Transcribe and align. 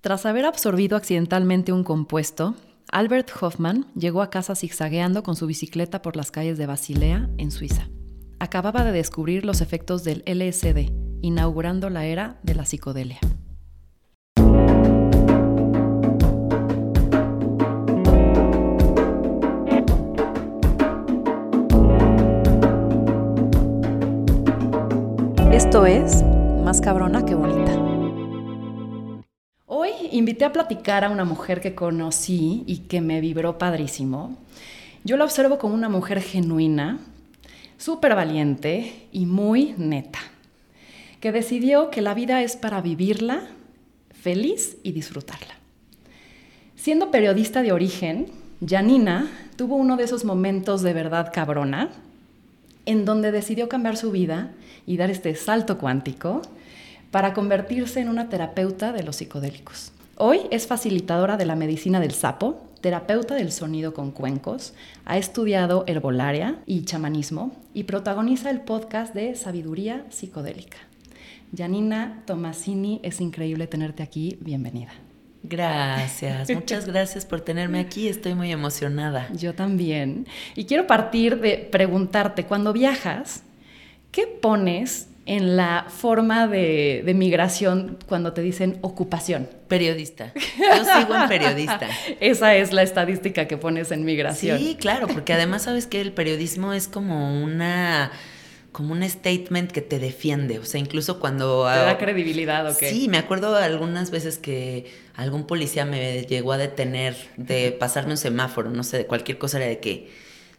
Tras 0.00 0.26
haber 0.26 0.44
absorbido 0.44 0.96
accidentalmente 0.96 1.72
un 1.72 1.82
compuesto, 1.82 2.54
Albert 2.92 3.30
Hoffman 3.40 3.86
llegó 3.96 4.22
a 4.22 4.30
casa 4.30 4.54
zigzagueando 4.54 5.24
con 5.24 5.34
su 5.34 5.48
bicicleta 5.48 6.02
por 6.02 6.14
las 6.14 6.30
calles 6.30 6.56
de 6.56 6.66
Basilea, 6.66 7.28
en 7.36 7.50
Suiza. 7.50 7.88
Acababa 8.38 8.84
de 8.84 8.92
descubrir 8.92 9.44
los 9.44 9.60
efectos 9.60 10.04
del 10.04 10.22
LSD, 10.24 10.92
inaugurando 11.20 11.90
la 11.90 12.06
era 12.06 12.38
de 12.44 12.54
la 12.54 12.64
psicodelia. 12.64 13.18
Esto 25.50 25.86
es 25.86 26.22
Más 26.62 26.80
cabrona 26.80 27.24
que 27.24 27.34
bonita. 27.34 27.67
Hoy 29.70 29.90
invité 30.12 30.46
a 30.46 30.52
platicar 30.54 31.04
a 31.04 31.10
una 31.10 31.26
mujer 31.26 31.60
que 31.60 31.74
conocí 31.74 32.64
y 32.66 32.78
que 32.88 33.02
me 33.02 33.20
vibró 33.20 33.58
padrísimo. 33.58 34.34
Yo 35.04 35.18
la 35.18 35.24
observo 35.24 35.58
como 35.58 35.74
una 35.74 35.90
mujer 35.90 36.22
genuina, 36.22 37.00
súper 37.76 38.14
valiente 38.14 39.06
y 39.12 39.26
muy 39.26 39.74
neta, 39.76 40.20
que 41.20 41.32
decidió 41.32 41.90
que 41.90 42.00
la 42.00 42.14
vida 42.14 42.42
es 42.42 42.56
para 42.56 42.80
vivirla 42.80 43.42
feliz 44.10 44.78
y 44.84 44.92
disfrutarla. 44.92 45.56
Siendo 46.74 47.10
periodista 47.10 47.60
de 47.60 47.72
origen, 47.72 48.28
Janina 48.66 49.30
tuvo 49.56 49.76
uno 49.76 49.98
de 49.98 50.04
esos 50.04 50.24
momentos 50.24 50.80
de 50.80 50.94
verdad 50.94 51.30
cabrona, 51.30 51.90
en 52.86 53.04
donde 53.04 53.32
decidió 53.32 53.68
cambiar 53.68 53.98
su 53.98 54.12
vida 54.12 54.50
y 54.86 54.96
dar 54.96 55.10
este 55.10 55.34
salto 55.34 55.76
cuántico 55.76 56.40
para 57.10 57.34
convertirse 57.34 58.00
en 58.00 58.08
una 58.08 58.28
terapeuta 58.28 58.92
de 58.92 59.02
los 59.02 59.16
psicodélicos. 59.16 59.92
Hoy 60.16 60.40
es 60.50 60.66
facilitadora 60.66 61.36
de 61.36 61.46
la 61.46 61.54
medicina 61.54 62.00
del 62.00 62.12
sapo, 62.12 62.68
terapeuta 62.80 63.34
del 63.34 63.52
sonido 63.52 63.94
con 63.94 64.10
cuencos, 64.10 64.74
ha 65.04 65.16
estudiado 65.16 65.84
herbolaria 65.86 66.58
y 66.66 66.84
chamanismo 66.84 67.52
y 67.74 67.84
protagoniza 67.84 68.50
el 68.50 68.60
podcast 68.60 69.14
de 69.14 69.34
Sabiduría 69.34 70.04
Psicodélica. 70.10 70.78
Janina 71.56 72.22
Tomasini, 72.26 73.00
es 73.02 73.20
increíble 73.20 73.66
tenerte 73.66 74.02
aquí. 74.02 74.38
Bienvenida. 74.40 74.92
Gracias, 75.42 76.50
muchas 76.50 76.84
gracias 76.86 77.24
por 77.24 77.40
tenerme 77.40 77.78
aquí, 77.80 78.08
estoy 78.08 78.34
muy 78.34 78.52
emocionada. 78.52 79.28
Yo 79.32 79.54
también. 79.54 80.26
Y 80.54 80.64
quiero 80.64 80.86
partir 80.86 81.40
de 81.40 81.56
preguntarte, 81.58 82.44
cuando 82.44 82.72
viajas, 82.72 83.44
¿qué 84.10 84.26
pones 84.26 85.08
en 85.28 85.56
la 85.58 85.84
forma 85.88 86.48
de, 86.48 87.02
migración 87.14 87.98
cuando 88.06 88.32
te 88.32 88.40
dicen 88.40 88.78
ocupación? 88.80 89.46
Periodista. 89.68 90.32
Yo 90.34 90.84
sigo 90.84 91.14
en 91.14 91.28
periodista. 91.28 91.86
Esa 92.20 92.56
es 92.56 92.72
la 92.72 92.82
estadística 92.82 93.46
que 93.46 93.58
pones 93.58 93.92
en 93.92 94.06
migración. 94.06 94.58
Sí, 94.58 94.76
claro, 94.80 95.06
porque 95.06 95.34
además 95.34 95.64
sabes 95.64 95.86
que 95.86 96.00
el 96.00 96.12
periodismo 96.12 96.72
es 96.72 96.88
como 96.88 97.42
una 97.42 98.10
como 98.72 98.92
un 98.92 99.02
statement 99.02 99.72
que 99.72 99.80
te 99.80 99.98
defiende, 99.98 100.58
o 100.60 100.64
sea, 100.64 100.78
incluso 100.78 101.18
cuando... 101.18 101.64
¿Te 101.64 101.80
da 101.80 101.98
credibilidad 101.98 102.70
o 102.70 102.76
qué? 102.76 102.90
Sí, 102.90 103.08
me 103.08 103.18
acuerdo 103.18 103.56
algunas 103.56 104.10
veces 104.12 104.38
que 104.38 104.86
algún 105.16 105.46
policía 105.46 105.84
me 105.84 106.22
llegó 106.22 106.52
a 106.52 106.58
detener 106.58 107.16
de 107.36 107.72
pasarme 107.72 108.12
un 108.12 108.18
semáforo, 108.18 108.70
no 108.70 108.84
sé, 108.84 108.98
de 108.98 109.06
cualquier 109.06 109.36
cosa, 109.36 109.56
era 109.56 109.66
de 109.66 109.80
que 109.80 110.08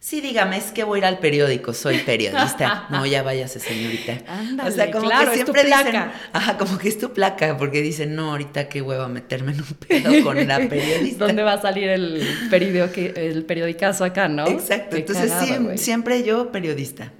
Sí, 0.01 0.21
dígame, 0.21 0.57
es 0.57 0.71
que 0.71 0.85
voy 0.85 0.97
a 0.97 0.99
ir 0.99 1.05
al 1.05 1.19
periódico, 1.19 1.73
soy 1.73 1.97
periodista. 2.05 2.87
No, 2.89 3.05
ya 3.05 3.21
váyase, 3.21 3.59
señorita. 3.59 4.19
Ándale, 4.27 4.69
o 4.69 4.73
sea, 4.73 4.91
como 4.91 5.09
que 5.09 5.33
siempre 5.33 5.63
Dicen, 5.63 5.95
ajá, 6.33 6.57
como 6.57 6.77
que 6.77 6.87
es 6.87 6.97
tu 6.97 7.11
placa, 7.11 7.57
porque 7.57 7.81
dicen, 7.81 8.15
no, 8.15 8.31
ahorita 8.31 8.69
qué 8.69 8.81
hueva 8.81 9.07
meterme 9.09 9.51
en 9.51 9.59
un 9.59 9.73
pedo 9.87 10.23
con 10.23 10.47
la 10.47 10.57
periodista. 10.69 11.27
¿Dónde 11.27 11.43
va 11.43 11.53
a 11.53 11.61
salir 11.61 11.89
el, 11.89 12.23
el 12.51 13.45
periodicazo 13.45 14.05
acá, 14.05 14.29
no? 14.29 14.47
Exacto, 14.47 14.95
entonces 14.95 15.31
siempre 15.75 16.23
yo 16.23 16.51
periodista. 16.51 17.11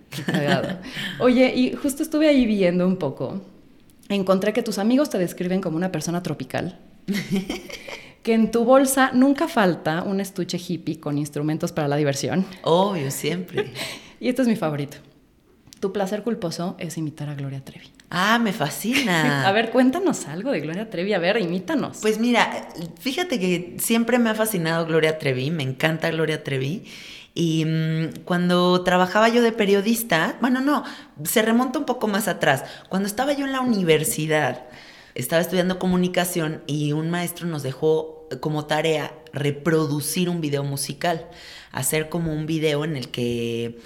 Oye, 1.19 1.53
y 1.55 1.73
justo 1.73 2.01
estuve 2.01 2.29
ahí 2.29 2.45
viendo 2.45 2.87
un 2.87 2.97
poco. 2.97 3.41
Encontré 4.07 4.53
que 4.53 4.63
tus 4.63 4.79
amigos 4.79 5.09
te 5.09 5.19
describen 5.19 5.61
como 5.61 5.77
una 5.77 5.91
persona 5.91 6.23
tropical. 6.23 6.79
que 8.23 8.33
en 8.33 8.51
tu 8.51 8.65
bolsa 8.65 9.11
nunca 9.13 9.47
falta 9.47 10.03
un 10.03 10.19
estuche 10.19 10.57
hippie 10.57 10.99
con 10.99 11.17
instrumentos 11.17 11.71
para 11.71 11.87
la 11.87 11.95
diversión. 11.95 12.45
Obvio, 12.63 13.11
siempre. 13.11 13.73
y 14.19 14.29
este 14.29 14.41
es 14.41 14.47
mi 14.47 14.55
favorito. 14.55 14.97
Tu 15.79 15.93
placer 15.93 16.23
culposo 16.23 16.75
es 16.77 16.97
imitar 16.97 17.29
a 17.29 17.35
Gloria 17.35 17.63
Trevi. 17.63 17.91
Ah, 18.09 18.39
me 18.39 18.51
fascina. 18.51 19.47
a 19.47 19.51
ver, 19.51 19.71
cuéntanos 19.71 20.27
algo 20.27 20.51
de 20.51 20.59
Gloria 20.59 20.89
Trevi. 20.89 21.13
A 21.13 21.19
ver, 21.19 21.37
imítanos. 21.39 21.99
Pues 22.01 22.19
mira, 22.19 22.69
fíjate 22.99 23.39
que 23.39 23.77
siempre 23.79 24.19
me 24.19 24.29
ha 24.29 24.35
fascinado 24.35 24.85
Gloria 24.85 25.17
Trevi, 25.17 25.51
me 25.51 25.63
encanta 25.63 26.09
Gloria 26.09 26.43
Trevi. 26.43 26.83
Y 27.35 27.63
mm, 27.65 28.23
cuando 28.25 28.83
trabajaba 28.83 29.29
yo 29.29 29.41
de 29.41 29.51
periodista, 29.51 30.35
bueno, 30.41 30.59
no, 30.59 30.83
se 31.23 31.41
remonta 31.41 31.79
un 31.79 31.85
poco 31.85 32.07
más 32.07 32.27
atrás. 32.27 32.65
Cuando 32.89 33.07
estaba 33.07 33.33
yo 33.33 33.45
en 33.45 33.53
la 33.53 33.61
universidad, 33.61 34.63
estaba 35.19 35.41
estudiando 35.41 35.79
comunicación 35.79 36.61
y 36.67 36.93
un 36.93 37.09
maestro 37.09 37.47
nos 37.47 37.63
dejó 37.63 38.27
como 38.39 38.65
tarea 38.65 39.13
reproducir 39.33 40.29
un 40.29 40.41
video 40.41 40.63
musical, 40.63 41.27
hacer 41.71 42.09
como 42.09 42.33
un 42.33 42.45
video 42.45 42.85
en 42.85 42.95
el 42.95 43.09
que 43.09 43.79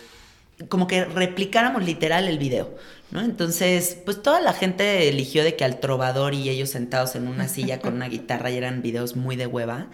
como 0.70 0.88
que 0.88 1.04
replicáramos 1.04 1.84
literal 1.84 2.28
el 2.28 2.38
video, 2.38 2.74
¿no? 3.12 3.22
Entonces, 3.22 3.98
pues 4.06 4.22
toda 4.22 4.40
la 4.40 4.54
gente 4.54 5.10
eligió 5.10 5.44
de 5.44 5.56
que 5.56 5.66
al 5.66 5.80
trovador 5.80 6.34
y 6.34 6.48
ellos 6.50 6.70
sentados 6.70 7.16
en 7.16 7.28
una 7.28 7.48
silla 7.48 7.80
con 7.80 7.96
una 7.96 8.08
guitarra 8.08 8.52
y 8.52 8.58
eran 8.58 8.82
videos 8.82 9.16
muy 9.16 9.36
de 9.36 9.48
hueva. 9.48 9.88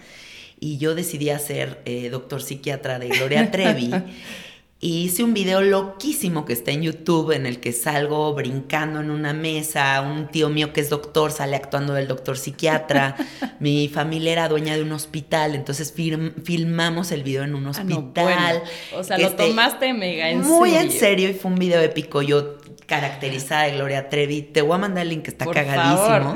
Y 0.60 0.78
yo 0.78 0.94
decidí 0.94 1.30
hacer 1.30 1.82
eh, 1.86 2.10
doctor 2.10 2.42
psiquiatra 2.42 3.00
de 3.00 3.08
Gloria 3.08 3.50
Trevi. 3.50 3.92
Y 4.82 5.04
hice 5.04 5.24
un 5.24 5.34
video 5.34 5.60
loquísimo 5.60 6.46
que 6.46 6.54
está 6.54 6.72
en 6.72 6.84
YouTube 6.84 7.32
en 7.32 7.46
el 7.46 7.60
que 7.60 7.74
salgo 7.74 8.34
brincando 8.34 9.02
en 9.02 9.12
una 9.12 9.34
mesa, 9.34 10.00
un 10.02 10.30
tío 10.30 10.48
mío 10.48 10.72
que 10.72 10.80
es 10.80 10.90
doctor 10.90 11.34
sale 11.34 11.58
actuando 11.58 11.94
del 11.94 12.08
doctor 12.08 12.38
psiquiatra, 12.38 13.18
mi 13.60 13.90
familia 13.90 14.32
era 14.32 14.48
dueña 14.48 14.78
de 14.78 14.84
un 14.84 14.94
hospital, 14.94 15.54
entonces 15.54 15.94
filmamos 15.94 17.12
el 17.12 17.24
video 17.24 17.44
en 17.44 17.56
un 17.56 17.68
ah, 17.68 17.72
hospital. 17.72 18.64
O 18.96 19.04
sea, 19.04 19.18
lo 19.18 19.32
tomaste 19.32 19.94
mega 19.94 20.30
en 20.30 20.44
serio. 20.44 20.58
Muy 20.58 20.76
en 20.76 20.92
serio 20.92 21.30
y 21.30 21.34
fue 21.34 21.52
un 21.52 21.60
video 21.60 21.82
épico. 21.82 22.22
Yo 22.22 22.56
caracterizada 22.90 23.64
de 23.64 23.74
Gloria 23.74 24.10
Trevi. 24.10 24.42
Te 24.42 24.62
voy 24.62 24.76
a 24.76 24.78
mandar 24.80 25.04
el 25.04 25.10
link 25.10 25.24
que 25.24 25.30
está 25.30 25.46
cagadísimo. 25.46 26.36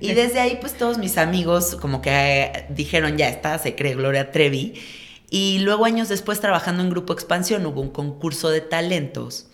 Y 0.00 0.12
desde 0.12 0.40
ahí, 0.40 0.56
pues 0.60 0.74
todos 0.74 0.96
mis 0.96 1.18
amigos 1.18 1.76
como 1.80 2.00
que 2.00 2.10
eh, 2.10 2.66
dijeron, 2.70 3.18
ya 3.18 3.28
está, 3.28 3.58
se 3.58 3.74
cree 3.74 3.94
Gloria 3.94 4.30
Trevi. 4.30 4.74
Y 5.34 5.60
luego 5.60 5.86
años 5.86 6.10
después 6.10 6.40
trabajando 6.40 6.82
en 6.82 6.90
Grupo 6.90 7.14
Expansión 7.14 7.64
hubo 7.64 7.80
un 7.80 7.88
concurso 7.88 8.50
de 8.50 8.60
talentos 8.60 9.46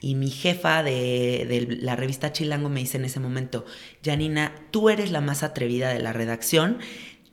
y 0.00 0.14
mi 0.14 0.30
jefa 0.30 0.84
de, 0.84 1.76
la 1.80 1.96
revista 1.96 2.30
Chilango 2.30 2.68
me 2.68 2.78
dice 2.78 2.98
en 2.98 3.04
ese 3.04 3.18
momento, 3.18 3.64
Janina, 4.04 4.54
tú 4.70 4.90
eres 4.90 5.10
la 5.10 5.20
más 5.20 5.42
atrevida 5.42 5.88
de 5.88 5.98
la 5.98 6.12
redacción, 6.12 6.78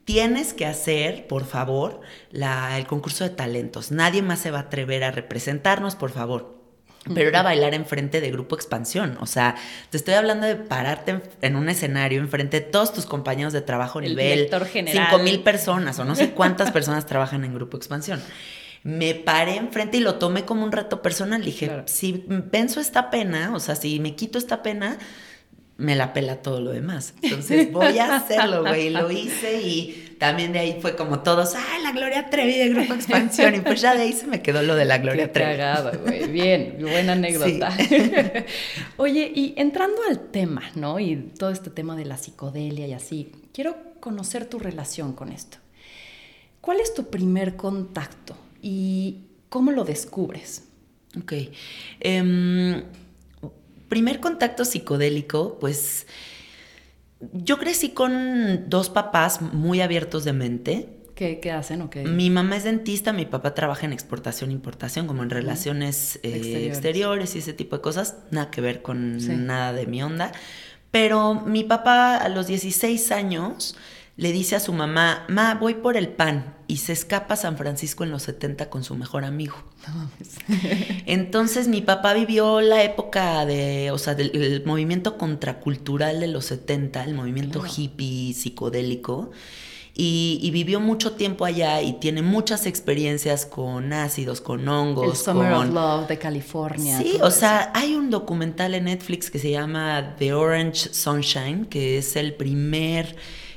tienes 0.04 0.52
que 0.52 0.66
hacer, 0.66 1.28
por 1.28 1.44
favor, 1.44 2.00
el 2.32 2.86
concurso 2.88 3.22
de 3.22 3.30
talentos. 3.30 3.92
Nadie 3.92 4.20
más 4.20 4.40
se 4.40 4.50
va 4.50 4.58
a 4.58 4.62
atrever 4.62 5.04
a 5.04 5.12
representarnos, 5.12 5.94
por 5.94 6.10
favor. 6.10 6.61
Pero 7.14 7.28
era 7.28 7.42
bailar 7.42 7.74
enfrente 7.74 8.20
de 8.20 8.30
Grupo 8.30 8.54
Expansión. 8.54 9.18
O 9.20 9.26
sea, 9.26 9.56
te 9.90 9.96
estoy 9.96 10.14
hablando 10.14 10.46
de 10.46 10.54
pararte 10.54 11.20
en, 11.40 11.56
un 11.56 11.68
escenario 11.68 12.20
enfrente 12.20 12.60
de 12.60 12.66
todos 12.66 12.92
tus 12.92 13.06
compañeros 13.06 13.52
de 13.52 13.60
trabajo 13.60 13.98
El 13.98 14.10
nivel. 14.10 14.48
general. 14.66 15.08
Cinco 15.10 15.22
mil 15.22 15.40
personas 15.40 15.98
o 15.98 16.04
no 16.04 16.14
sé 16.14 16.30
cuántas 16.30 16.70
personas 16.72 17.06
trabajan 17.06 17.44
en 17.44 17.54
Grupo 17.54 17.76
Expansión. 17.76 18.22
Me 18.84 19.14
paré 19.14 19.56
enfrente 19.56 19.96
y 19.96 20.00
lo 20.00 20.16
tomé 20.16 20.44
como 20.44 20.64
un 20.64 20.72
reto 20.72 21.02
personal. 21.02 21.44
Dije, 21.44 21.82
si 21.86 22.12
penso 22.50 22.80
esta 22.80 23.10
pena, 23.10 23.52
o 23.54 23.60
sea, 23.60 23.74
si 23.74 23.98
me 24.00 24.14
quito 24.14 24.38
esta 24.38 24.62
pena, 24.62 24.98
me 25.82 25.96
la 25.96 26.12
pela 26.12 26.36
todo 26.36 26.60
lo 26.60 26.70
demás. 26.70 27.14
Entonces 27.22 27.72
voy 27.72 27.98
a 27.98 28.16
hacerlo, 28.16 28.62
güey. 28.62 28.90
Lo 28.90 29.10
hice 29.10 29.60
y 29.60 30.14
también 30.18 30.52
de 30.52 30.60
ahí 30.60 30.78
fue 30.80 30.94
como 30.94 31.20
todos, 31.20 31.56
¡ah, 31.56 31.78
la 31.82 31.90
Gloria 31.90 32.30
Trevi 32.30 32.56
de 32.56 32.68
Grupo 32.68 32.94
Expansión! 32.94 33.56
Y 33.56 33.60
pues 33.60 33.80
ya 33.80 33.94
de 33.94 34.02
ahí 34.02 34.12
se 34.12 34.28
me 34.28 34.42
quedó 34.42 34.62
lo 34.62 34.76
de 34.76 34.84
la 34.84 34.98
Gloria 34.98 35.26
Qué 35.26 35.32
Trevi. 35.32 35.56
Cagado, 35.56 35.98
güey. 36.00 36.28
Bien, 36.28 36.76
buena 36.80 37.14
anécdota. 37.14 37.76
Oye, 38.96 39.32
y 39.34 39.54
entrando 39.56 39.96
al 40.08 40.30
tema, 40.30 40.62
¿no? 40.76 41.00
Y 41.00 41.16
todo 41.16 41.50
este 41.50 41.70
tema 41.70 41.96
de 41.96 42.04
la 42.04 42.16
psicodelia 42.16 42.86
y 42.86 42.92
así, 42.92 43.32
quiero 43.52 43.76
conocer 43.98 44.46
tu 44.46 44.60
relación 44.60 45.14
con 45.14 45.32
esto. 45.32 45.58
¿Cuál 46.60 46.78
es 46.78 46.94
tu 46.94 47.10
primer 47.10 47.56
contacto 47.56 48.36
y 48.62 49.22
cómo 49.48 49.72
lo 49.72 49.82
descubres? 49.82 50.68
Ok. 51.18 51.32
Eh, 51.98 52.84
primer 53.92 54.20
contacto 54.20 54.64
psicodélico, 54.64 55.58
pues 55.60 56.06
yo 57.34 57.58
crecí 57.58 57.90
con 57.90 58.70
dos 58.70 58.88
papás 58.88 59.42
muy 59.42 59.82
abiertos 59.82 60.24
de 60.24 60.32
mente. 60.32 60.88
¿Qué, 61.14 61.38
hacen 61.52 61.86
qué? 61.90 62.02
Mi 62.04 62.30
mamá 62.30 62.56
es 62.56 62.64
dentista, 62.64 63.12
mi 63.12 63.26
papá 63.26 63.52
trabaja 63.52 63.84
en 63.84 63.92
exportación 63.92 64.48
e 64.48 64.54
importación, 64.54 65.06
como 65.06 65.22
en 65.22 65.28
relaciones 65.28 66.18
eh, 66.22 66.68
exteriores. 66.68 67.36
y 67.36 67.40
ese 67.40 67.52
tipo 67.52 67.76
de 67.76 67.82
cosas. 67.82 68.16
Nada 68.30 68.50
que 68.50 68.62
ver 68.62 68.80
con 68.80 69.18
nada 69.46 69.74
de 69.74 69.86
mi 69.86 70.02
onda. 70.02 70.32
Pero 70.90 71.34
mi 71.34 71.62
papá 71.62 72.16
a 72.16 72.30
los 72.30 72.46
16 72.46 73.12
años 73.12 73.76
le 74.16 74.32
dice 74.32 74.56
a 74.56 74.60
su 74.60 74.72
mamá, 74.72 75.26
ma, 75.28 75.54
voy 75.54 75.74
por 75.74 75.98
el 75.98 76.08
pan. 76.08 76.56
Y 76.72 76.78
se 76.78 76.94
escapa 76.94 77.34
a 77.34 77.36
San 77.36 77.58
Francisco 77.58 78.02
en 78.02 78.10
los 78.10 78.22
70 78.22 78.70
con 78.70 78.82
su 78.82 78.94
mejor 78.94 79.26
amigo. 79.26 79.56
Entonces 81.06 81.68
mi 81.68 81.82
papá 81.82 82.14
vivió 82.14 82.62
la 82.62 82.82
época 82.82 83.44
de, 83.44 83.90
o 83.90 83.98
sea, 83.98 84.14
del 84.14 84.62
movimiento 84.64 85.18
contracultural 85.18 86.18
de 86.18 86.28
los 86.28 86.46
70, 86.46 87.04
el 87.04 87.12
movimiento 87.12 87.62
hippie, 87.62 88.32
psicodélico. 88.32 89.32
Y, 89.94 90.48
vivió 90.50 90.80
mucho 90.80 91.12
tiempo 91.12 91.44
allá 91.44 91.82
y 91.82 91.92
tiene 92.00 92.22
muchas 92.22 92.64
experiencias 92.64 93.44
con 93.44 93.92
ácidos, 93.92 94.40
con 94.40 94.66
hongos. 94.66 95.10
El 95.10 95.16
Summer 95.26 95.52
of 95.52 95.66
Love 95.66 96.08
de 96.08 96.18
California. 96.18 96.96
Sí, 96.96 97.18
o 97.20 97.30
sea, 97.30 97.70
hay 97.74 97.94
un 97.94 98.08
documental 98.08 98.72
en 98.72 98.84
Netflix 98.84 99.30
que 99.30 99.38
se 99.38 99.50
llama 99.50 100.16
The 100.18 100.32
Orange 100.32 100.94
Sunshine, 100.94 101.66
que 101.66 101.98
es 101.98 102.16
el 102.16 102.32
primer 102.32 103.14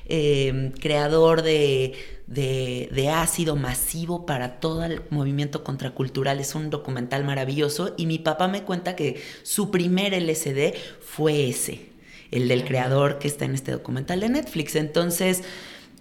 eh, 0.07 0.73
creador 0.81 1.41
de, 1.41 1.93
de, 2.27 3.09
ácido 3.13 3.55
masivo 3.55 4.25
para 4.25 4.59
todo 4.59 4.83
el 4.83 5.03
movimiento 5.09 5.63
contracultural. 5.63 6.39
Es 6.39 6.55
un 6.55 6.69
documental 6.69 7.23
maravilloso 7.23 7.93
y 7.97 8.05
mi 8.05 8.19
papá 8.19 8.47
me 8.47 8.63
cuenta 8.63 8.95
que 8.95 9.21
su 9.43 9.71
primer 9.71 10.13
LSD 10.13 10.73
fue 11.01 11.49
ese, 11.49 11.89
el 12.31 12.47
del 12.47 12.65
creador 12.65 13.19
que 13.19 13.27
está 13.27 13.45
en 13.45 13.53
este 13.55 13.71
documental 13.71 14.19
de 14.19 14.29
Netflix. 14.29 14.75
Entonces... 14.75 15.43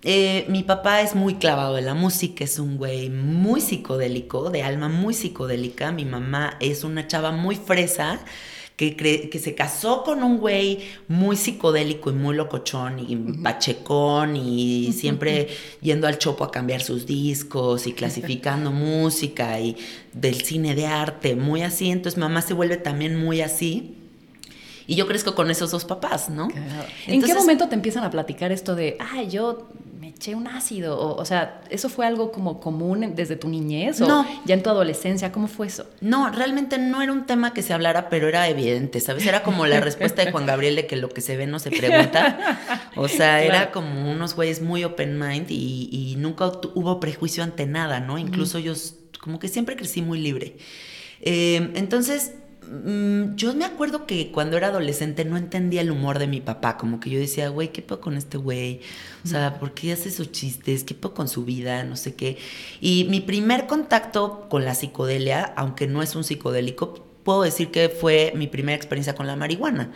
Eh, 0.06 0.44
mi 0.50 0.62
papá 0.62 1.00
es 1.00 1.15
muy 1.15 1.37
clavado 1.37 1.76
de 1.76 1.81
la 1.81 1.94
música, 1.94 2.44
es 2.44 2.59
un 2.59 2.76
güey 2.76 3.09
muy 3.09 3.62
psicodélico, 3.62 4.50
de 4.50 4.62
alma 4.62 4.91
muy 4.91 5.15
psicodélica. 5.15 5.93
Mi 5.93 6.05
mamá 6.05 6.59
es 6.61 6.85
una 6.85 7.09
chava 7.09 7.32
muy 7.32 7.56
fresa. 7.56 8.21
Que, 8.76 8.97
que 8.97 9.38
se 9.38 9.55
casó 9.55 10.03
con 10.03 10.25
un 10.25 10.38
güey 10.38 10.81
muy 11.06 11.37
psicodélico 11.37 12.11
y 12.11 12.15
muy 12.15 12.35
locochón 12.35 12.99
y 12.99 13.15
pachecón 13.41 14.35
y 14.35 14.93
siempre 14.93 15.47
yendo 15.81 16.09
al 16.09 16.19
chopo 16.19 16.43
a 16.43 16.50
cambiar 16.50 16.82
sus 16.82 17.06
discos 17.06 17.87
y 17.87 17.93
clasificando 17.93 18.73
música 18.73 19.61
y 19.61 19.76
del 20.12 20.43
cine 20.43 20.75
de 20.75 20.87
arte, 20.87 21.37
muy 21.37 21.62
así. 21.62 21.91
Entonces 21.91 22.19
mamá 22.19 22.43
se 22.43 22.53
vuelve 22.53 22.76
también 22.76 23.17
muy 23.17 23.43
así. 23.43 24.03
Y 24.86 24.96
yo 24.96 25.06
crezco 25.06 25.34
con 25.34 25.50
esos 25.50 25.70
dos 25.70 25.84
papás, 25.84 26.28
¿no? 26.28 26.48
¿En 27.06 27.22
qué 27.22 27.34
momento 27.34 27.69
te 27.69 27.75
empiezan 27.75 28.04
a 28.04 28.10
platicar 28.10 28.52
esto 28.52 28.75
de, 28.75 28.98
ay, 29.00 29.31
yo 29.31 29.69
me 29.98 30.08
eché 30.08 30.34
un 30.34 30.46
ácido? 30.46 31.16
O, 31.16 31.25
sea, 31.25 31.62
¿eso 31.70 31.88
fue 31.88 32.06
algo 32.06 32.31
como 32.32 32.60
común 32.60 33.14
desde 33.14 33.36
tu 33.36 33.48
niñez? 33.48 34.00
¿O 34.02 34.06
no. 34.06 34.26
ya 34.44 34.54
en 34.54 34.62
tu 34.62 34.69
adolescencia? 34.69 35.32
¿Cómo 35.32 35.48
fue 35.48 35.69
eso? 35.69 35.86
No, 36.00 36.31
realmente 36.31 36.76
no 36.76 37.00
era 37.00 37.12
un 37.12 37.25
tema 37.25 37.54
que 37.54 37.62
se 37.62 37.72
hablara, 37.72 38.10
pero 38.10 38.28
era 38.28 38.46
evidente, 38.48 39.00
¿sabes? 39.00 39.26
Era 39.26 39.42
como 39.42 39.66
la 39.66 39.81
respuesta 39.81 40.22
de 40.22 40.31
Juan 40.31 40.44
Gabriel 40.44 40.76
de 40.76 40.87
que 40.87 40.96
lo 40.96 41.08
que 41.08 41.22
se 41.22 41.37
ve 41.37 41.46
no 41.46 41.58
se 41.58 41.70
pregunta. 41.70 42.60
O 42.96 43.08
sea, 43.08 43.42
era 43.42 43.72
como 43.72 44.10
unos 44.10 44.34
güeyes 44.37 44.60
muy 44.62 44.84
open 44.84 45.19
mind 45.19 45.46
y, 45.50 46.14
nunca 46.19 46.46
hubo 46.75 47.00
prejuicio 47.00 47.42
ante 47.42 47.66
nada, 47.66 48.00
¿no? 48.00 48.19
Incluso 48.19 48.58
yo 48.58 48.72
como 49.20 49.38
que 49.38 49.48
siempre 49.48 49.76
crecí 49.76 50.02
muy 50.02 50.20
libre. 50.20 50.56
Eh, 51.22 51.72
entonces 51.75 52.32
Mm, 52.70 53.37
yo 53.37 53.55
me 53.55 53.64
acuerdo 53.64 54.06
que 54.06 54.31
cuando 54.32 54.56
era 54.56 54.69
adolescente 54.69 55.25
no 55.25 55.37
entendía 55.37 55.81
el 55.81 55.90
humor 55.90 56.19
de 56.19 56.26
mi 56.26 56.40
papá, 56.40 56.76
como 56.76 57.00
que 57.00 57.11
yo 57.11 57.19
decía, 57.19 57.49
güey, 57.49 57.72
¿qué 57.72 57.82
puedo 57.82 58.00
con 58.00 58.16
este 58.16 58.38
güey? 58.38 58.81
O 59.25 59.28
sea, 59.28 59.58
¿por 59.58 59.75
qué 59.75 59.93
hace 59.93 60.08
esos 60.08 60.32
chistes? 60.32 60.84
¿Qué 60.84 60.94
puedo 60.94 61.14
con 61.14 61.28
su 61.28 61.44
vida? 61.44 61.84
No 61.84 61.96
sé 61.96 62.14
qué. 62.14 62.38
Y 62.81 63.06
mi 63.11 63.20
primer 63.20 63.66
contacto 63.66 64.49
con 64.49 64.64
la 64.64 64.75
psicodelia, 64.75 65.52
aunque 65.56 65.87
no 65.87 66.02
es 66.02 66.16
un 66.16 66.25
psicodélico, 66.25 67.06
puedo 67.25 67.43
decir 67.43 67.70
que 67.70 67.88
fue 67.88 68.32
mi 68.37 68.46
primera 68.46 68.76
experiencia 68.76 69.14
con 69.14 69.26
la 69.26 69.37
marihuana. 69.37 69.93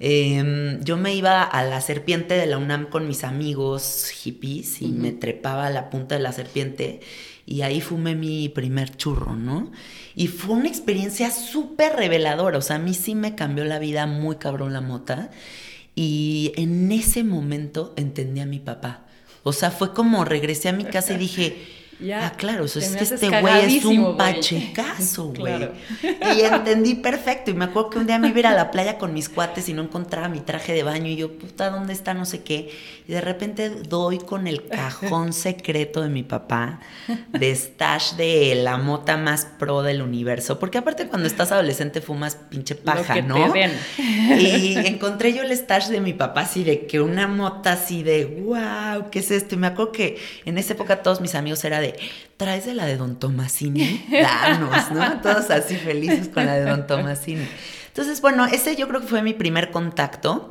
Em, 0.00 0.82
yo 0.82 0.96
me 0.96 1.14
iba 1.14 1.42
a 1.42 1.64
la 1.64 1.80
serpiente 1.80 2.34
de 2.34 2.46
la 2.46 2.58
UNAM 2.58 2.86
con 2.90 3.06
mis 3.06 3.24
amigos 3.24 4.10
hippies 4.10 4.82
y 4.82 4.88
me 4.88 5.12
trepaba 5.12 5.66
a 5.66 5.70
la 5.70 5.88
punta 5.90 6.16
de 6.16 6.20
la 6.20 6.32
serpiente 6.32 7.00
y 7.46 7.62
ahí 7.62 7.80
fumé 7.80 8.14
mi 8.14 8.48
primer 8.48 8.96
churro, 8.96 9.36
¿no? 9.36 9.70
Y 10.14 10.28
fue 10.28 10.56
una 10.56 10.68
experiencia 10.68 11.30
súper 11.30 11.96
reveladora, 11.96 12.58
o 12.58 12.62
sea, 12.62 12.76
a 12.76 12.78
mí 12.78 12.94
sí 12.94 13.14
me 13.14 13.34
cambió 13.34 13.64
la 13.64 13.78
vida 13.78 14.06
muy 14.06 14.36
cabrón 14.36 14.72
la 14.72 14.80
mota. 14.80 15.30
Y 15.94 16.52
en 16.56 16.90
ese 16.90 17.22
momento 17.22 17.94
entendí 17.96 18.40
a 18.40 18.46
mi 18.46 18.58
papá. 18.58 19.04
O 19.42 19.52
sea, 19.52 19.70
fue 19.70 19.92
como 19.92 20.24
regresé 20.24 20.68
a 20.68 20.72
mi 20.72 20.84
casa 20.84 21.14
y 21.14 21.18
dije, 21.18 21.56
ah, 22.12 22.32
claro, 22.36 22.64
es 22.64 22.72
que 22.72 23.04
este 23.04 23.40
güey 23.40 23.76
es 23.76 23.84
un 23.84 24.16
pachecazo, 24.16 25.32
güey. 25.36 25.68
Y 26.02 26.40
entendí 26.42 26.94
perfecto. 26.94 27.50
Y 27.50 27.54
me 27.54 27.66
acuerdo 27.66 27.90
que 27.90 27.98
un 27.98 28.06
día 28.06 28.18
me 28.18 28.28
iba 28.28 28.36
a 28.36 28.40
ir 28.40 28.46
a 28.46 28.54
la 28.54 28.70
playa 28.70 28.98
con 28.98 29.12
mis 29.12 29.28
cuates 29.28 29.68
y 29.68 29.74
no 29.74 29.82
encontraba 29.82 30.28
mi 30.28 30.40
traje 30.40 30.72
de 30.72 30.82
baño. 30.82 31.08
Y 31.08 31.16
yo, 31.16 31.38
puta, 31.38 31.70
¿dónde 31.70 31.92
está? 31.92 32.14
No 32.14 32.24
sé 32.24 32.42
qué. 32.42 32.70
Y 33.06 33.12
de 33.12 33.20
repente 33.20 33.70
doy 33.70 34.18
con 34.18 34.46
el 34.46 34.66
cajón 34.66 35.32
secreto 35.32 36.00
de 36.00 36.08
mi 36.08 36.22
papá, 36.22 36.80
de 37.30 37.54
stash 37.54 38.14
de 38.14 38.54
la 38.56 38.78
mota 38.78 39.16
más 39.16 39.46
pro 39.58 39.82
del 39.82 40.02
universo. 40.02 40.58
Porque 40.58 40.78
aparte, 40.78 41.06
cuando 41.06 41.28
estás 41.28 41.52
adolescente, 41.52 42.00
fumas 42.00 42.36
pinche 42.48 42.74
paja, 42.74 43.20
¿no? 43.20 43.52
Y 43.98 44.76
encontré 44.86 45.34
yo 45.34 45.42
el 45.42 45.52
stash 45.52 45.88
de 45.88 46.00
mi 46.00 46.14
papá, 46.14 46.42
así 46.42 46.64
de 46.64 46.86
que 46.86 47.00
una 47.00 47.28
mota 47.28 47.72
así 47.72 48.02
de, 48.02 48.24
wow, 48.24 49.10
¿qué 49.10 49.18
es 49.18 49.30
esto? 49.30 49.54
Y 49.54 49.58
me 49.58 49.66
acuerdo 49.66 49.92
que 49.92 50.18
en 50.44 50.58
esa 50.58 50.72
época 50.72 51.02
todos 51.02 51.20
mis 51.20 51.34
amigos 51.34 51.62
eran 51.64 51.83
¿traes 52.36 52.66
de 52.66 52.74
la 52.74 52.86
de 52.86 52.96
Don 52.96 53.18
Tomasini? 53.18 54.06
Danos, 54.10 54.90
¿no? 54.90 55.20
Todos 55.20 55.50
así 55.50 55.76
felices 55.76 56.28
con 56.28 56.46
la 56.46 56.54
de 56.54 56.64
Don 56.64 56.86
Tomasini. 56.86 57.46
Entonces, 57.88 58.20
bueno, 58.20 58.44
ese 58.46 58.74
yo 58.74 58.88
creo 58.88 59.02
que 59.02 59.06
fue 59.06 59.22
mi 59.22 59.34
primer 59.34 59.70
contacto. 59.70 60.48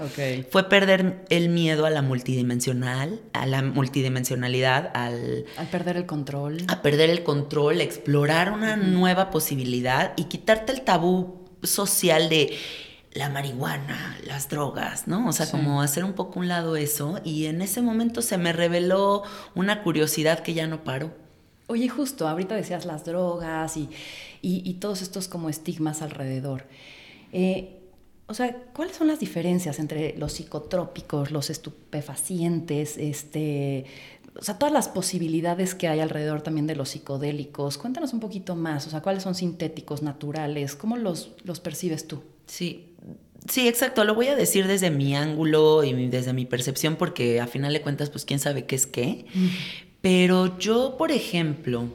Fue 0.50 0.70
perder 0.70 1.26
el 1.30 1.50
miedo 1.50 1.86
a 1.86 1.90
la 1.90 2.02
multidimensional, 2.02 3.20
a 3.34 3.46
la 3.46 3.62
multidimensionalidad, 3.62 4.92
al... 4.94 5.44
Al 5.58 5.68
perder 5.68 5.98
el 5.98 6.06
control. 6.06 6.60
A 6.70 6.82
perder 6.82 7.10
el 7.10 7.24
control, 7.24 7.82
explorar 7.82 8.54
una 8.54 8.78
nueva 8.78 9.30
posibilidad 9.30 10.14
y 10.16 10.26
quitarte 10.26 10.72
el 10.72 10.84
tabú 10.84 11.44
social 11.64 12.30
de 12.30 12.58
la 13.12 13.30
marihuana, 13.30 14.18
las 14.26 14.48
drogas, 14.48 15.10
¿no? 15.10 15.28
O 15.28 15.34
sea, 15.34 15.52
como 15.52 15.82
hacer 15.82 16.06
un 16.06 16.14
poco 16.14 16.40
un 16.40 16.48
lado 16.48 16.78
eso. 16.78 17.20
Y 17.26 17.48
en 17.48 17.62
ese 17.62 17.82
momento 17.82 18.22
se 18.22 18.38
me 18.38 18.54
reveló 18.54 19.24
una 19.54 19.84
curiosidad 19.84 20.40
que 20.40 20.54
ya 20.54 20.66
no 20.66 20.86
paró. 20.86 21.14
Oye, 21.74 21.90
justo, 21.90 22.28
ahorita 22.28 22.56
decías 22.56 22.86
las 22.86 23.04
drogas 23.04 23.78
y, 23.78 23.90
y, 24.44 24.74
todos 24.76 25.02
estos 25.02 25.28
como 25.28 25.50
estigmas 25.50 26.04
alrededor. 26.04 26.66
Eh, 27.32 27.80
o 28.28 28.36
sea, 28.36 28.56
¿cuáles 28.76 28.96
son 28.96 29.08
las 29.08 29.20
diferencias 29.20 29.80
entre 29.80 30.16
los 30.20 30.34
psicotrópicos, 30.34 31.32
los 31.32 31.50
estupefacientes, 31.50 32.98
este, 32.98 33.86
o 34.40 34.44
sea, 34.44 34.60
todas 34.60 34.72
las 34.72 34.88
posibilidades 34.88 35.74
que 35.74 35.88
hay 35.88 36.00
alrededor 36.00 36.44
también 36.44 36.68
de 36.68 36.76
los 36.76 36.90
psicodélicos? 36.90 37.80
Cuéntanos 37.80 38.14
un 38.14 38.20
poquito 38.20 38.56
más, 38.56 38.86
o 38.86 38.92
sea, 38.92 39.02
¿cuáles 39.02 39.24
son 39.24 39.34
sintéticos, 39.34 40.04
naturales? 40.04 40.76
¿Cómo 40.76 40.96
los, 40.98 41.32
los 41.44 41.60
percibes 41.60 42.08
tú? 42.08 42.22
Sí, 42.46 42.94
Sí, 43.50 43.68
exacto. 43.68 44.04
Lo 44.06 44.16
voy 44.16 44.28
a 44.28 44.36
decir 44.36 44.68
desde 44.68 44.90
mi 44.90 45.16
ángulo 45.16 45.84
y 45.84 46.08
desde 46.08 46.34
mi 46.34 46.46
percepción, 46.46 46.96
porque 46.96 47.42
a 47.42 47.48
final 47.48 47.74
de 47.74 47.82
cuentas, 47.82 48.10
pues 48.10 48.26
quién 48.26 48.40
sabe 48.40 48.66
qué 48.66 48.76
es 48.76 48.88
qué. 48.88 49.26
Pero 50.04 50.60
yo, 50.60 50.98
por 50.98 51.14
ejemplo, 51.14 51.88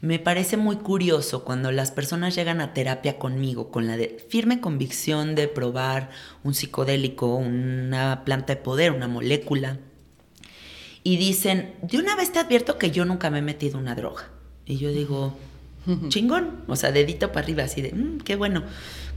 me 0.00 0.18
parece 0.18 0.56
muy 0.56 0.76
curioso 0.76 1.44
cuando 1.44 1.70
las 1.70 1.90
personas 1.90 2.34
llegan 2.34 2.62
a 2.62 2.72
terapia 2.72 3.18
conmigo 3.18 3.70
con 3.70 3.86
la 3.86 3.98
firme 4.30 4.62
convicción 4.62 5.34
de 5.34 5.46
probar 5.46 6.08
un 6.42 6.54
psicodélico, 6.54 7.34
una 7.34 8.22
planta 8.24 8.54
de 8.54 8.62
poder, 8.62 8.92
una 8.92 9.08
molécula, 9.08 9.76
y 11.04 11.18
dicen, 11.18 11.74
de 11.82 11.98
una 11.98 12.16
vez 12.16 12.32
te 12.32 12.38
advierto 12.38 12.78
que 12.78 12.92
yo 12.92 13.04
nunca 13.04 13.28
me 13.28 13.40
he 13.40 13.42
metido 13.42 13.78
una 13.78 13.94
droga. 13.94 14.30
Y 14.64 14.78
yo 14.78 14.90
digo, 14.90 15.36
chingón, 16.08 16.62
o 16.66 16.76
sea, 16.76 16.92
dedito 16.92 17.30
para 17.30 17.44
arriba, 17.44 17.64
así 17.64 17.82
de, 17.82 17.92
mm, 17.92 18.20
qué 18.20 18.36
bueno, 18.36 18.62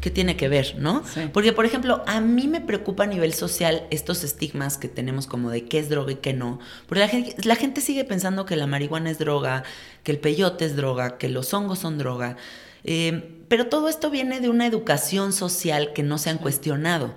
¿qué 0.04 0.12
tiene 0.12 0.36
que 0.36 0.50
ver, 0.50 0.76
no? 0.78 1.02
Porque, 1.32 1.54
por 1.54 1.66
ejemplo, 1.66 2.04
a 2.08 2.20
mí 2.20 2.50
me 2.50 2.60
preocupa 2.60 3.06
a 3.06 3.08
nivel 3.08 3.34
social 3.34 3.88
estos 3.90 4.26
estigmas 4.26 4.78
que 4.78 4.90
tenemos 4.90 5.28
como 5.28 5.50
de 5.50 5.64
qué 5.64 5.80
es 5.80 5.88
droga 5.88 6.12
y 6.12 6.16
qué 6.16 6.34
no, 6.34 6.60
porque 6.88 7.00
la 7.00 7.08
gente, 7.08 7.36
la 7.48 7.56
gente 7.56 7.80
sigue 7.80 8.04
pensando 8.04 8.46
que 8.46 8.58
la 8.58 8.68
marihuana 8.68 9.10
es 9.10 9.18
droga, 9.18 9.64
que 10.04 10.12
el 10.12 10.20
peyote 10.20 10.66
es 10.66 10.76
droga, 10.76 11.18
que 11.18 11.30
los 11.30 11.54
hongos 11.54 11.80
son 11.80 11.98
droga, 11.98 12.36
eh, 12.84 13.40
pero 13.48 13.68
todo 13.68 13.88
esto 13.88 14.10
viene 14.10 14.42
de 14.42 14.50
una 14.50 14.68
educación 14.68 15.32
social 15.32 15.94
que 15.94 16.04
no 16.04 16.18
se 16.18 16.30
han 16.30 16.38
cuestionado. 16.38 17.14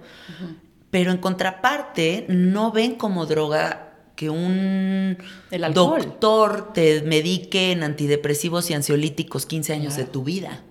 Pero 0.92 1.10
en 1.10 1.18
contraparte, 1.18 2.26
no 2.28 2.70
ven 2.70 2.94
como 2.94 3.26
droga 3.26 3.94
que 4.14 4.30
un 4.30 5.18
doctor 5.74 6.72
te 6.72 7.02
medique 7.02 7.72
en 7.72 7.82
antidepresivos 7.82 8.70
y 8.70 8.74
ansiolíticos 8.74 9.44
15 9.44 9.72
años 9.72 9.96
de 9.96 10.04
tu 10.04 10.22
vida. 10.22 10.62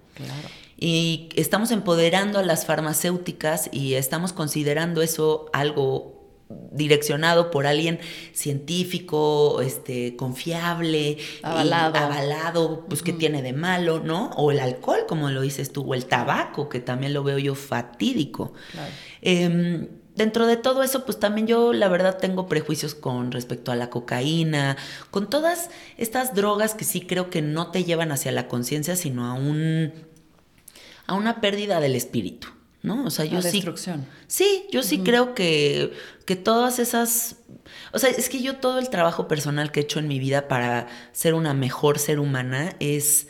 Y 0.77 1.29
estamos 1.36 1.72
empoderando 1.72 2.39
a 2.39 2.44
las 2.44 2.65
farmacéuticas 2.65 3.70
y 3.72 3.94
estamos 3.94 4.34
considerando 4.34 5.01
eso 5.01 5.50
algo 5.53 6.15
direccionado 6.72 7.50
por 7.50 7.65
alguien 7.65 8.00
científico, 8.34 9.62
este, 9.62 10.15
confiable, 10.15 11.17
avalado, 11.41 11.98
avalado 11.98 12.86
pues 12.88 13.01
que 13.01 13.13
tiene 13.13 13.41
de 13.41 13.53
malo, 13.53 14.00
¿no? 14.00 14.29
O 14.36 14.51
el 14.51 14.60
alcohol, 14.60 15.05
como 15.08 15.29
lo 15.29 15.41
dices 15.41 15.72
tú, 15.72 15.84
o 15.84 15.96
el 15.96 16.05
tabaco, 16.05 16.70
que 16.70 16.79
también 16.79 17.13
lo 17.13 17.24
veo 17.24 17.39
yo 17.39 17.55
fatídico. 17.55 18.53
Em, 19.22 19.88
dentro 20.15 20.46
de 20.46 20.58
todo 20.58 20.84
eso, 20.84 21.05
pues 21.05 21.20
también 21.20 21.48
yo 21.48 21.74
la 21.74 21.88
verdad 21.88 22.17
tengo 22.17 22.48
prejuicios 22.48 22.94
con 22.94 23.32
respecto 23.32 23.72
a 23.72 23.75
la 23.75 23.89
cocaína, 23.89 24.77
con 25.10 25.29
todas 25.29 25.70
estas 25.98 26.36
drogas 26.36 26.75
que 26.75 26.86
sí 26.86 27.01
creo 27.01 27.29
que 27.29 27.41
no 27.41 27.72
te 27.72 27.86
llevan 27.86 28.12
hacia 28.12 28.32
la 28.32 28.48
conciencia, 28.48 28.96
sino 28.96 29.25
a 29.25 29.34
un 29.34 29.94
a 31.07 31.13
una 31.13 31.41
pérdida 31.41 31.79
del 31.79 31.95
espíritu. 31.95 32.47
¿no? 32.85 33.03
O 33.05 33.09
sea, 33.09 33.25
yo 33.25 33.41
sí. 33.41 33.51
destrucción. 33.51 34.05
Sí, 34.27 34.65
yo 34.71 34.83
sí 34.83 35.00
creo 35.00 35.35
que, 35.35 35.91
que 36.25 36.35
todas 36.35 36.79
esas. 36.79 37.38
O 37.91 38.00
sea, 38.00 38.09
es 38.09 38.29
que 38.29 38.41
yo 38.41 38.57
todo 38.57 38.79
el 38.79 38.89
trabajo 38.89 39.27
personal 39.27 39.71
que 39.71 39.81
he 39.81 39.83
hecho 39.83 40.00
en 40.00 40.07
mi 40.07 40.19
vida 40.19 40.47
para 40.47 40.88
ser 41.12 41.33
una 41.33 41.53
mejor 41.53 42.00
ser 42.00 42.19
humana 42.19 42.75
es 42.79 43.27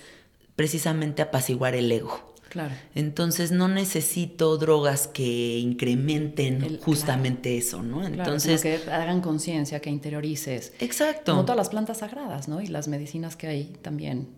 precisamente 0.55 1.21
apaciguar 1.21 1.73
el 1.73 1.91
ego. 1.91 2.33
Claro. 2.49 2.73
Entonces 2.93 3.51
no 3.51 3.67
necesito 3.67 4.57
drogas 4.57 5.07
que 5.07 5.57
incrementen 5.59 6.79
justamente 6.79 7.57
eso, 7.57 7.83
¿no? 7.83 8.05
Entonces 8.05 8.61
que 8.61 8.79
hagan 8.89 9.19
conciencia, 9.19 9.81
que 9.81 9.89
interiorices. 9.89 10.71
Exacto. 10.79 11.33
Como 11.33 11.43
todas 11.43 11.57
las 11.57 11.69
plantas 11.69 11.97
sagradas, 11.97 12.47
¿no? 12.47 12.61
Y 12.61 12.67
las 12.67 12.87
medicinas 12.87 13.35
que 13.35 13.47
hay 13.47 13.63
también 13.81 14.29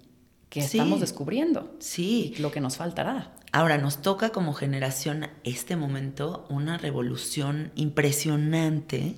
que 0.60 0.66
estamos 0.66 1.00
descubriendo. 1.00 1.70
Sí. 1.80 2.34
lo 2.40 2.52
que 2.52 2.62
nos 2.62 2.78
faltará. 2.78 3.32
Ahora 3.52 3.78
nos 3.78 4.02
toca 4.02 4.30
como 4.32 4.54
generación 4.54 5.28
este 5.44 5.76
momento 5.76 6.46
una 6.50 6.78
revolución 6.78 7.72
impresionante, 7.76 9.16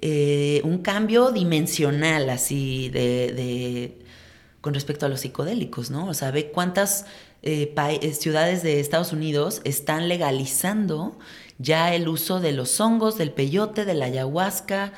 eh, 0.00 0.62
un 0.64 0.78
cambio 0.78 1.30
dimensional 1.30 2.30
así 2.30 2.88
de, 2.88 3.98
con 4.60 4.72
respecto 4.72 5.06
a 5.06 5.08
los 5.08 5.20
psicodélicos, 5.20 5.90
¿no? 5.90 6.06
O 6.08 6.14
sea, 6.14 6.30
ve 6.30 6.50
cuántas 6.50 7.04
eh, 7.42 7.74
eh, 7.76 8.12
ciudades 8.14 8.62
de 8.62 8.80
Estados 8.80 9.12
Unidos 9.12 9.60
están 9.64 10.08
legalizando 10.08 11.18
ya 11.58 11.94
el 11.94 12.08
uso 12.08 12.40
de 12.40 12.52
los 12.52 12.80
hongos, 12.80 13.18
del 13.18 13.30
peyote, 13.30 13.84
de 13.84 13.94
la 13.94 14.06
ayahuasca, 14.06 14.92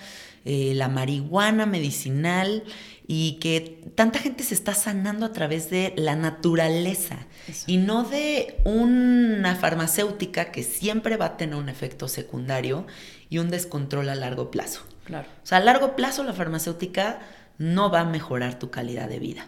la 0.45 0.89
marihuana 0.89 1.67
medicinal 1.67 2.65
y 3.07 3.39
que 3.41 3.83
tanta 3.95 4.19
gente 4.19 4.45
se 4.45 4.55
está 4.55 4.75
sanando 4.75 5.27
a 5.27 5.33
través 5.33 5.71
de 5.71 5.93
la 5.97 6.17
naturaleza 6.17 7.27
y 7.67 7.77
no 7.79 8.05
de 8.05 8.61
una 8.65 9.57
farmacéutica 9.57 10.53
que 10.53 10.63
siempre 10.63 11.17
va 11.17 11.27
a 11.27 11.37
tener 11.37 11.57
un 11.57 11.69
efecto 11.69 12.09
secundario 12.09 12.87
y 13.29 13.39
un 13.39 13.51
descontrol 13.51 14.09
a 14.09 14.15
largo 14.15 14.51
plazo. 14.51 14.83
Claro. 15.05 15.29
O 15.43 15.47
sea, 15.47 15.59
a 15.59 15.61
largo 15.61 15.97
plazo 15.97 16.23
la 16.23 16.33
farmacéutica 16.33 17.21
no 17.59 17.91
va 17.91 18.01
a 18.01 18.05
mejorar 18.05 18.59
tu 18.59 18.71
calidad 18.71 19.09
de 19.09 19.19
vida. 19.19 19.47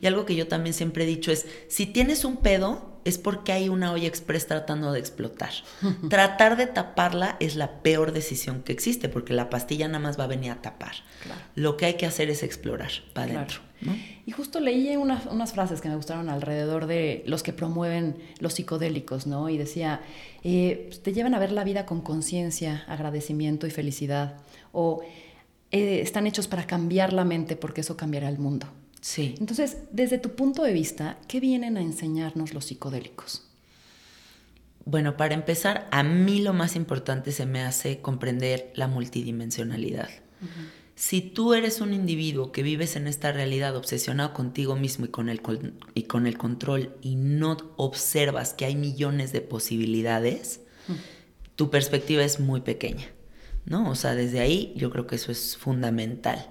Y 0.00 0.06
algo 0.06 0.24
que 0.24 0.36
yo 0.36 0.46
también 0.48 0.74
siempre 0.74 1.04
he 1.04 1.06
dicho 1.06 1.32
es, 1.32 1.46
si 1.68 1.86
tienes 1.86 2.24
un 2.24 2.36
pedo, 2.36 2.95
es 3.06 3.18
porque 3.18 3.52
hay 3.52 3.68
una 3.68 3.92
olla 3.92 4.08
express 4.08 4.46
tratando 4.46 4.92
de 4.92 4.98
explotar. 4.98 5.50
Tratar 6.10 6.56
de 6.56 6.66
taparla 6.66 7.36
es 7.38 7.54
la 7.54 7.80
peor 7.80 8.12
decisión 8.12 8.62
que 8.62 8.72
existe, 8.72 9.08
porque 9.08 9.32
la 9.32 9.48
pastilla 9.48 9.86
nada 9.86 10.00
más 10.00 10.18
va 10.18 10.24
a 10.24 10.26
venir 10.26 10.50
a 10.50 10.60
tapar. 10.60 10.96
Lo 11.54 11.76
que 11.76 11.86
hay 11.86 11.94
que 11.94 12.04
hacer 12.04 12.28
es 12.30 12.42
explorar 12.42 12.90
para 13.14 13.32
adentro. 13.32 13.60
Y 14.24 14.32
justo 14.32 14.58
leí 14.58 14.96
unas, 14.96 15.52
frases 15.52 15.80
que 15.80 15.88
me 15.88 15.94
gustaron 15.94 16.28
alrededor 16.28 16.86
de 16.86 17.22
los 17.26 17.42
que 17.42 17.52
promueven 17.52 18.16
los 18.40 18.54
psicodélicos, 18.54 19.26
¿no? 19.26 19.48
Y 19.48 19.56
decía, 19.56 20.00
eh, 20.42 20.90
te 21.02 21.12
llevan 21.12 21.34
a 21.34 21.38
ver 21.38 21.52
la 21.52 21.62
vida 21.62 21.86
con 21.86 22.00
conciencia, 22.00 22.84
agradecimiento 22.88 23.66
y 23.66 23.70
felicidad. 23.70 24.38
O 24.72 25.02
eh, 25.70 26.00
están 26.00 26.26
hechos 26.26 26.48
para 26.48 26.66
cambiar 26.66 27.12
la 27.12 27.24
mente 27.24 27.54
porque 27.54 27.82
eso 27.82 27.96
cambiará 27.96 28.28
el 28.28 28.38
mundo. 28.38 28.66
Sí. 29.06 29.36
Entonces, 29.38 29.76
desde 29.92 30.18
tu 30.18 30.30
punto 30.30 30.64
de 30.64 30.72
vista, 30.72 31.16
¿qué 31.28 31.38
vienen 31.38 31.76
a 31.76 31.80
enseñarnos 31.80 32.52
los 32.52 32.64
psicodélicos? 32.64 33.46
Bueno, 34.84 35.16
para 35.16 35.34
empezar, 35.34 35.86
a 35.92 36.02
mí 36.02 36.40
lo 36.40 36.52
más 36.52 36.74
importante 36.74 37.30
se 37.30 37.46
me 37.46 37.62
hace 37.62 38.00
comprender 38.00 38.72
la 38.74 38.88
multidimensionalidad. 38.88 40.08
Si 40.96 41.20
tú 41.20 41.54
eres 41.54 41.80
un 41.80 41.94
individuo 41.94 42.50
que 42.50 42.64
vives 42.64 42.96
en 42.96 43.06
esta 43.06 43.30
realidad 43.30 43.76
obsesionado 43.76 44.34
contigo 44.34 44.74
mismo 44.74 45.04
y 45.04 45.10
con, 45.10 45.28
el, 45.28 45.40
y 45.94 46.02
con 46.02 46.26
el 46.26 46.36
control 46.36 46.96
y 47.00 47.14
no 47.14 47.56
observas 47.76 48.54
que 48.54 48.64
hay 48.64 48.74
millones 48.74 49.32
de 49.32 49.40
posibilidades, 49.40 50.62
tu 51.54 51.70
perspectiva 51.70 52.24
es 52.24 52.40
muy 52.40 52.62
pequeña, 52.62 53.06
¿no? 53.66 53.88
O 53.88 53.94
sea, 53.94 54.16
desde 54.16 54.40
ahí 54.40 54.74
yo 54.76 54.90
creo 54.90 55.06
que 55.06 55.14
eso 55.14 55.30
es 55.30 55.56
fundamental. 55.56 56.50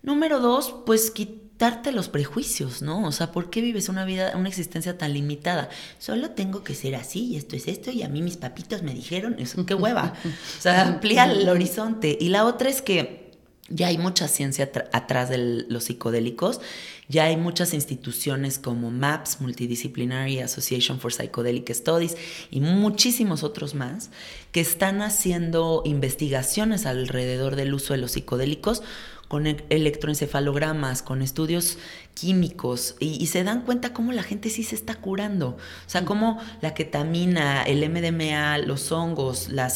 Número 0.00 0.38
dos, 0.38 0.76
pues 0.86 1.10
darte 1.58 1.90
los 1.92 2.08
prejuicios, 2.08 2.82
¿no? 2.82 3.06
O 3.06 3.12
sea, 3.12 3.32
¿por 3.32 3.50
qué 3.50 3.60
vives 3.60 3.88
una 3.88 4.04
vida, 4.04 4.32
una 4.36 4.48
existencia 4.48 4.96
tan 4.96 5.12
limitada? 5.12 5.68
Solo 5.98 6.30
tengo 6.30 6.62
que 6.62 6.74
ser 6.74 6.94
así 6.94 7.26
y 7.26 7.36
esto 7.36 7.56
es 7.56 7.66
esto 7.66 7.90
y 7.90 8.02
a 8.02 8.08
mí 8.08 8.22
mis 8.22 8.36
papitos 8.36 8.82
me 8.82 8.94
dijeron, 8.94 9.36
eso 9.38 9.66
qué 9.66 9.74
hueva. 9.74 10.14
O 10.58 10.60
sea, 10.60 10.82
amplía 10.82 11.24
el 11.24 11.48
horizonte. 11.48 12.16
Y 12.20 12.28
la 12.28 12.44
otra 12.44 12.68
es 12.68 12.82
que 12.82 13.28
ya 13.68 13.88
hay 13.88 13.98
mucha 13.98 14.28
ciencia 14.28 14.70
atrás 14.92 15.28
de 15.28 15.64
los 15.68 15.84
psicodélicos, 15.84 16.60
ya 17.08 17.24
hay 17.24 17.36
muchas 17.36 17.74
instituciones 17.74 18.58
como 18.58 18.90
MAPS, 18.90 19.40
Multidisciplinary 19.40 20.40
Association 20.40 21.00
for 21.00 21.12
Psychedelic 21.12 21.70
Studies, 21.72 22.16
y 22.50 22.60
muchísimos 22.60 23.42
otros 23.42 23.74
más, 23.74 24.10
que 24.52 24.60
están 24.60 25.02
haciendo 25.02 25.82
investigaciones 25.84 26.86
alrededor 26.86 27.56
del 27.56 27.74
uso 27.74 27.92
de 27.92 27.98
los 27.98 28.12
psicodélicos 28.12 28.82
con 29.28 29.46
e-, 29.46 29.64
electroencefalogramas, 29.68 31.02
con 31.02 31.22
estudios 31.22 31.78
químicos, 32.14 32.96
y, 32.98 33.26
se 33.26 33.44
dan 33.44 33.62
cuenta 33.62 33.92
cómo 33.92 34.12
la 34.12 34.22
gente 34.22 34.50
sí 34.50 34.64
se 34.64 34.74
está 34.74 34.96
curando. 34.96 35.50
O 35.86 35.90
sea, 35.90 36.04
cómo 36.04 36.40
la 36.60 36.74
ketamina, 36.74 37.62
el 37.62 37.88
MDMA, 37.88 38.58
los 38.58 38.90
hongos, 38.90 39.50
la, 39.50 39.72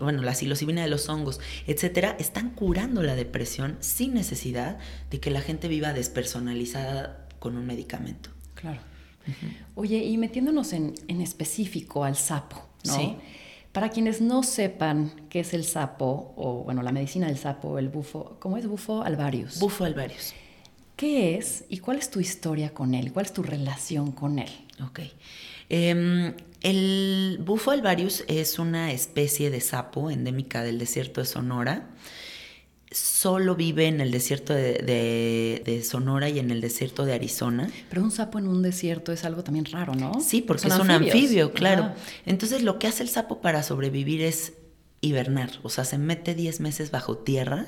bueno, 0.00 0.22
la 0.22 0.34
psilocibina 0.34 0.82
de 0.82 0.88
los 0.88 1.08
hongos, 1.08 1.40
etcétera, 1.66 2.16
están 2.18 2.50
curando 2.50 3.02
la 3.02 3.14
depresión 3.14 3.76
sin 3.80 4.12
necesidad 4.14 4.78
de 5.10 5.20
que 5.20 5.30
la 5.30 5.40
gente 5.40 5.68
viva 5.68 5.92
despersonalizada 5.92 7.28
con 7.38 7.56
un 7.56 7.66
medicamento. 7.66 8.30
Claro. 8.54 8.80
Oye, 9.74 9.98
y 9.98 10.16
metiéndonos 10.18 10.72
en, 10.72 10.94
en 11.06 11.20
específico 11.20 12.04
al 12.04 12.16
sapo, 12.16 12.66
¿no? 12.84 12.94
Sí. 12.96 13.16
Para 13.72 13.90
quienes 13.90 14.20
no 14.20 14.42
sepan 14.42 15.12
qué 15.28 15.40
es 15.40 15.54
el 15.54 15.64
sapo, 15.64 16.34
o 16.36 16.64
bueno, 16.64 16.82
la 16.82 16.90
medicina 16.90 17.28
del 17.28 17.38
sapo, 17.38 17.78
el 17.78 17.88
bufo, 17.88 18.36
¿cómo 18.40 18.56
es 18.56 18.66
bufo 18.66 19.02
alvarius? 19.02 19.60
Bufo 19.60 19.84
alvarius. 19.84 20.34
¿Qué 20.96 21.36
es 21.36 21.64
y 21.68 21.78
cuál 21.78 21.98
es 21.98 22.10
tu 22.10 22.20
historia 22.20 22.74
con 22.74 22.94
él? 22.94 23.12
¿Cuál 23.12 23.26
es 23.26 23.32
tu 23.32 23.42
relación 23.42 24.12
con 24.12 24.38
él? 24.38 24.50
Ok. 24.84 25.00
Em, 25.68 26.34
el 26.62 27.38
bufo 27.42 27.70
alvarius 27.70 28.24
es 28.26 28.58
una 28.58 28.92
especie 28.92 29.50
de 29.50 29.60
sapo 29.60 30.10
endémica 30.10 30.62
del 30.62 30.78
desierto 30.78 31.20
de 31.20 31.26
Sonora 31.26 31.88
solo 32.90 33.54
vive 33.54 33.86
en 33.86 34.00
el 34.00 34.10
desierto 34.10 34.52
de, 34.52 35.82
Sonora 35.88 36.28
y 36.28 36.38
en 36.38 36.50
el 36.50 36.60
desierto 36.60 37.04
de 37.04 37.14
Arizona. 37.14 37.70
Pero 37.88 38.02
un 38.02 38.10
sapo 38.10 38.38
en 38.38 38.48
un 38.48 38.62
desierto 38.62 39.12
es 39.12 39.24
algo 39.24 39.44
también 39.44 39.64
raro, 39.66 39.94
¿no? 39.94 40.20
Sí, 40.20 40.42
porque 40.42 40.68
es 40.68 40.78
un 40.78 40.90
anfibio, 40.90 41.52
claro. 41.52 41.92
Entonces 42.26 42.62
lo 42.62 42.78
que 42.78 42.86
hace 42.86 43.02
el 43.02 43.08
sapo 43.08 43.40
para 43.40 43.62
sobrevivir 43.62 44.22
es 44.22 44.54
hibernar, 45.02 45.50
o 45.62 45.70
sea, 45.70 45.84
se 45.84 45.96
mete 45.96 46.34
10 46.34 46.60
meses 46.60 46.90
bajo 46.90 47.16
tierra 47.16 47.66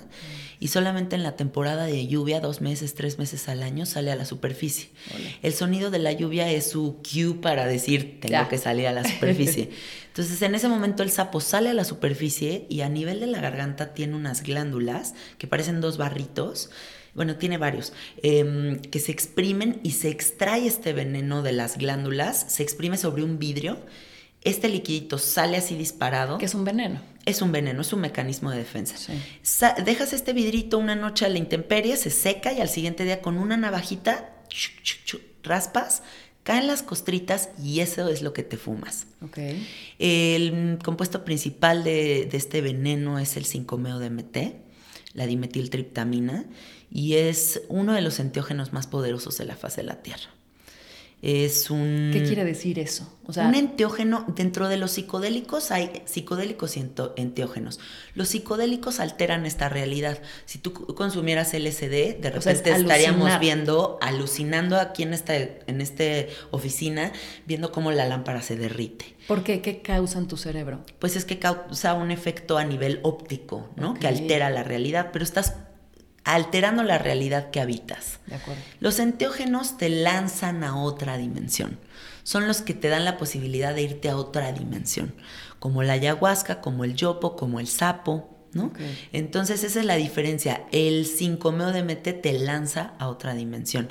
y 0.62 0.68
solamente 0.68 1.16
en 1.16 1.24
la 1.24 1.34
temporada 1.34 1.86
de 1.86 2.06
lluvia, 2.06 2.38
dos 2.38 2.60
meses, 2.60 2.94
tres 2.94 3.18
meses 3.18 3.48
al 3.48 3.64
año, 3.64 3.84
sale 3.84 4.12
a 4.12 4.14
la 4.14 4.24
superficie. 4.24 4.90
El 5.42 5.54
sonido 5.54 5.90
de 5.90 5.98
la 5.98 6.12
lluvia 6.12 6.48
es 6.52 6.70
su 6.70 7.02
cue 7.02 7.34
para 7.34 7.66
decir, 7.66 8.20
tengo 8.20 8.48
que 8.48 8.58
salir 8.58 8.86
a 8.86 8.92
la 8.92 9.02
superficie. 9.02 9.70
Entonces, 10.06 10.40
en 10.40 10.54
ese 10.54 10.68
momento 10.68 11.02
el 11.02 11.10
sapo 11.10 11.40
sale 11.40 11.70
a 11.70 11.74
la 11.74 11.82
superficie 11.82 12.66
y 12.68 12.82
a 12.82 12.88
nivel 12.88 13.18
de 13.18 13.26
la 13.26 13.40
garganta 13.40 13.92
tiene 13.92 14.14
unas 14.14 14.44
glándulas 14.44 15.14
que 15.36 15.48
parecen 15.48 15.80
dos 15.80 15.98
barritos 15.98 16.70
bueno, 17.14 17.36
tiene 17.36 17.58
varios, 17.58 17.92
em, 18.22 18.78
que 18.78 18.98
se 18.98 19.12
exprimen 19.12 19.80
y 19.82 19.90
se 19.90 20.08
extrae 20.08 20.66
este 20.66 20.94
veneno 20.94 21.42
de 21.42 21.52
las 21.52 21.76
glándulas, 21.76 22.46
se 22.48 22.62
exprime 22.62 22.96
sobre 22.96 23.22
un 23.22 23.38
vidrio 23.38 23.78
este 24.44 24.68
liquidito 24.68 25.18
sale 25.18 25.56
así 25.56 25.76
disparado. 25.76 26.38
Que 26.38 26.46
es 26.46 26.54
un 26.54 26.64
veneno. 26.64 27.00
Es 27.24 27.40
un 27.42 27.52
veneno, 27.52 27.82
es 27.82 27.92
un 27.92 28.00
mecanismo 28.00 28.50
de 28.50 28.58
defensa. 28.58 28.96
dejas 29.84 30.12
este 30.12 30.32
vidrito 30.32 30.78
una 30.78 30.96
noche 30.96 31.24
a 31.24 31.28
la 31.28 31.38
intemperie, 31.38 31.96
se 31.96 32.10
seca 32.10 32.52
y 32.52 32.60
al 32.60 32.68
siguiente 32.68 33.04
día 33.04 33.20
con 33.20 33.38
una 33.38 33.56
navajita 33.56 34.34
raspas, 35.42 36.02
caen 36.42 36.66
las 36.66 36.82
costritas 36.82 37.50
y 37.62 37.80
eso 37.80 38.08
es 38.08 38.22
lo 38.22 38.32
que 38.32 38.42
te 38.42 38.56
fumas. 38.56 39.06
Okay. 39.20 39.66
El 39.98 40.78
compuesto 40.84 41.24
principal 41.24 41.84
de, 41.84 42.26
de 42.30 42.36
este 42.36 42.60
veneno 42.60 43.18
es 43.18 43.36
el 43.36 43.44
5-meo-DMT, 43.44 44.54
la 45.14 45.26
dimetiltriptamina, 45.26 46.46
y 46.90 47.14
es 47.14 47.62
uno 47.68 47.92
de 47.94 48.02
los 48.02 48.18
enteógenos 48.18 48.72
más 48.72 48.86
poderosos 48.86 49.38
de 49.38 49.44
la 49.44 49.56
faz 49.56 49.76
de 49.76 49.84
la 49.84 50.02
Tierra. 50.02 50.30
Es 51.22 51.70
un... 51.70 52.10
¿Qué 52.12 52.24
quiere 52.24 52.44
decir 52.44 52.80
eso? 52.80 53.08
O 53.24 53.32
sea, 53.32 53.46
un 53.46 53.54
enteógeno, 53.54 54.26
dentro 54.34 54.68
de 54.68 54.76
los 54.76 54.90
psicodélicos 54.90 55.70
hay 55.70 56.02
psicodélicos 56.04 56.76
y 56.76 56.84
enteógenos. 57.14 57.78
Los 58.14 58.30
psicodélicos 58.30 58.98
alteran 58.98 59.46
esta 59.46 59.68
realidad. 59.68 60.18
Si 60.46 60.58
tú 60.58 60.72
consumieras 60.72 61.54
LSD, 61.54 62.18
de 62.20 62.30
repente 62.34 62.72
estaríamos 62.72 63.38
viendo, 63.38 63.98
alucinando 64.02 64.76
aquí 64.76 65.04
en 65.04 65.14
esta, 65.14 65.36
en 65.36 65.80
este 65.80 66.30
oficina, 66.50 67.12
viendo 67.46 67.70
cómo 67.70 67.92
la 67.92 68.06
lámpara 68.06 68.42
se 68.42 68.56
derrite. 68.56 69.14
¿Por 69.28 69.44
qué? 69.44 69.60
¿Qué 69.60 69.80
causa 69.80 70.18
en 70.18 70.26
tu 70.26 70.36
cerebro? 70.36 70.84
Pues 70.98 71.14
es 71.14 71.24
que 71.24 71.38
causa 71.38 71.94
un 71.94 72.10
efecto 72.10 72.58
a 72.58 72.64
nivel 72.64 72.98
óptico, 73.04 73.70
¿no? 73.76 73.94
Que 73.94 74.08
altera 74.08 74.50
la 74.50 74.64
realidad, 74.64 75.10
pero 75.12 75.24
estás 75.24 75.54
alterando 76.24 76.82
la 76.82 76.98
realidad 76.98 77.50
que 77.50 77.60
habitas. 77.60 78.20
De 78.26 78.36
acuerdo. 78.36 78.62
Los 78.80 78.98
enteógenos 78.98 79.76
te 79.76 79.88
lanzan 79.88 80.64
a 80.64 80.76
otra 80.76 81.16
dimensión. 81.16 81.78
Son 82.22 82.46
los 82.46 82.62
que 82.62 82.74
te 82.74 82.88
dan 82.88 83.04
la 83.04 83.16
posibilidad 83.16 83.74
de 83.74 83.82
irte 83.82 84.08
a 84.08 84.16
otra 84.16 84.52
dimensión, 84.52 85.14
como 85.58 85.82
la 85.82 85.94
ayahuasca, 85.94 86.60
como 86.60 86.84
el 86.84 86.94
yopo, 86.94 87.34
como 87.34 87.58
el 87.58 87.66
sapo, 87.66 88.32
¿no? 88.52 88.72
Entonces 89.12 89.64
esa 89.64 89.80
es 89.80 89.86
la 89.86 89.96
diferencia. 89.96 90.64
El 90.72 91.06
5-MeO-DMT 91.06 92.20
te 92.20 92.32
lanza 92.34 92.94
a 92.98 93.08
otra 93.08 93.34
dimensión. 93.34 93.88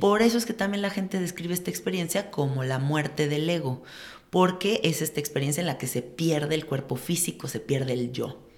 Por 0.00 0.22
eso 0.22 0.38
es 0.38 0.46
que 0.46 0.52
también 0.52 0.82
la 0.82 0.90
gente 0.90 1.20
describe 1.20 1.54
esta 1.54 1.70
experiencia 1.70 2.30
como 2.30 2.64
la 2.64 2.78
muerte 2.78 3.28
del 3.28 3.48
ego, 3.48 3.82
porque 4.30 4.80
es 4.82 5.02
esta 5.02 5.20
experiencia 5.20 5.60
en 5.60 5.66
la 5.66 5.78
que 5.78 5.86
se 5.86 6.02
pierde 6.02 6.54
el 6.54 6.66
cuerpo 6.66 6.96
físico, 6.96 7.46
se 7.46 7.60
pierde 7.60 7.92
el 7.92 8.12
yo. 8.12 8.49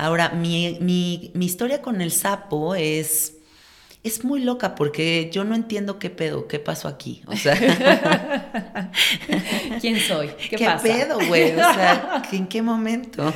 Ahora, 0.00 0.30
mi, 0.30 0.78
mi, 0.80 1.30
mi 1.34 1.44
historia 1.44 1.82
con 1.82 2.00
el 2.00 2.10
sapo 2.10 2.74
es 2.74 3.34
es 4.02 4.24
muy 4.24 4.42
loca 4.42 4.74
porque 4.74 5.28
yo 5.30 5.44
no 5.44 5.54
entiendo 5.54 5.98
qué 5.98 6.08
pedo, 6.08 6.48
qué 6.48 6.58
pasó 6.58 6.88
aquí. 6.88 7.22
O 7.26 7.36
sea, 7.36 7.54
¿quién 9.80 10.00
soy? 10.00 10.28
¿Qué, 10.48 10.56
¿Qué 10.56 10.70
pedo, 10.82 11.18
güey? 11.28 11.52
O 11.52 11.56
sea, 11.56 12.22
¿en 12.32 12.46
qué 12.46 12.62
momento? 12.62 13.30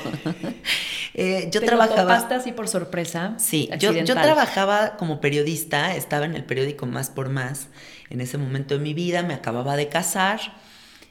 eh, 1.13 1.51
yo 1.53 1.61
¿Te 1.61 1.67
trabajaba. 1.67 2.19
Lo 2.19 2.35
así 2.35 2.53
por 2.53 2.69
sorpresa? 2.69 3.35
Sí, 3.37 3.69
yo, 3.79 3.93
yo, 3.93 4.15
trabajaba 4.15 4.97
como 4.97 5.21
periodista, 5.21 5.95
estaba 5.95 6.25
en 6.25 6.35
el 6.35 6.45
periódico 6.45 6.87
Más 6.87 7.11
por 7.11 7.29
Más 7.29 7.69
en 8.09 8.23
ese 8.23 8.39
momento 8.39 8.73
de 8.73 8.81
mi 8.81 8.95
vida, 8.95 9.23
me 9.23 9.35
acababa 9.35 9.77
de 9.77 9.91
casar, 9.91 10.41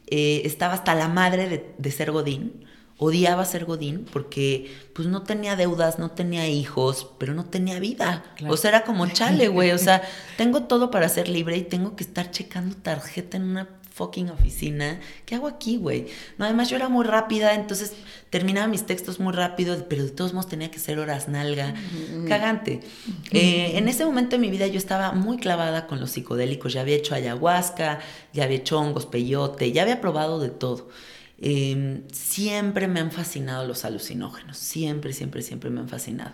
eh, 0.08 0.42
estaba 0.46 0.74
hasta 0.74 0.96
la 0.96 1.10
madre 1.10 1.48
de, 1.48 1.74
de 1.78 1.92
ser 1.92 2.12
Godín 2.12 2.73
odiaba 3.04 3.46
ser 3.46 3.66
Godín 3.66 4.06
porque 4.12 4.72
pues 4.94 5.08
no 5.08 5.24
tenía 5.24 5.56
deudas, 5.56 6.00
no 6.00 6.12
tenía 6.12 6.48
hijos, 6.48 7.08
pero 7.18 7.34
no 7.34 7.46
tenía 7.46 7.80
vida. 7.80 8.24
O 8.48 8.58
sea, 8.58 8.70
era 8.70 8.84
como 8.84 9.08
chale, 9.08 9.48
güey. 9.48 9.72
O 9.72 9.78
sea, 9.78 10.02
tengo 10.38 10.64
todo 10.64 10.92
para 10.92 11.10
ser 11.10 11.28
libre 11.30 11.58
y 11.58 11.64
tengo 11.64 11.96
que 11.96 12.04
estar 12.04 12.32
checando 12.32 12.76
tarjeta 12.76 13.38
en 13.38 13.44
una 13.44 13.68
fucking 13.94 14.32
oficina. 14.32 15.00
¿Qué 15.26 15.36
hago 15.36 15.48
aquí, 15.48 15.78
güey? 15.78 16.08
No, 16.38 16.46
además 16.46 16.70
yo 16.70 16.76
era 16.76 16.90
muy 16.90 17.06
rápida, 17.06 17.54
entonces 17.54 17.94
terminaba 18.32 18.68
mis 18.68 18.86
textos 18.86 19.20
muy 19.20 19.34
rápido, 19.34 19.86
pero 19.88 20.04
de 20.04 20.10
todos 20.10 20.34
modos 20.34 20.50
tenía 20.50 20.72
que 20.72 20.80
ser 20.80 20.98
horas 20.98 21.28
nalga. 21.28 21.76
Cagante. 22.28 22.80
Eh, 23.32 23.74
en 23.76 23.88
ese 23.88 24.04
momento 24.06 24.32
de 24.36 24.40
mi 24.40 24.50
vida 24.50 24.66
yo 24.66 24.80
estaba 24.80 25.12
muy 25.12 25.38
clavada 25.38 25.86
con 25.86 26.00
los 26.00 26.12
psicodélicos. 26.12 26.74
Ya 26.74 26.82
había 26.82 26.96
hecho 26.96 27.14
ayahuasca, 27.14 28.00
ya 28.34 28.46
había 28.46 28.58
hecho 28.58 28.80
hongos, 28.80 29.06
peyote, 29.06 29.72
ya 29.72 29.84
había 29.84 30.02
probado 30.02 30.40
de 30.40 30.50
todo. 30.50 30.90
Em, 31.40 32.04
siempre 32.12 32.88
me 32.88 33.00
han 33.00 33.12
fascinado 33.12 33.66
los 33.66 33.86
alucinógenos, 33.86 34.58
siempre, 34.58 35.14
siempre, 35.14 35.42
siempre 35.42 35.70
me 35.70 35.82
han 35.82 35.90
fascinado. 35.90 36.32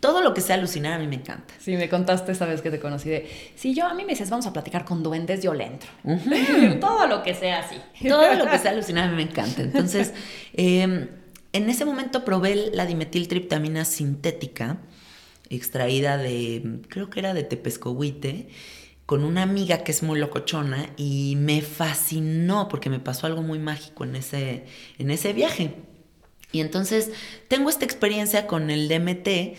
Todo 0.00 0.22
lo 0.22 0.34
que 0.34 0.40
sea 0.40 0.56
alucinar 0.56 0.92
a 0.92 0.98
mí 0.98 1.06
me 1.06 1.16
encanta. 1.16 1.54
Sí, 1.58 1.76
me 1.76 1.88
contaste 1.88 2.32
esa 2.32 2.46
vez 2.46 2.60
que 2.60 2.70
te 2.70 2.78
conocí 2.78 3.08
de, 3.08 3.28
si 3.56 3.74
yo 3.74 3.86
a 3.86 3.94
mí 3.94 4.04
me 4.04 4.10
dices, 4.10 4.30
vamos 4.30 4.46
a 4.46 4.52
platicar 4.52 4.84
con 4.84 5.02
duendes, 5.02 5.42
yo 5.42 5.54
le 5.54 5.64
entro. 5.64 5.88
Todo 6.80 7.06
lo 7.06 7.22
que 7.22 7.34
sea 7.34 7.60
así. 7.60 7.76
Todo 8.06 8.34
lo 8.34 8.48
que 8.48 8.58
sea 8.58 8.70
alucinar 8.70 9.08
a 9.08 9.10
mí 9.10 9.16
me 9.16 9.30
encanta. 9.30 9.62
Entonces, 9.62 10.12
em, 10.52 11.08
en 11.52 11.70
ese 11.70 11.84
momento 11.84 12.24
probé 12.24 12.70
la 12.72 12.86
dimetiltriptamina 12.86 13.84
sintética, 13.84 14.78
extraída 15.48 16.18
de, 16.18 16.80
creo 16.88 17.08
que 17.08 17.20
era 17.20 17.34
de 17.34 17.44
tepescohuite, 17.44 18.48
con 19.06 19.22
una 19.22 19.42
amiga 19.42 19.84
que 19.84 19.92
es 19.92 20.02
muy 20.02 20.18
locochona 20.18 20.90
y 20.96 21.34
me 21.36 21.62
fascinó 21.62 22.68
porque 22.68 22.90
me 22.90 22.98
pasó 22.98 23.28
algo 23.28 23.42
muy 23.42 23.60
mágico 23.60 24.04
en 24.04 24.16
ese, 24.16 24.66
en 24.98 25.10
ese 25.12 25.32
viaje. 25.32 25.74
Y 26.50 26.60
entonces 26.60 27.10
tengo 27.48 27.70
esta 27.70 27.84
experiencia 27.84 28.48
con 28.48 28.70
el 28.70 28.88
DMT 28.88 29.56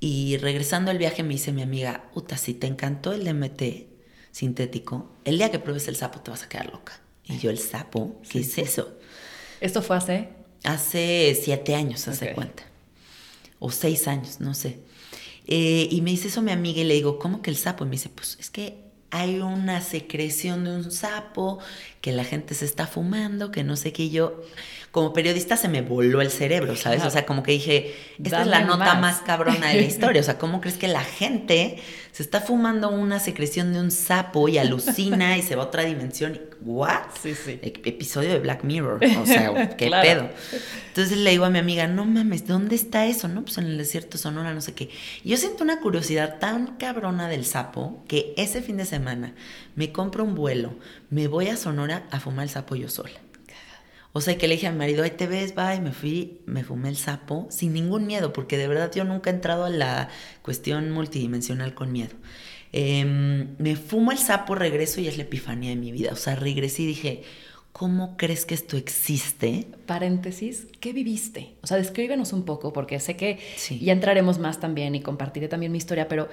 y 0.00 0.38
regresando 0.38 0.90
al 0.90 0.98
viaje 0.98 1.22
me 1.22 1.34
dice 1.34 1.52
mi 1.52 1.62
amiga, 1.62 2.04
Uta, 2.14 2.38
si 2.38 2.54
te 2.54 2.66
encantó 2.66 3.12
el 3.12 3.24
DMT 3.24 3.62
sintético, 4.30 5.10
el 5.24 5.38
día 5.38 5.50
que 5.50 5.58
pruebes 5.58 5.88
el 5.88 5.96
sapo 5.96 6.20
te 6.20 6.30
vas 6.30 6.42
a 6.42 6.48
quedar 6.48 6.70
loca. 6.70 7.00
Y 7.24 7.38
yo, 7.38 7.50
¿el 7.50 7.58
sapo? 7.58 8.20
¿Qué 8.30 8.40
es 8.40 8.56
eso? 8.56 8.96
¿Esto 9.60 9.82
fue 9.82 9.96
hace? 9.96 10.28
Hace 10.64 11.38
siete 11.40 11.74
años, 11.74 12.06
hace 12.08 12.32
cuenta. 12.32 12.62
O 13.58 13.70
seis 13.70 14.08
años, 14.08 14.40
no 14.40 14.54
sé. 14.54 14.78
Eh, 15.46 15.88
y 15.90 16.00
me 16.02 16.10
dice 16.10 16.28
eso 16.28 16.42
mi 16.42 16.52
amiga 16.52 16.80
y 16.80 16.84
le 16.84 16.94
digo, 16.94 17.18
¿cómo 17.18 17.42
que 17.42 17.50
el 17.50 17.56
sapo? 17.56 17.84
Y 17.84 17.88
me 17.88 17.92
dice, 17.92 18.08
pues 18.08 18.36
es 18.40 18.50
que 18.50 18.85
hay 19.16 19.40
una 19.40 19.80
secreción 19.80 20.64
de 20.64 20.76
un 20.76 20.90
sapo 20.90 21.58
que 22.06 22.12
la 22.12 22.22
gente 22.22 22.54
se 22.54 22.64
está 22.64 22.86
fumando, 22.86 23.50
que 23.50 23.64
no 23.64 23.74
sé 23.74 23.92
qué 23.92 24.10
yo 24.10 24.40
como 24.96 25.12
periodista 25.12 25.58
se 25.58 25.68
me 25.68 25.82
voló 25.82 26.22
el 26.22 26.30
cerebro, 26.30 26.74
¿sabes? 26.74 27.04
O 27.04 27.10
sea, 27.10 27.26
como 27.26 27.42
que 27.42 27.52
dije, 27.52 27.94
esta 28.22 28.40
es 28.40 28.46
la 28.46 28.60
nota 28.60 28.94
más. 28.94 29.20
cabrona 29.20 29.68
de 29.68 29.74
la 29.74 29.82
historia. 29.86 30.22
O 30.22 30.24
sea, 30.24 30.38
¿cómo 30.38 30.62
crees 30.62 30.78
que 30.78 30.88
la 30.88 31.02
gente 31.02 31.76
se 32.12 32.22
está 32.22 32.40
fumando 32.40 32.88
una 32.88 33.18
secreción 33.18 33.74
de 33.74 33.80
un 33.80 33.90
sapo 33.90 34.48
y 34.48 34.56
alucina 34.56 35.36
y 35.36 35.42
se 35.42 35.54
va 35.54 35.64
a 35.64 35.66
otra 35.66 35.82
dimensión? 35.82 36.40
¿What? 36.62 37.10
Sí, 37.22 37.34
sí. 37.34 37.60
episodio 37.62 38.30
de 38.30 38.38
Black 38.38 38.64
Mirror. 38.64 39.00
O 39.20 39.26
sea, 39.26 39.68
qué 39.76 39.90
pedo. 39.90 40.30
Entonces 40.88 41.18
le 41.18 41.30
digo 41.30 41.44
a 41.44 41.50
mi 41.50 41.58
amiga, 41.58 41.86
no 41.86 42.06
mames, 42.06 42.46
¿dónde 42.46 42.74
está 42.74 43.04
eso? 43.04 43.28
No, 43.28 43.42
pues 43.42 43.58
en 43.58 43.66
el 43.66 43.76
desierto 43.76 44.16
Sonora, 44.16 44.54
no 44.54 44.62
sé 44.62 44.72
qué. 44.72 44.88
Y 45.22 45.28
yo 45.28 45.36
siento 45.36 45.62
una 45.62 45.80
curiosidad 45.80 46.38
tan 46.38 46.78
cabrona 46.78 47.28
del 47.28 47.44
sapo 47.44 48.02
que 48.08 48.32
ese 48.38 48.62
fin 48.62 48.78
de 48.78 48.86
semana 48.86 49.34
me 49.74 49.92
compro 49.92 50.24
un 50.24 50.34
vuelo, 50.34 50.74
me 51.10 51.28
voy 51.28 51.48
a 51.48 51.58
Sonora 51.58 51.95
a 52.10 52.20
fumar 52.20 52.44
el 52.44 52.50
sapo 52.50 52.76
yo 52.76 52.88
sola. 52.88 53.20
O 54.12 54.22
sea, 54.22 54.38
que 54.38 54.48
le 54.48 54.54
dije 54.54 54.66
a 54.66 54.72
mi 54.72 54.78
marido, 54.78 55.04
ahí 55.04 55.10
te 55.10 55.26
ves, 55.26 55.52
va, 55.56 55.74
y 55.74 55.80
me 55.82 55.92
fui, 55.92 56.40
me 56.46 56.64
fumé 56.64 56.88
el 56.88 56.96
sapo 56.96 57.48
sin 57.50 57.74
ningún 57.74 58.06
miedo, 58.06 58.32
porque 58.32 58.56
de 58.56 58.66
verdad 58.66 58.90
yo 58.94 59.04
nunca 59.04 59.28
he 59.28 59.34
entrado 59.34 59.66
a 59.66 59.68
la 59.68 60.08
cuestión 60.40 60.90
multidimensional 60.90 61.74
con 61.74 61.92
miedo. 61.92 62.14
Em, 62.72 63.56
me 63.58 63.76
fumo 63.76 64.12
el 64.12 64.18
sapo, 64.18 64.54
regreso 64.54 65.02
y 65.02 65.08
es 65.08 65.18
la 65.18 65.24
epifanía 65.24 65.68
de 65.68 65.76
mi 65.76 65.92
vida. 65.92 66.12
O 66.12 66.16
sea, 66.16 66.34
regresé 66.34 66.82
y 66.82 66.86
dije, 66.86 67.22
¿cómo 67.72 68.16
crees 68.16 68.46
que 68.46 68.54
esto 68.54 68.78
existe? 68.78 69.66
Paréntesis, 69.84 70.66
¿qué 70.80 70.94
viviste? 70.94 71.56
O 71.62 71.66
sea, 71.66 71.76
descríbenos 71.76 72.32
un 72.32 72.46
poco, 72.46 72.72
porque 72.72 72.98
sé 73.00 73.16
que 73.16 73.38
ya 73.82 73.92
entraremos 73.92 74.38
más 74.38 74.60
también 74.60 74.94
y 74.94 75.02
compartiré 75.02 75.48
también 75.48 75.72
mi 75.72 75.78
historia, 75.78 76.08
pero 76.08 76.30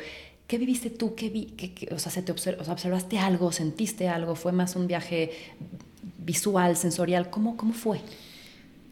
¿qué 0.53 0.59
viviste 0.59 0.91
tú? 0.91 1.15
¿Qué 1.15 1.31
vi? 1.31 1.55
o 1.89 1.97
sea, 1.97 2.11
¿se 2.11 2.21
te 2.21 2.31
¿observaste 2.31 3.17
algo? 3.17 3.51
¿Sentiste 3.51 4.07
algo? 4.07 4.35
¿Fue 4.35 4.51
más 4.51 4.75
un 4.75 4.85
viaje 4.85 5.31
visual, 6.19 6.77
sensorial? 6.77 7.31
¿Cómo, 7.31 7.57
cómo 7.57 7.73
fue? 7.73 8.01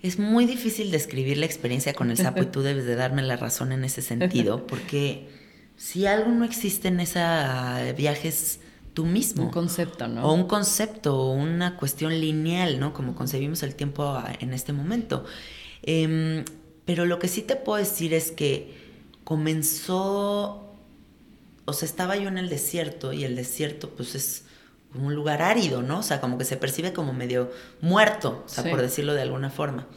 Es 0.02 0.18
muy 0.18 0.48
difícil 0.48 0.90
describir 0.90 1.38
la 1.38 1.46
experiencia 1.46 1.94
con 1.94 2.10
el 2.10 2.18
sapo 2.18 2.42
y 2.42 2.46
tú 2.52 2.64
debes 2.64 2.86
de 2.86 2.96
darme 2.96 3.22
la 3.22 3.38
razón 3.38 3.74
en 3.74 3.84
ese 3.84 4.02
sentido, 4.02 4.66
porque 4.66 5.30
si 5.78 6.08
algo 6.08 6.32
no 6.32 6.46
existe 6.46 6.88
en 6.88 7.00
ese 7.00 7.20
viaje 7.96 8.30
es 8.30 8.60
tú 8.96 9.06
mismo. 9.06 9.44
Un 9.44 9.52
concepto, 9.52 10.08
¿no? 10.08 10.26
O 10.28 10.34
un 10.34 10.46
concepto, 10.46 11.16
o 11.16 11.32
una 11.32 11.78
cuestión 11.78 12.20
lineal, 12.20 12.80
¿no? 12.80 12.92
Como 12.92 13.14
concebimos 13.14 13.62
el 13.62 13.76
tiempo 13.76 14.20
en 14.40 14.54
este 14.54 14.74
momento. 14.74 15.26
Em, 15.84 16.44
pero 16.86 17.06
lo 17.06 17.20
que 17.20 17.28
sí 17.28 17.44
te 17.44 17.56
puedo 17.56 17.78
decir 17.78 18.16
es 18.16 18.32
que 18.32 18.74
comenzó, 19.24 20.71
o 21.66 21.74
sea, 21.74 21.86
estaba 21.86 22.16
yo 22.18 22.28
en 22.28 22.38
el 22.38 22.50
desierto 22.50 23.14
y 23.14 23.24
el 23.24 23.36
desierto 23.36 23.90
pues 23.90 24.16
es 24.16 24.44
un 24.94 25.16
lugar 25.16 25.42
árido, 25.42 25.82
¿no? 25.82 26.00
O 26.00 26.04
sea, 26.04 26.20
como 26.20 26.38
que 26.38 26.46
se 26.46 26.58
percibe 26.58 26.94
como 26.94 27.14
medio 27.14 27.52
muerto, 27.80 28.44
o 28.46 28.50
sea, 28.50 28.64
por 28.64 28.82
decirlo 28.82 29.14
de 29.14 29.22
alguna 29.22 29.50
forma. 29.50 29.88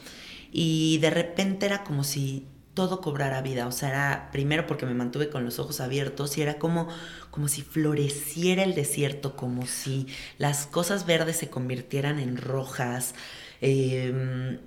Y 0.53 0.99
de 0.99 1.11
repente 1.11 1.67
era 1.67 1.83
como 1.83 2.05
si 2.05 2.47
todo 2.75 3.01
cobrara 3.01 3.41
vida, 3.41 3.67
o 3.67 3.73
sea, 3.73 3.89
era 3.89 4.29
primero 4.33 4.67
porque 4.67 4.85
me 4.87 4.95
mantuve 4.95 5.31
con 5.31 5.45
los 5.45 5.59
ojos 5.59 5.81
abiertos 5.81 6.37
y 6.39 6.43
era 6.43 6.59
como, 6.59 6.89
como 7.31 7.49
si 7.49 7.63
floreciera 7.63 8.65
el 8.65 8.75
desierto, 8.75 9.37
como 9.37 9.67
si 9.67 10.07
las 10.39 10.67
cosas 10.67 11.07
verdes 11.07 11.37
se 11.37 11.51
convirtieran 11.51 12.19
en 12.19 12.37
rojas. 12.37 13.15
Em, 13.61 14.59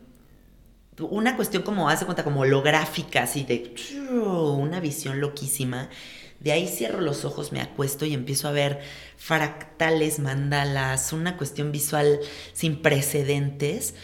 una 1.00 1.36
cuestión 1.36 1.64
como, 1.64 1.90
hace 1.90 2.06
cuenta, 2.06 2.24
como 2.24 2.42
holográfica, 2.42 3.24
así 3.24 3.44
de 3.44 3.76
una 4.10 4.80
visión 4.80 5.22
loquísima. 5.22 5.90
De 6.40 6.52
ahí 6.52 6.68
cierro 6.68 7.02
los 7.02 7.26
ojos, 7.26 7.52
me 7.52 7.62
acuesto 7.62 8.06
y 8.06 8.14
empiezo 8.14 8.48
a 8.48 8.52
ver 8.52 8.82
fractales, 9.18 10.20
mandalas, 10.20 11.14
una 11.14 11.38
cuestión 11.38 11.72
visual 11.72 12.20
sin 12.54 12.82
precedentes, 12.82 13.96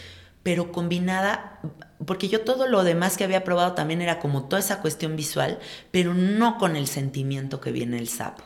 pero 0.42 0.72
combinada, 0.72 1.60
porque 2.06 2.28
yo 2.28 2.42
todo 2.42 2.68
lo 2.68 2.84
demás 2.84 3.18
que 3.18 3.24
había 3.24 3.44
probado 3.44 3.74
también 3.74 4.02
era 4.02 4.20
como 4.20 4.46
toda 4.46 4.60
esa 4.60 4.82
cuestión 4.82 5.16
visual, 5.16 5.60
pero 5.92 6.14
no 6.14 6.58
con 6.58 6.76
el 6.76 6.88
sentimiento 6.88 7.62
que 7.62 7.72
viene 7.72 7.98
el 7.98 8.10
sapo. 8.10 8.44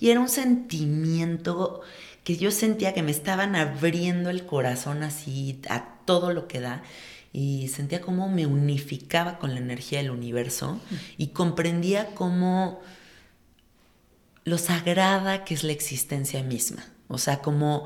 Y 0.00 0.10
era 0.10 0.20
un 0.20 0.28
sentimiento 0.28 1.82
que 2.24 2.36
yo 2.36 2.50
sentía 2.50 2.92
que 2.92 3.02
me 3.02 3.10
estaban 3.10 3.56
abriendo 3.56 4.28
el 4.28 4.44
corazón 4.44 5.02
así 5.02 5.60
a 5.68 5.96
todo 6.04 6.32
lo 6.32 6.46
que 6.48 6.60
da 6.60 6.82
y 7.32 7.68
sentía 7.68 8.00
cómo 8.00 8.28
me 8.28 8.46
unificaba 8.46 9.38
con 9.38 9.54
la 9.54 9.60
energía 9.60 10.00
del 10.00 10.10
universo 10.10 10.80
y 11.16 11.28
comprendía 11.28 12.08
cómo 12.14 12.80
lo 14.44 14.58
sagrada 14.58 15.44
que 15.44 15.54
es 15.54 15.64
la 15.64 15.72
existencia 15.72 16.42
misma. 16.42 16.84
O 17.08 17.18
sea, 17.18 17.40
como, 17.40 17.84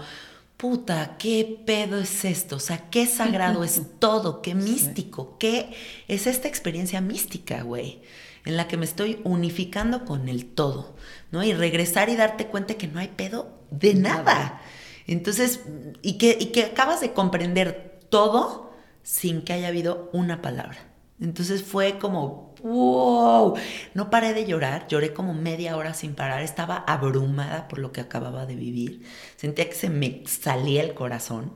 puta, 0.57 1.17
¿qué 1.19 1.63
pedo 1.67 1.99
es 1.99 2.25
esto? 2.25 2.57
O 2.57 2.61
sea, 2.61 2.91
qué 2.91 3.07
sagrado 3.07 3.65
es 3.65 3.83
todo, 3.99 4.43
qué 4.43 4.55
místico, 4.55 5.37
qué 5.39 5.75
es 6.09 6.27
esta 6.27 6.49
experiencia 6.49 7.01
mística, 7.01 7.63
güey, 7.63 8.03
en 8.45 8.57
la 8.57 8.69
que 8.69 8.77
me 8.77 8.85
estoy 8.85 9.21
unificando 9.25 10.05
con 10.05 10.29
el 10.29 10.47
todo, 10.47 10.97
¿no? 11.33 11.43
Y 11.43 11.53
regresar 11.53 12.09
y 12.09 12.17
darte 12.17 12.47
cuenta 12.47 12.75
que 12.75 12.89
no 12.89 13.01
hay 13.01 13.09
pedo 13.09 13.59
de 13.71 13.95
nada. 13.95 14.61
Entonces, 15.07 15.61
y 16.03 16.19
que, 16.19 16.37
y 16.39 16.47
que 16.47 16.65
acabas 16.65 17.01
de 17.01 17.13
comprender 17.13 18.01
todo 18.09 18.73
sin 19.03 19.43
que 19.43 19.53
haya 19.53 19.69
habido 19.69 20.11
una 20.13 20.41
palabra. 20.41 20.79
Entonces 21.21 21.63
fue 21.63 21.99
como, 21.99 22.54
wow, 22.65 23.55
no 23.93 24.11
paré 24.11 24.33
de 24.33 24.47
llorar, 24.47 24.89
lloré 24.89 25.13
como 25.13 25.35
media 25.35 25.77
hora 25.77 25.93
sin 25.93 26.15
parar, 26.15 26.43
estaba 26.43 26.79
abrumada 26.87 27.69
por 27.69 27.79
lo 27.79 27.93
que 27.93 28.01
acababa 28.01 28.47
de 28.47 28.57
vivir, 28.57 29.03
sentía 29.37 29.69
que 29.69 29.75
se 29.75 29.91
me 29.91 30.23
salía 30.27 30.83
el 30.83 30.95
corazón 30.95 31.53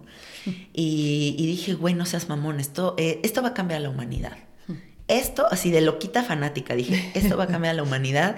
y, 0.72 1.34
dije, 1.38 1.74
güey, 1.74 1.94
no 1.94 2.06
seas 2.06 2.28
mamón, 2.28 2.60
esto, 2.60 2.94
eh, 2.98 3.20
esto 3.22 3.42
va 3.42 3.48
a 3.48 3.54
cambiar 3.54 3.80
la 3.80 3.90
humanidad. 3.90 4.36
Esto, 5.08 5.46
así 5.50 5.70
de 5.70 5.80
loquita 5.80 6.22
fanática, 6.22 6.74
dije, 6.74 7.10
esto 7.14 7.36
va 7.38 7.44
a 7.44 7.48
cambiar 7.48 7.72
a 7.72 7.76
la 7.76 7.82
humanidad, 7.82 8.36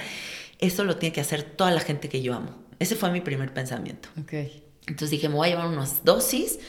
esto 0.60 0.84
lo 0.84 0.96
tiene 0.96 1.12
que 1.12 1.20
hacer 1.20 1.42
toda 1.42 1.72
la 1.72 1.80
gente 1.80 2.08
que 2.08 2.22
yo 2.22 2.34
amo. 2.34 2.56
Ese 2.78 2.94
fue 2.94 3.10
mi 3.10 3.20
primer 3.20 3.52
pensamiento. 3.52 4.08
Okay. 4.22 4.62
Entonces 4.86 5.10
dije, 5.10 5.28
me 5.28 5.34
voy 5.34 5.48
a 5.48 5.50
llevar 5.50 5.66
unas 5.66 6.04
dosis 6.04 6.60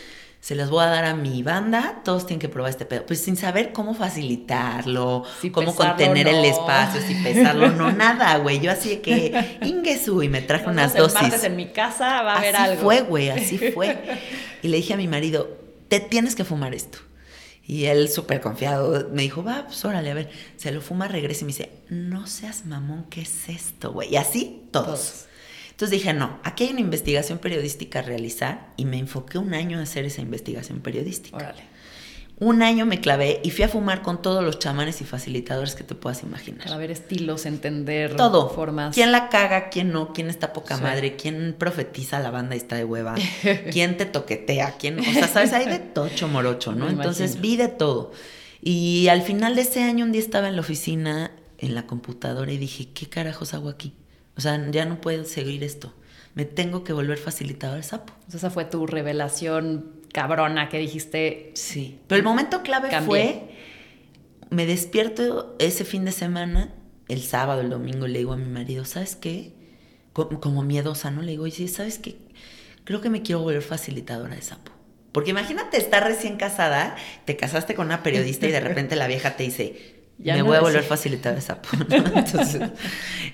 se 0.41 0.55
las 0.55 0.71
voy 0.71 0.83
a 0.83 0.87
dar 0.87 1.05
a 1.05 1.13
mi 1.13 1.43
banda, 1.43 2.01
todos 2.03 2.25
tienen 2.25 2.39
que 2.39 2.49
probar 2.49 2.71
este 2.71 2.85
pedo. 2.85 3.05
Pues 3.05 3.21
sin 3.21 3.37
saber 3.37 3.71
cómo 3.73 3.93
facilitarlo, 3.93 5.23
cómo 5.51 5.75
contener 5.75 6.27
el 6.27 6.43
espacio, 6.43 6.99
si 6.99 7.13
pesarlo, 7.13 7.69
no, 7.69 7.91
nada, 7.93 8.37
güey. 8.37 8.59
Yo 8.59 8.71
así 8.71 8.89
de 8.89 9.01
que, 9.01 9.59
Ingesu, 9.61 10.23
y 10.23 10.29
me 10.29 10.41
traje 10.41 10.67
unas 10.67 10.95
dosis. 10.95 11.43
en 11.43 11.55
mi 11.55 11.67
casa 11.67 12.23
va 12.23 12.33
a 12.33 12.37
haber 12.39 12.55
algo. 12.55 12.73
Así 12.73 12.81
fue, 12.81 13.01
güey, 13.01 13.29
así 13.29 13.57
fue. 13.73 14.19
Y 14.63 14.69
le 14.69 14.77
dije 14.77 14.95
a 14.95 14.97
mi 14.97 15.07
marido, 15.07 15.59
te 15.87 15.99
tienes 15.99 16.35
que 16.35 16.43
fumar 16.43 16.73
esto. 16.73 16.97
Y 17.63 17.85
él, 17.85 18.09
súper 18.09 18.41
confiado, 18.41 19.09
me 19.11 19.21
dijo, 19.21 19.43
va, 19.43 19.65
pues 19.67 19.85
órale, 19.85 20.09
a 20.09 20.15
ver. 20.15 20.31
Se 20.57 20.71
lo 20.71 20.81
fuma, 20.81 21.07
regresa 21.07 21.41
y 21.41 21.45
me 21.45 21.49
dice, 21.49 21.69
no 21.89 22.25
seas 22.25 22.65
mamón, 22.65 23.05
¿qué 23.11 23.21
es 23.21 23.47
esto, 23.47 23.93
güey? 23.93 24.11
Y 24.11 24.17
así, 24.17 24.63
todos. 24.71 25.27
Entonces 25.81 25.99
dije, 25.99 26.13
no, 26.13 26.37
aquí 26.43 26.65
hay 26.65 26.69
una 26.73 26.81
investigación 26.81 27.39
periodística 27.39 27.99
a 27.99 28.01
realizar 28.03 28.67
y 28.77 28.85
me 28.85 28.99
enfoqué 28.99 29.39
un 29.39 29.55
año 29.55 29.79
a 29.79 29.81
hacer 29.81 30.05
esa 30.05 30.21
investigación 30.21 30.79
periodística. 30.81 31.35
Órale. 31.35 31.63
Un 32.37 32.61
año 32.61 32.85
me 32.85 33.01
clavé 33.01 33.41
y 33.43 33.49
fui 33.49 33.63
a 33.63 33.67
fumar 33.67 34.03
con 34.03 34.21
todos 34.21 34.43
los 34.43 34.59
chamanes 34.59 35.01
y 35.01 35.05
facilitadores 35.05 35.73
que 35.73 35.83
te 35.83 35.95
puedas 35.95 36.21
imaginar. 36.21 36.65
Para 36.65 36.77
ver 36.77 36.91
estilos, 36.91 37.47
entender 37.47 38.15
todo. 38.15 38.47
formas. 38.51 38.93
¿Quién 38.93 39.11
la 39.11 39.29
caga, 39.29 39.69
quién 39.69 39.91
no? 39.91 40.13
¿Quién 40.13 40.29
está 40.29 40.53
poca 40.53 40.77
madre? 40.77 41.15
¿Quién 41.15 41.55
profetiza 41.57 42.19
la 42.19 42.29
banda 42.29 42.53
y 42.53 42.59
está 42.59 42.75
de 42.75 42.85
hueva? 42.85 43.15
¿Quién 43.71 43.97
te 43.97 44.05
toquetea? 44.05 44.75
¿Quién? 44.77 44.99
O 44.99 45.03
sea, 45.03 45.27
sabes, 45.27 45.51
hay 45.51 45.65
de 45.65 45.79
tocho 45.95 46.27
morocho, 46.27 46.73
¿no? 46.73 46.89
Entonces 46.89 47.41
vi 47.41 47.57
de 47.57 47.69
todo. 47.69 48.11
Y 48.61 49.07
al 49.07 49.23
final 49.23 49.55
de 49.55 49.61
ese 49.61 49.81
año 49.81 50.05
un 50.05 50.11
día 50.11 50.21
estaba 50.21 50.47
en 50.47 50.57
la 50.57 50.61
oficina, 50.61 51.31
en 51.57 51.73
la 51.73 51.87
computadora 51.87 52.51
y 52.51 52.59
dije, 52.59 52.89
¿qué 52.93 53.07
carajos 53.07 53.55
hago 53.55 53.67
aquí? 53.67 53.95
O 54.37 54.41
sea, 54.41 54.69
ya 54.71 54.85
no 54.85 55.01
puedo 55.01 55.25
seguir 55.25 55.63
esto. 55.63 55.93
Me 56.33 56.45
tengo 56.45 56.83
que 56.83 56.93
volver 56.93 57.17
facilitador 57.17 57.77
de 57.77 57.83
sapo. 57.83 58.13
esa 58.33 58.49
fue 58.49 58.65
tu 58.65 58.87
revelación 58.87 60.01
cabrona 60.13 60.69
que 60.69 60.77
dijiste. 60.77 61.51
Sí. 61.55 61.99
Pero 62.07 62.17
el 62.19 62.23
momento 62.23 62.61
clave 62.63 62.89
fue, 63.01 63.49
me 64.49 64.65
despierto 64.65 65.55
ese 65.59 65.85
fin 65.85 66.05
de 66.05 66.11
semana, 66.11 66.73
el 67.07 67.21
sábado, 67.21 67.61
el 67.61 67.69
domingo, 67.69 68.07
le 68.07 68.19
digo 68.19 68.33
a 68.33 68.37
mi 68.37 68.49
marido, 68.49 68.85
¿sabes 68.85 69.15
qué? 69.15 69.53
Como, 70.13 70.63
miedosa, 70.63 71.11
¿no? 71.11 71.21
Le 71.21 71.31
digo, 71.31 71.47
y 71.47 71.51
sí, 71.51 71.67
¿sabes 71.67 71.97
qué? 71.97 72.17
Creo 72.83 73.01
que 73.01 73.09
me 73.09 73.21
quiero 73.21 73.41
volver 73.41 73.61
facilitadora 73.61 74.35
de 74.35 74.41
sapo. 74.41 74.71
Porque 75.11 75.31
imagínate 75.31 75.77
estar 75.77 76.03
recién 76.03 76.37
casada, 76.37 76.95
te 77.25 77.35
casaste 77.35 77.75
con 77.75 77.87
una 77.87 78.03
periodista 78.03 78.47
y 78.47 78.51
de 78.51 78.61
repente 78.61 78.95
la 78.95 79.07
vieja 79.07 79.35
te 79.35 79.43
dice, 79.43 80.00
me 80.23 80.41
voy 80.41 80.57
a 80.57 80.61
volver 80.61 80.83
facilitadora 80.83 81.35
de 81.35 81.41
sapo. 81.41 81.69
Entonces, 81.89 82.71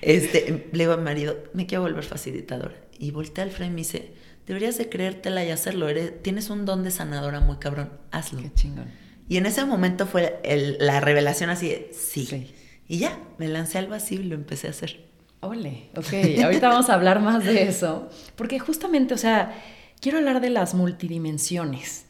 este, 0.00 0.68
le 0.72 0.78
digo 0.78 0.92
a 0.92 0.96
mi 0.96 1.04
marido, 1.04 1.36
me 1.54 1.66
quiero 1.66 1.82
volver 1.82 2.04
facilitadora. 2.04 2.74
Y 2.98 3.10
voltea 3.10 3.44
al 3.44 3.50
frente 3.50 3.72
y 3.72 3.74
me 3.74 3.80
dice, 3.80 4.12
deberías 4.46 4.78
de 4.78 4.88
creértela 4.88 5.44
y 5.44 5.50
hacerlo. 5.50 5.88
Eres, 5.88 6.22
tienes 6.22 6.50
un 6.50 6.64
don 6.64 6.82
de 6.84 6.90
sanadora 6.90 7.40
muy 7.40 7.56
cabrón, 7.56 7.90
hazlo. 8.10 8.42
Qué 8.42 8.52
chingón. 8.54 8.86
Y 9.28 9.36
en 9.36 9.46
ese 9.46 9.64
momento 9.64 10.06
fue 10.06 10.40
la 10.80 11.00
revelación 11.00 11.50
así 11.50 11.68
de, 11.68 11.90
sí. 11.92 12.54
Y 12.88 12.98
ya, 12.98 13.18
me 13.36 13.46
lancé 13.48 13.78
al 13.78 13.86
vacío 13.86 14.20
y 14.20 14.24
lo 14.24 14.34
empecé 14.34 14.68
a 14.68 14.70
hacer. 14.70 15.04
Ole, 15.40 15.90
ok, 15.94 16.42
ahorita 16.42 16.68
vamos 16.68 16.88
a 16.90 16.94
hablar 16.94 17.20
más 17.20 17.44
de 17.44 17.62
eso. 17.62 18.08
Porque 18.34 18.58
justamente, 18.58 19.14
o 19.14 19.18
sea, 19.18 19.54
quiero 20.00 20.18
hablar 20.18 20.40
de 20.40 20.50
las 20.50 20.74
multidimensiones 20.74 22.06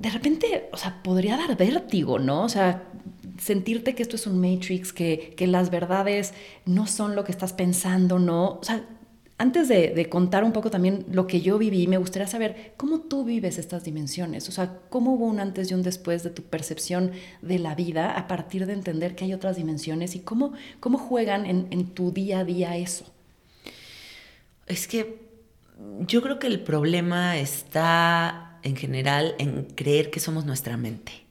de 0.00 0.08
repente, 0.08 0.70
o 0.72 0.78
sea, 0.78 1.02
podría 1.02 1.36
dar 1.36 1.58
vértigo, 1.58 2.18
¿no? 2.18 2.44
O 2.44 2.48
sea, 2.48 2.84
sentirte 3.38 3.94
que 3.94 4.02
esto 4.02 4.16
es 4.16 4.26
un 4.26 4.40
Matrix, 4.40 4.94
que, 4.94 5.34
las 5.46 5.70
verdades 5.70 6.32
no 6.64 6.86
son 6.86 7.14
lo 7.14 7.22
que 7.22 7.32
estás 7.32 7.52
pensando, 7.52 8.18
¿no? 8.18 8.52
O 8.60 8.64
sea, 8.64 8.82
antes 9.36 9.68
de, 9.68 10.08
contar 10.08 10.42
un 10.42 10.52
poco 10.52 10.70
también 10.70 11.04
lo 11.12 11.26
que 11.26 11.42
yo 11.42 11.58
viví, 11.58 11.86
me 11.86 11.98
gustaría 11.98 12.26
saber 12.26 12.72
cómo 12.78 13.00
tú 13.00 13.26
vives 13.26 13.58
estas 13.58 13.84
dimensiones, 13.84 14.48
o 14.48 14.52
sea, 14.52 14.78
cómo 14.88 15.12
hubo 15.12 15.26
un 15.26 15.38
antes 15.38 15.70
y 15.70 15.74
un 15.74 15.82
después 15.82 16.22
de 16.22 16.30
tu 16.30 16.44
percepción 16.44 17.12
de 17.42 17.58
la 17.58 17.74
vida 17.74 18.12
a 18.12 18.26
partir 18.26 18.64
de 18.64 18.72
entender 18.72 19.14
que 19.14 19.26
hay 19.26 19.34
otras 19.34 19.56
dimensiones 19.56 20.14
y 20.14 20.20
cómo, 20.20 20.54
cómo 20.80 20.96
juegan 20.96 21.44
en, 21.44 21.66
en 21.70 21.88
tu 21.88 22.10
día 22.10 22.38
a 22.38 22.44
día 22.44 22.74
eso. 22.78 23.04
Es 24.66 24.88
que 24.88 25.28
yo 26.06 26.22
creo 26.22 26.38
que 26.38 26.46
el 26.46 26.60
problema 26.60 27.36
está 27.36 28.49
en 28.62 28.76
general 28.76 29.34
en 29.38 29.64
creer 29.64 30.10
que 30.10 30.20
somos 30.20 30.44
nuestra 30.44 30.76
mente. 30.76 31.30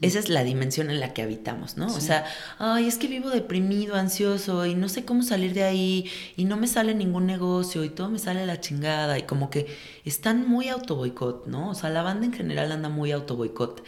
Esa 0.00 0.18
es 0.18 0.28
la 0.28 0.42
dimensión 0.42 0.90
en 0.90 1.00
la 1.00 1.12
que 1.12 1.22
habitamos, 1.22 1.76
¿no? 1.76 1.86
O 1.86 2.00
sea, 2.00 2.24
ay, 2.58 2.88
es 2.88 2.96
que 2.96 3.08
vivo 3.08 3.30
deprimido, 3.30 3.94
ansioso 3.94 4.64
y 4.66 4.74
no 4.74 4.88
sé 4.88 5.04
cómo 5.04 5.22
salir 5.22 5.52
de 5.52 5.64
ahí 5.64 6.10
y 6.36 6.44
no 6.44 6.56
me 6.56 6.66
sale 6.66 6.94
ningún 6.94 7.26
negocio 7.26 7.84
y 7.84 7.90
todo 7.90 8.08
me 8.08 8.18
sale 8.18 8.46
la 8.46 8.60
chingada 8.60 9.18
y 9.18 9.22
como 9.22 9.50
que 9.50 9.66
están 10.04 10.48
muy 10.48 10.68
auto 10.68 10.96
boicot, 10.96 11.46
¿no? 11.46 11.70
O 11.70 11.74
sea, 11.74 11.90
la 11.90 12.02
banda 12.02 12.26
en 12.26 12.32
general 12.32 12.72
anda 12.72 12.88
muy 12.88 13.12
auto 13.12 13.36
boicot. 13.36 13.84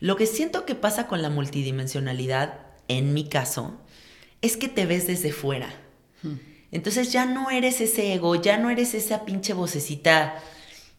Lo 0.00 0.16
que 0.16 0.26
siento 0.26 0.64
que 0.64 0.74
pasa 0.74 1.06
con 1.06 1.22
la 1.22 1.30
multidimensionalidad, 1.30 2.60
en 2.88 3.12
mi 3.12 3.28
caso, 3.28 3.78
es 4.40 4.56
que 4.56 4.68
te 4.68 4.86
ves 4.86 5.06
desde 5.06 5.32
fuera. 5.32 5.68
Entonces 6.72 7.12
ya 7.12 7.26
no 7.26 7.50
eres 7.50 7.80
ese 7.80 8.14
ego, 8.14 8.34
ya 8.34 8.56
no 8.56 8.70
eres 8.70 8.94
esa 8.94 9.24
pinche 9.24 9.52
vocecita 9.52 10.42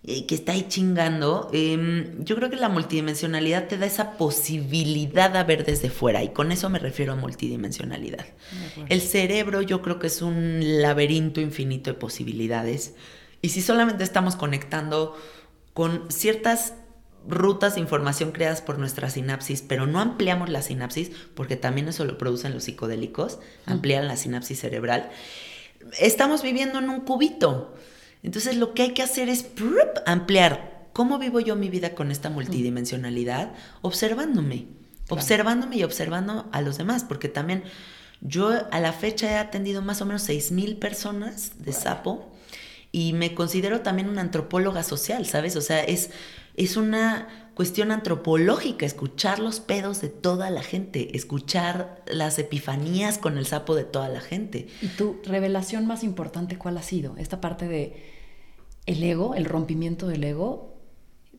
eh, 0.03 0.25
que 0.25 0.35
está 0.35 0.53
ahí 0.53 0.67
chingando, 0.67 1.49
em, 1.53 2.23
yo 2.23 2.35
creo 2.35 2.49
que 2.49 2.55
la 2.55 2.69
multidimensionalidad 2.69 3.67
te 3.67 3.77
da 3.77 3.85
esa 3.85 4.17
posibilidad 4.17 5.29
de 5.31 5.43
ver 5.43 5.65
desde 5.65 5.89
fuera 5.89 6.23
y 6.23 6.29
con 6.29 6.51
eso 6.51 6.69
me 6.69 6.79
refiero 6.79 7.13
a 7.13 7.15
multidimensionalidad. 7.15 8.25
El 8.89 9.01
cerebro 9.01 9.61
yo 9.61 9.81
creo 9.81 9.99
que 9.99 10.07
es 10.07 10.21
un 10.21 10.81
laberinto 10.81 11.41
infinito 11.41 11.91
de 11.91 11.99
posibilidades 11.99 12.93
y 13.41 13.49
si 13.49 13.61
solamente 13.61 14.03
estamos 14.03 14.35
conectando 14.35 15.17
con 15.73 16.09
ciertas 16.09 16.73
rutas 17.27 17.75
de 17.75 17.81
información 17.81 18.31
creadas 18.31 18.61
por 18.61 18.79
nuestra 18.79 19.09
sinapsis, 19.09 19.61
pero 19.61 19.85
no 19.85 19.99
ampliamos 19.99 20.49
la 20.49 20.61
sinapsis, 20.61 21.11
porque 21.35 21.55
también 21.55 21.89
eso 21.89 22.05
lo 22.05 22.17
producen 22.17 22.53
los 22.53 22.63
psicodélicos, 22.63 23.39
amplían 23.65 24.07
la 24.07 24.15
sinapsis 24.15 24.59
cerebral, 24.59 25.09
estamos 25.99 26.41
viviendo 26.41 26.79
en 26.79 26.89
un 26.89 27.01
cubito. 27.01 27.75
Entonces 28.23 28.57
lo 28.57 28.73
que 28.73 28.83
hay 28.83 28.93
que 28.93 29.03
hacer 29.03 29.29
es 29.29 29.45
ampliar. 30.05 30.87
¿Cómo 30.93 31.19
vivo 31.19 31.39
yo 31.39 31.55
mi 31.55 31.69
vida 31.69 31.93
con 31.93 32.11
esta 32.11 32.29
multidimensionalidad? 32.29 33.53
Observándome, 33.81 34.65
observándome 35.09 35.77
y 35.77 35.83
observando 35.83 36.49
a 36.51 36.61
los 36.61 36.77
demás, 36.77 37.03
porque 37.03 37.29
también 37.29 37.63
yo 38.21 38.51
a 38.71 38.79
la 38.79 38.93
fecha 38.93 39.31
he 39.31 39.35
atendido 39.35 39.81
más 39.81 40.01
o 40.01 40.05
menos 40.05 40.23
6 40.23 40.51
mil 40.51 40.77
personas 40.77 41.63
de 41.63 41.71
sapo 41.71 42.31
y 42.91 43.13
me 43.13 43.35
considero 43.35 43.81
también 43.81 44.09
una 44.09 44.21
antropóloga 44.21 44.81
social, 44.81 45.25
¿sabes? 45.27 45.55
O 45.55 45.61
sea, 45.61 45.83
es, 45.83 46.09
es 46.55 46.77
una 46.77 47.46
cuestión 47.57 47.91
antropológica, 47.91 48.85
escuchar 48.85 49.39
los 49.39 49.59
pedos 49.59 49.99
de 49.99 50.09
toda 50.09 50.51
la 50.51 50.61
gente, 50.61 51.17
escuchar 51.17 52.03
las 52.05 52.37
epifanías 52.37 53.17
con 53.17 53.39
el 53.39 53.47
sapo 53.47 53.73
de 53.73 53.83
toda 53.83 54.09
la 54.09 54.21
gente. 54.21 54.67
¿Y 54.79 54.89
tu 54.89 55.19
revelación 55.23 55.87
más 55.87 56.03
importante 56.03 56.59
cuál 56.59 56.77
ha 56.77 56.83
sido? 56.83 57.15
Esta 57.17 57.41
parte 57.41 57.67
de 57.67 57.95
el 58.85 59.01
ego, 59.01 59.33
el 59.33 59.45
rompimiento 59.45 60.07
del 60.07 60.23
ego, 60.23 60.77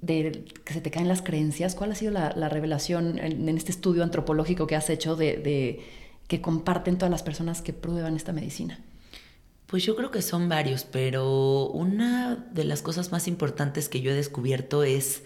de 0.01 0.45
que 0.65 0.73
se 0.73 0.81
te 0.81 0.91
caen 0.91 1.07
las 1.07 1.23
creencias. 1.23 1.77
¿Cuál 1.77 1.93
ha 1.93 1.95
sido 1.95 2.11
la, 2.11 2.49
revelación 2.49 3.21
en, 3.21 3.49
este 3.51 3.71
estudio 3.71 4.03
antropológico 4.03 4.67
que 4.67 4.75
has 4.75 4.91
hecho 4.91 5.15
de, 5.15 5.85
que 6.27 6.41
comparten 6.41 6.99
todas 6.99 7.13
las 7.13 7.23
personas 7.23 7.63
que 7.63 7.73
prueban 7.73 8.17
esta 8.17 8.33
medicina? 8.33 8.81
Pues 9.67 9.85
yo 9.85 9.95
creo 9.95 10.11
que 10.11 10.23
son 10.23 10.49
varios, 10.49 10.83
pero 10.83 11.69
una 11.69 12.49
de 12.51 12.65
las 12.65 12.83
cosas 12.83 13.13
más 13.13 13.29
importantes 13.29 13.89
que 13.89 14.01
yo 14.01 14.11
he 14.11 14.15
descubierto 14.15 14.83
es 14.83 15.23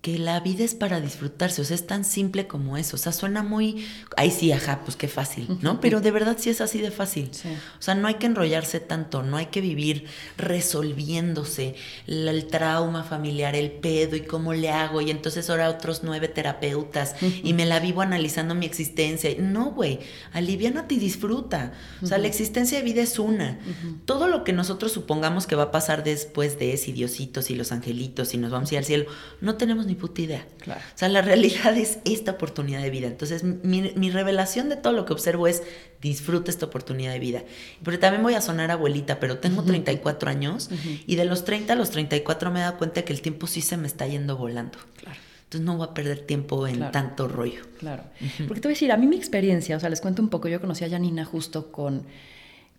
que 0.00 0.16
la 0.16 0.38
vida 0.38 0.64
es 0.64 0.76
para 0.76 1.00
disfrutarse, 1.00 1.60
o 1.60 1.64
sea, 1.64 1.74
es 1.74 1.86
tan 1.86 2.04
simple 2.04 2.46
como 2.46 2.76
eso, 2.76 2.94
o 2.94 2.98
sea, 2.98 3.10
suena 3.10 3.42
muy, 3.42 3.84
ay 4.16 4.30
sí, 4.30 4.52
ajá, 4.52 4.82
pues 4.84 4.96
qué 4.96 5.08
fácil, 5.08 5.58
¿no? 5.60 5.80
Pero 5.80 6.00
de 6.00 6.12
verdad 6.12 6.36
sí 6.38 6.50
es 6.50 6.60
así 6.60 6.80
de 6.80 6.92
fácil. 6.92 7.30
O 7.78 7.82
sea, 7.82 7.96
no 7.96 8.06
hay 8.06 8.14
que 8.14 8.26
enrollarse 8.26 8.78
tanto, 8.78 9.24
no 9.24 9.36
hay 9.36 9.46
que 9.46 9.60
vivir 9.60 10.06
resolviéndose 10.36 11.74
el, 12.06 12.46
trauma 12.46 13.02
familiar, 13.02 13.56
el 13.56 13.72
pedo 13.72 14.14
y 14.14 14.20
cómo 14.20 14.54
le 14.54 14.70
hago, 14.70 15.00
y 15.00 15.10
entonces 15.10 15.50
ahora 15.50 15.68
otros 15.68 16.02
nueve 16.04 16.28
terapeutas 16.28 17.16
y 17.42 17.52
me 17.52 17.66
la 17.66 17.80
vivo 17.80 18.00
analizando 18.00 18.54
mi 18.54 18.66
existencia. 18.66 19.30
No, 19.38 19.72
güey, 19.72 19.98
aliviánate 20.32 20.94
y 20.94 20.98
disfruta. 20.98 21.72
O 22.02 22.06
sea, 22.06 22.18
la 22.18 22.28
existencia 22.28 22.78
de 22.78 22.84
vida 22.84 23.02
es 23.02 23.18
una. 23.18 23.58
Todo 24.04 24.28
lo 24.28 24.44
que 24.44 24.52
nosotros 24.52 24.92
supongamos 24.92 25.48
que 25.48 25.56
va 25.56 25.64
a 25.64 25.70
pasar 25.72 26.04
después 26.04 26.58
de 26.58 26.68
y 26.86 26.92
Diositos 26.92 27.50
y 27.50 27.54
los 27.54 27.72
angelitos 27.72 28.34
y 28.34 28.38
nos 28.38 28.52
vamos 28.52 28.70
a 28.70 28.74
ir 28.74 28.78
al 28.78 28.84
cielo, 28.84 29.06
no 29.40 29.56
tenemos 29.56 29.87
ni 29.88 29.94
puta 29.94 30.20
idea. 30.20 30.46
Claro. 30.60 30.80
O 30.80 30.98
sea, 30.98 31.08
la 31.08 31.22
realidad 31.30 31.76
es 31.76 31.98
esta 32.04 32.32
oportunidad 32.32 32.80
de 32.80 32.90
vida. 32.90 33.08
Entonces, 33.08 33.42
mi, 33.42 34.10
revelación 34.10 34.68
de 34.68 34.76
todo 34.76 34.92
lo 34.92 35.04
que 35.04 35.12
observo 35.12 35.48
es 35.48 35.62
disfruta 36.00 36.50
esta 36.50 36.66
oportunidad 36.66 37.12
de 37.12 37.18
vida. 37.18 37.42
Porque 37.82 37.98
también 37.98 38.22
voy 38.22 38.34
a 38.34 38.40
sonar 38.40 38.70
abuelita, 38.70 39.18
pero 39.18 39.38
tengo 39.38 39.64
34 39.64 40.30
años 40.30 40.70
y 41.06 41.16
de 41.16 41.24
los 41.24 41.44
30 41.44 41.72
a 41.72 41.76
los 41.76 41.90
34 41.90 42.50
me 42.50 42.60
he 42.60 42.62
dado 42.62 42.78
cuenta 42.78 43.02
que 43.02 43.12
el 43.12 43.20
tiempo 43.20 43.48
sí 43.48 43.62
se 43.62 43.76
me 43.76 43.88
está 43.88 44.06
yendo 44.06 44.36
volando. 44.36 44.78
Claro. 44.96 45.18
Entonces 45.44 45.64
no 45.64 45.78
voy 45.78 45.88
a 45.88 45.94
perder 45.94 46.20
tiempo 46.20 46.66
en 46.66 46.90
tanto 46.92 47.26
rollo. 47.26 47.62
Claro. 47.78 48.04
Porque 48.46 48.60
te 48.60 48.68
voy 48.68 48.72
a 48.72 48.76
decir, 48.76 48.92
a 48.92 48.98
mí 48.98 49.06
mi 49.06 49.16
experiencia, 49.16 49.78
o 49.78 49.80
sea, 49.80 49.88
les 49.88 50.02
cuento 50.02 50.20
un 50.20 50.28
poco, 50.28 50.48
yo 50.48 50.60
conocí 50.60 50.84
a 50.84 50.90
Janina 50.90 51.24
justo 51.24 51.72
con, 51.72 52.04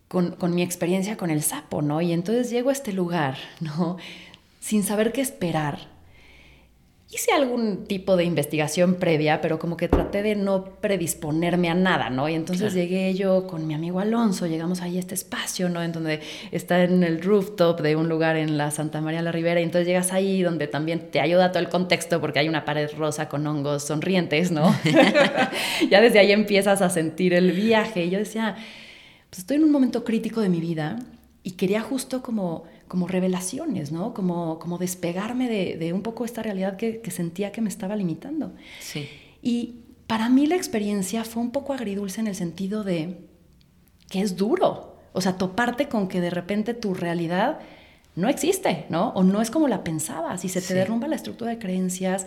con, 0.06 0.32
con 0.36 0.54
mi 0.54 0.62
experiencia 0.62 1.16
con 1.16 1.30
el 1.30 1.42
sapo, 1.42 1.82
¿no? 1.82 2.00
Y 2.00 2.12
entonces 2.12 2.48
llego 2.48 2.70
a 2.70 2.72
este 2.72 2.92
lugar, 2.92 3.38
¿no? 3.60 3.96
Sin 4.60 4.84
saber 4.84 5.10
qué 5.10 5.20
esperar 5.20 5.89
hice 7.12 7.32
algún 7.32 7.86
tipo 7.86 8.16
de 8.16 8.22
investigación 8.22 8.94
previa, 8.94 9.40
pero 9.40 9.58
como 9.58 9.76
que 9.76 9.88
traté 9.88 10.22
de 10.22 10.36
no 10.36 10.64
predisponerme 10.80 11.68
a 11.68 11.74
nada, 11.74 12.08
¿no? 12.08 12.28
Y 12.28 12.34
entonces 12.34 12.72
llegué 12.72 13.14
yo 13.14 13.48
con 13.48 13.66
mi 13.66 13.74
amigo 13.74 13.98
Alonso, 13.98 14.46
llegamos 14.46 14.80
ahí 14.80 14.96
a 14.96 15.00
este 15.00 15.16
espacio, 15.16 15.68
¿no? 15.68 15.82
En 15.82 15.90
donde 15.90 16.20
está 16.52 16.84
en 16.84 17.02
el 17.02 17.20
rooftop 17.20 17.80
de 17.80 17.96
un 17.96 18.08
lugar 18.08 18.36
en 18.36 18.56
la 18.56 18.70
Santa 18.70 19.00
María 19.00 19.22
la 19.22 19.32
Ribera, 19.32 19.60
y 19.60 19.64
entonces 19.64 19.88
llegas 19.88 20.12
ahí 20.12 20.42
donde 20.42 20.68
también 20.68 21.10
te 21.10 21.20
ayuda 21.20 21.50
todo 21.50 21.60
el 21.62 21.68
contexto 21.68 22.20
porque 22.20 22.38
hay 22.38 22.48
una 22.48 22.64
pared 22.64 22.88
rosa 22.96 23.28
con 23.28 23.44
hongos 23.44 23.82
sonrientes, 23.82 24.52
¿no? 24.52 24.72
ya 25.90 26.00
desde 26.00 26.20
ahí 26.20 26.30
empiezas 26.30 26.80
a 26.80 26.90
sentir 26.90 27.34
el 27.34 27.50
viaje. 27.50 28.04
Y 28.04 28.10
yo 28.10 28.20
decía, 28.20 28.56
pues 29.28 29.40
estoy 29.40 29.56
en 29.56 29.64
un 29.64 29.72
momento 29.72 30.04
crítico 30.04 30.40
de 30.40 30.48
mi 30.48 30.60
vida 30.60 31.00
y 31.42 31.52
quería 31.52 31.80
justo 31.80 32.22
como 32.22 32.64
como 32.90 33.06
revelaciones, 33.06 33.92
¿no? 33.92 34.12
Como, 34.14 34.58
como 34.58 34.76
despegarme 34.76 35.48
de, 35.48 35.92
un 35.92 36.02
poco 36.02 36.24
esta 36.24 36.42
realidad 36.42 36.76
que, 36.76 37.00
sentía 37.12 37.52
que 37.52 37.60
me 37.60 37.68
estaba 37.68 37.94
limitando. 37.94 38.52
Sí. 38.80 39.08
Y 39.40 39.76
para 40.08 40.28
mí 40.28 40.48
la 40.48 40.56
experiencia 40.56 41.22
fue 41.22 41.40
un 41.40 41.52
poco 41.52 41.72
agridulce 41.72 42.20
en 42.20 42.26
el 42.26 42.34
sentido 42.34 42.82
de 42.82 43.18
que 44.08 44.20
es 44.20 44.36
duro. 44.36 44.96
O 45.12 45.20
sea, 45.20 45.38
toparte 45.38 45.88
con 45.88 46.08
que 46.08 46.20
de 46.20 46.30
repente 46.30 46.74
tu 46.74 46.92
realidad 46.92 47.60
no 48.16 48.28
existe, 48.28 48.86
¿no? 48.88 49.10
O 49.10 49.22
no 49.22 49.40
es 49.40 49.52
como 49.52 49.68
la 49.68 49.84
pensabas 49.84 50.44
y 50.44 50.48
se 50.48 50.60
te 50.60 50.74
derrumba 50.74 51.06
la 51.06 51.14
estructura 51.14 51.52
de 51.52 51.60
creencias, 51.60 52.26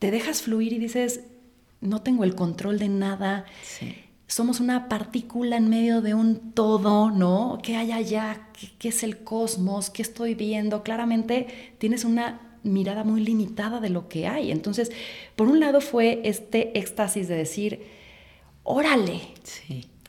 te 0.00 0.10
dejas 0.10 0.42
fluir 0.42 0.72
y 0.72 0.80
dices, 0.80 1.20
no 1.80 2.02
tengo 2.02 2.24
el 2.24 2.34
control 2.34 2.80
de 2.80 2.88
nada. 2.88 3.44
Sí 3.62 3.94
somos 4.32 4.60
una 4.60 4.88
partícula 4.88 5.58
en 5.58 5.68
medio 5.68 6.00
de 6.00 6.14
un 6.14 6.52
todo, 6.54 7.10
¿no? 7.10 7.58
¿Qué 7.62 7.76
hay 7.76 7.92
allá? 7.92 8.48
¿Qué, 8.78 8.88
es 8.88 9.02
el 9.02 9.18
cosmos? 9.18 9.90
¿Qué 9.90 10.00
estoy 10.00 10.34
viendo? 10.34 10.82
Claramente 10.82 11.74
tienes 11.76 12.06
una 12.06 12.40
mirada 12.62 13.04
muy 13.04 13.22
limitada 13.22 13.78
de 13.78 13.90
lo 13.90 14.08
que 14.08 14.26
hay. 14.26 14.50
Entonces, 14.50 14.90
por 15.36 15.48
un 15.48 15.60
lado 15.60 15.82
fue 15.82 16.22
este 16.24 16.78
éxtasis 16.78 17.28
de 17.28 17.36
decir, 17.36 17.82
órale, 18.62 19.20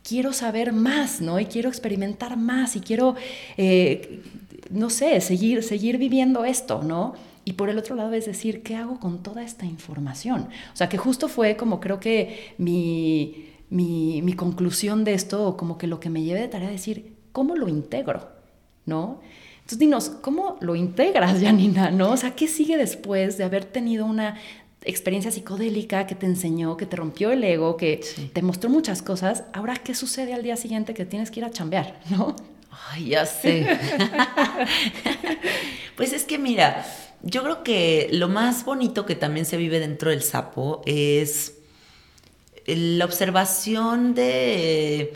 quiero 0.08 0.32
saber 0.32 0.72
más, 0.72 1.20
¿no? 1.20 1.38
Y 1.38 1.46
quiero 1.48 1.68
experimentar 1.68 2.38
más 2.38 2.78
y 2.78 2.80
quiero, 2.80 3.16
eh, 3.58 4.22
no 4.70 4.90
sé, 4.90 5.20
seguir, 5.20 5.64
seguir 5.64 5.98
viviendo 5.98 6.46
esto, 6.46 6.82
¿no? 6.82 7.14
Y 7.44 7.54
por 7.54 7.68
el 7.68 7.78
otro 7.78 7.98
lado 7.98 8.14
es 8.14 8.26
decir, 8.26 8.64
¿qué 8.64 8.78
hago 8.78 9.02
con 9.02 9.22
toda 9.22 9.44
esta 9.44 9.66
información? 9.66 10.48
O 10.74 10.78
sea, 10.78 10.88
que 10.88 10.98
justo 10.98 11.28
fue 11.28 11.58
como 11.58 11.82
creo 11.82 12.00
que 12.00 12.54
mi 12.58 13.50
mi, 13.70 14.34
conclusión 14.36 15.04
de 15.04 15.14
esto, 15.14 15.48
o 15.48 15.58
como 15.58 15.78
que 15.78 15.88
lo 15.88 16.00
que 16.00 16.10
me 16.10 16.24
lleve 16.24 16.42
de 16.42 16.48
tarea 16.48 16.70
es 16.70 16.76
decir, 16.76 17.16
¿cómo 17.32 17.56
lo 17.56 17.68
integro? 17.68 18.30
¿No? 18.86 19.22
Entonces 19.56 19.80
dinos, 19.80 20.10
¿cómo 20.22 20.58
lo 20.62 20.76
integras, 20.76 21.40
Janina? 21.42 21.92
¿No? 21.92 22.12
O 22.12 22.18
sea, 22.18 22.36
¿qué 22.36 22.48
sigue 22.48 22.78
después 22.78 23.38
de 23.38 23.44
haber 23.44 23.66
tenido 23.66 24.06
una 24.06 24.38
experiencia 24.86 25.32
psicodélica 25.32 26.06
que 26.06 26.16
te 26.16 26.26
enseñó, 26.26 26.78
que 26.78 26.86
te 26.86 26.98
rompió 26.98 27.32
el 27.32 27.44
ego, 27.44 27.78
que 27.78 28.02
te 28.34 28.42
mostró 28.42 28.70
muchas 28.70 29.02
cosas? 29.02 29.46
Ahora, 29.54 29.76
¿qué 29.76 29.96
sucede 29.96 30.34
al 30.34 30.44
día 30.44 30.58
siguiente 30.58 30.94
que 30.94 31.06
tienes 31.06 31.32
que 31.32 31.40
ir 31.40 31.46
a 31.46 31.52
chambear? 31.52 32.00
¿No? 32.10 32.36
Ay, 32.92 33.10
ya 33.10 33.26
sé. 33.26 33.66
pues 35.96 36.12
es 36.12 36.26
que 36.26 36.40
mira, 36.40 36.86
yo 37.22 37.44
creo 37.44 37.64
que 37.64 38.10
lo 38.12 38.28
más 38.28 38.66
bonito 38.66 39.06
que 39.06 39.16
también 39.16 39.46
se 39.46 39.58
vive 39.58 39.80
dentro 39.80 40.10
del 40.10 40.22
sapo 40.22 40.82
es 40.86 41.63
la 42.66 43.06
observación 43.06 44.16
de 44.16 45.14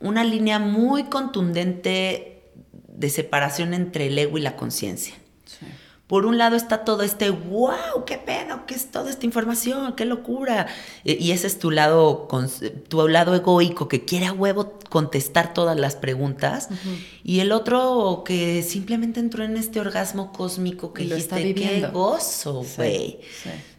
una 0.00 0.24
línea 0.24 0.58
muy 0.58 1.04
contundente 1.04 2.42
de 2.88 3.10
separación 3.10 3.74
entre 3.74 4.06
el 4.06 4.18
ego 4.18 4.38
y 4.38 4.42
la 4.42 4.56
conciencia. 4.56 5.14
Por 6.08 6.24
un 6.24 6.38
lado 6.38 6.56
está 6.56 6.84
todo 6.84 7.02
este, 7.02 7.28
wow, 7.28 8.06
qué 8.06 8.16
pedo, 8.16 8.64
qué 8.66 8.74
es 8.74 8.90
toda 8.90 9.10
esta 9.10 9.26
información, 9.26 9.94
qué 9.94 10.06
locura. 10.06 10.66
E, 11.04 11.18
y 11.20 11.32
ese 11.32 11.46
es 11.46 11.58
tu 11.58 11.70
lado, 11.70 12.26
tu 12.88 13.06
lado 13.08 13.34
egoico 13.34 13.88
que 13.88 14.06
quiere 14.06 14.24
a 14.24 14.32
huevo 14.32 14.78
contestar 14.88 15.52
todas 15.52 15.78
las 15.78 15.96
preguntas. 15.96 16.70
Y 17.22 17.40
el 17.40 17.52
otro 17.52 18.22
que 18.24 18.62
simplemente 18.62 19.20
entró 19.20 19.44
en 19.44 19.58
este 19.58 19.80
orgasmo 19.80 20.32
cósmico 20.32 20.94
que 20.94 21.04
lo 21.04 21.14
está 21.14 21.36
viviendo. 21.36 21.88
qué 21.88 21.92
gozo, 21.92 22.64
güey. 22.78 23.20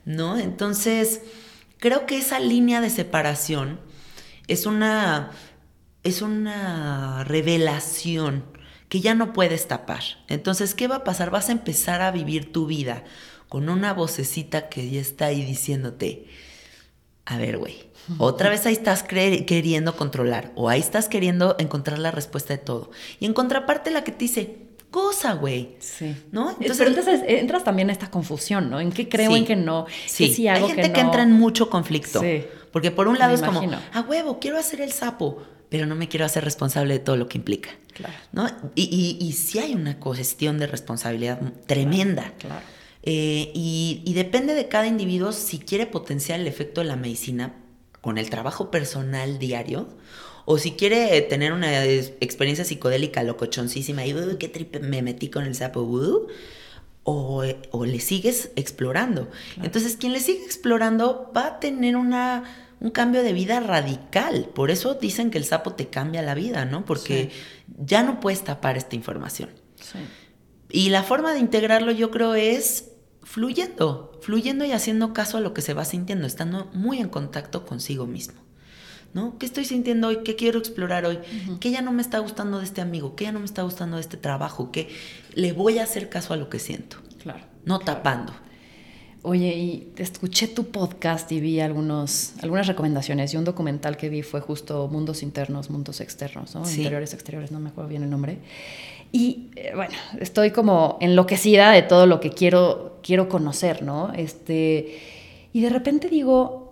¿No? 0.05 0.37
Entonces, 0.37 1.21
Creo 1.79 2.05
que 2.05 2.17
esa 2.17 2.39
línea 2.39 2.81
de 2.81 2.89
separación 2.89 3.79
es 4.47 4.65
una, 4.65 5.31
es 6.03 6.21
una 6.21 7.23
revelación 7.23 8.43
que 8.89 8.99
ya 9.01 9.13
no 9.15 9.33
puedes 9.33 9.67
tapar. 9.67 10.03
Entonces, 10.27 10.75
¿qué 10.75 10.87
va 10.87 10.97
a 10.97 11.03
pasar? 11.03 11.29
Vas 11.29 11.49
a 11.49 11.53
empezar 11.53 12.01
a 12.01 12.11
vivir 12.11 12.51
tu 12.51 12.65
vida 12.65 13.03
con 13.47 13.69
una 13.69 13.93
vocecita 13.93 14.69
que 14.69 14.89
ya 14.89 14.99
está 14.99 15.27
ahí 15.27 15.43
diciéndote, 15.43 16.27
a 17.25 17.37
ver, 17.37 17.57
güey, 17.57 17.89
otra 18.17 18.49
vez 18.49 18.65
ahí 18.65 18.73
estás 18.73 19.03
queriendo 19.03 19.95
controlar 19.95 20.51
o 20.55 20.67
ahí 20.67 20.79
estás 20.79 21.07
queriendo 21.07 21.55
encontrar 21.59 21.99
la 21.99 22.11
respuesta 22.11 22.55
de 22.55 22.59
todo. 22.59 22.91
Y 23.19 23.25
en 23.25 23.33
contraparte 23.33 23.91
la 23.91 24.03
que 24.03 24.11
te 24.11 24.25
dice, 24.25 24.68
cosa, 24.91 25.33
güey. 25.33 25.75
Sí. 25.79 26.15
¿No? 26.31 26.51
Entonces, 26.51 26.77
Pero 26.77 26.89
entonces 26.89 27.21
entras 27.27 27.63
también 27.63 27.89
a 27.89 27.93
esta 27.93 28.09
confusión, 28.09 28.69
¿no? 28.69 28.79
¿En 28.79 28.91
qué 28.91 29.07
creo, 29.07 29.35
en 29.35 29.45
qué 29.45 29.55
no? 29.55 29.85
Sí. 30.05 30.33
sí 30.33 30.47
Hay 30.47 30.63
gente 30.63 30.91
que, 30.91 30.99
entra 30.99 31.23
en 31.23 31.31
mucho 31.31 31.69
conflicto. 31.69 32.21
Sí. 32.21 32.45
Porque 32.71 32.91
por 32.91 33.07
un 33.07 33.17
lado 33.17 33.33
es 33.33 33.41
como, 33.41 33.61
a 33.93 34.01
huevo, 34.01 34.39
quiero 34.39 34.57
hacer 34.57 34.81
el 34.81 34.91
sapo, 34.91 35.41
pero 35.69 35.85
no 35.85 35.95
me 35.95 36.07
quiero 36.07 36.25
hacer 36.25 36.43
responsable 36.43 36.93
de 36.95 36.99
todo 36.99 37.17
lo 37.17 37.27
que 37.27 37.37
implica. 37.37 37.69
Claro. 37.93 38.13
¿No? 38.31 38.47
Y, 38.75 39.17
y, 39.19 39.33
sí 39.33 39.59
hay 39.59 39.73
una 39.73 39.99
cuestión 39.99 40.57
de 40.59 40.67
responsabilidad 40.67 41.41
tremenda. 41.65 42.33
Claro. 42.37 42.61
Eh, 43.03 43.51
y, 43.53 44.03
y 44.05 44.13
depende 44.13 44.53
de 44.53 44.67
cada 44.67 44.87
individuo 44.87 45.31
si 45.31 45.59
quiere 45.59 45.87
potenciar 45.87 46.39
el 46.39 46.47
efecto 46.47 46.81
de 46.81 46.87
la 46.87 46.95
medicina 46.95 47.55
con 48.01 48.17
el 48.17 48.29
trabajo 48.29 48.71
personal 48.71 49.39
diario 49.39 49.87
o 50.51 50.57
si 50.57 50.71
quiere 50.71 51.21
tener 51.21 51.53
una 51.53 51.85
experiencia 51.85 52.65
psicodélica 52.65 53.21
locochoncísima 53.21 54.03
y, 54.07 54.15
uy, 54.15 54.37
qué 54.39 54.47
tripe 54.47 54.79
me 54.79 55.03
metí 55.03 55.29
con 55.29 55.43
el 55.43 55.53
sapo, 55.53 55.81
o, 57.03 57.43
o, 57.69 57.85
le 57.85 57.99
sigues 57.99 58.49
explorando. 58.55 59.29
Entonces, 59.61 59.95
quien 59.95 60.11
le 60.11 60.19
sigue 60.19 60.43
explorando 60.43 61.31
va 61.37 61.45
a 61.45 61.59
tener 61.59 61.95
una, 61.95 62.45
un 62.79 62.89
cambio 62.89 63.21
de 63.21 63.31
vida 63.31 63.59
radical. 63.59 64.49
Por 64.55 64.71
eso 64.71 64.95
dicen 64.95 65.29
que 65.29 65.37
el 65.37 65.45
sapo 65.45 65.73
te 65.73 65.89
cambia 65.89 66.23
la 66.23 66.33
vida, 66.33 66.65
¿no? 66.65 66.83
Porque 66.83 67.29
ya 67.77 68.01
no 68.01 68.19
puedes 68.19 68.43
tapar 68.43 68.75
esta 68.75 68.95
información. 68.95 69.51
Sí. 69.75 69.99
Y 70.71 70.89
la 70.89 71.03
forma 71.03 71.31
de 71.31 71.41
integrarlo 71.41 71.91
yo 71.91 72.09
creo 72.09 72.33
es 72.33 72.93
fluyendo, 73.21 74.17
fluyendo 74.23 74.65
y 74.65 74.71
haciendo 74.71 75.13
caso 75.13 75.37
a 75.37 75.41
lo 75.41 75.53
que 75.53 75.61
se 75.61 75.75
va 75.75 75.85
sintiendo, 75.85 76.25
estando 76.25 76.71
muy 76.73 76.97
en 76.97 77.09
contacto 77.09 77.67
consigo 77.67 78.07
mismo. 78.07 78.48
¿No? 79.13 79.37
¿Qué 79.37 79.45
estoy 79.45 79.65
sintiendo 79.65 80.07
hoy? 80.07 80.19
¿Qué 80.23 80.35
quiero 80.35 80.59
explorar 80.59 81.05
hoy? 81.05 81.19
¿Qué 81.59 81.71
ya 81.71 81.81
no 81.81 81.91
me 81.91 82.01
está 82.01 82.19
gustando 82.19 82.59
de 82.59 82.65
este 82.65 82.81
amigo? 82.81 83.15
¿Qué 83.15 83.25
ya 83.25 83.31
no 83.31 83.39
me 83.39 83.45
está 83.45 83.63
gustando 83.63 83.97
de 83.97 84.01
este 84.01 84.17
trabajo? 84.17 84.71
¿Qué 84.71 84.89
le 85.33 85.53
voy 85.53 85.79
a 85.79 85.83
hacer 85.83 86.09
caso 86.09 86.33
a 86.33 86.37
lo 86.37 86.49
que 86.49 86.59
siento? 86.59 86.97
Claro. 87.21 87.45
No 87.65 87.79
tapando. 87.79 88.33
Oye, 89.21 89.47
y 89.57 89.93
escuché 89.97 90.47
tu 90.47 90.67
podcast 90.67 91.29
y 91.33 91.41
vi 91.41 91.59
algunos, 91.59 92.33
algunas 92.41 92.67
recomendaciones 92.67 93.33
y 93.33 93.37
un 93.37 93.43
documental 93.43 93.97
que 93.97 94.07
vi 94.07 94.21
fue 94.21 94.39
justo 94.39 94.87
Mundos 94.87 95.23
Internos, 95.23 95.69
Mundos 95.69 95.99
Externos, 95.99 96.55
¿no? 96.55 96.69
Interiores, 96.69 97.13
exteriores, 97.13 97.51
no 97.51 97.59
me 97.59 97.69
acuerdo 97.69 97.89
bien 97.89 98.03
el 98.03 98.09
nombre. 98.09 98.37
Y 99.11 99.49
eh, 99.57 99.73
bueno, 99.75 99.93
estoy 100.21 100.51
como 100.51 100.97
enloquecida 101.01 101.71
de 101.71 101.81
todo 101.81 102.05
lo 102.05 102.21
que 102.21 102.29
quiero, 102.29 102.99
quiero 103.03 103.27
conocer, 103.27 103.83
¿no? 103.83 104.13
Este, 104.13 104.99
y 105.51 105.61
de 105.61 105.69
repente 105.69 106.07
digo, 106.07 106.68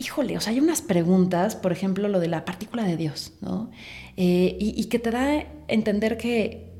híjole, 0.00 0.36
o 0.36 0.40
sea, 0.40 0.52
hay 0.52 0.60
unas 0.60 0.80
preguntas, 0.80 1.54
por 1.54 1.72
ejemplo, 1.72 2.08
lo 2.08 2.20
de 2.20 2.28
la 2.28 2.44
partícula 2.44 2.84
de 2.84 2.96
Dios, 2.96 3.34
¿no? 3.42 3.70
Eh, 4.16 4.56
y, 4.58 4.74
y 4.80 4.84
que 4.86 4.98
te 4.98 5.10
da 5.10 5.38
a 5.38 5.44
entender 5.68 6.16
que 6.16 6.72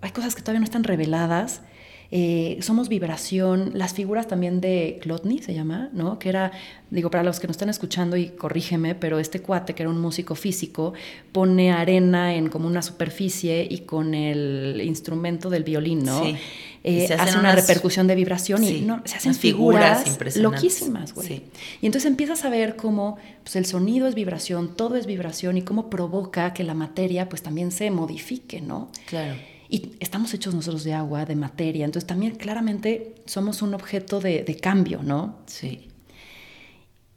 hay 0.00 0.10
cosas 0.10 0.34
que 0.34 0.42
todavía 0.42 0.60
no 0.60 0.64
están 0.64 0.84
reveladas 0.84 1.62
eh, 2.12 2.58
somos 2.60 2.88
vibración, 2.88 3.70
las 3.74 3.94
figuras 3.94 4.26
también 4.26 4.60
de 4.60 4.98
Klotny 5.00 5.38
se 5.42 5.54
llama, 5.54 5.90
¿no? 5.92 6.18
Que 6.18 6.28
era, 6.28 6.50
digo, 6.90 7.08
para 7.08 7.22
los 7.22 7.38
que 7.38 7.46
nos 7.46 7.54
están 7.54 7.68
escuchando 7.68 8.16
y 8.16 8.30
corrígeme, 8.30 8.96
pero 8.96 9.20
este 9.20 9.40
cuate 9.40 9.76
que 9.76 9.84
era 9.84 9.90
un 9.90 10.00
músico 10.00 10.34
físico 10.34 10.92
pone 11.30 11.70
arena 11.70 12.34
en 12.34 12.48
como 12.48 12.66
una 12.66 12.82
superficie 12.82 13.64
y 13.70 13.80
con 13.80 14.14
el 14.14 14.80
instrumento 14.84 15.50
del 15.50 15.62
violín, 15.62 16.02
¿no? 16.02 16.24
Sí. 16.24 16.36
Eh, 16.82 17.14
hace 17.16 17.38
una 17.38 17.54
repercusión 17.54 18.06
de 18.06 18.14
vibración 18.14 18.64
y 18.64 18.80
no, 18.80 19.02
se 19.04 19.16
hacen 19.16 19.34
figuras, 19.34 20.02
figuras 20.02 20.36
loquísimas, 20.36 21.14
güey. 21.14 21.28
Sí. 21.28 21.42
Y 21.82 21.86
entonces 21.86 22.10
empiezas 22.10 22.44
a 22.44 22.48
ver 22.48 22.74
cómo 22.74 23.18
pues, 23.44 23.54
el 23.54 23.66
sonido 23.66 24.08
es 24.08 24.16
vibración, 24.16 24.74
todo 24.74 24.96
es 24.96 25.06
vibración 25.06 25.58
y 25.58 25.62
cómo 25.62 25.90
provoca 25.90 26.54
que 26.54 26.64
la 26.64 26.74
materia 26.74 27.28
pues 27.28 27.42
también 27.42 27.70
se 27.70 27.90
modifique, 27.90 28.60
¿no? 28.62 28.88
Claro. 29.06 29.34
Y 29.72 29.92
estamos 30.00 30.34
hechos 30.34 30.52
nosotros 30.52 30.82
de 30.82 30.94
agua, 30.94 31.24
de 31.24 31.36
materia, 31.36 31.84
entonces 31.84 32.06
también 32.06 32.34
claramente 32.34 33.14
somos 33.24 33.62
un 33.62 33.72
objeto 33.72 34.18
de, 34.18 34.58
cambio, 34.60 35.00
¿no? 35.04 35.38
Sí. 35.46 35.86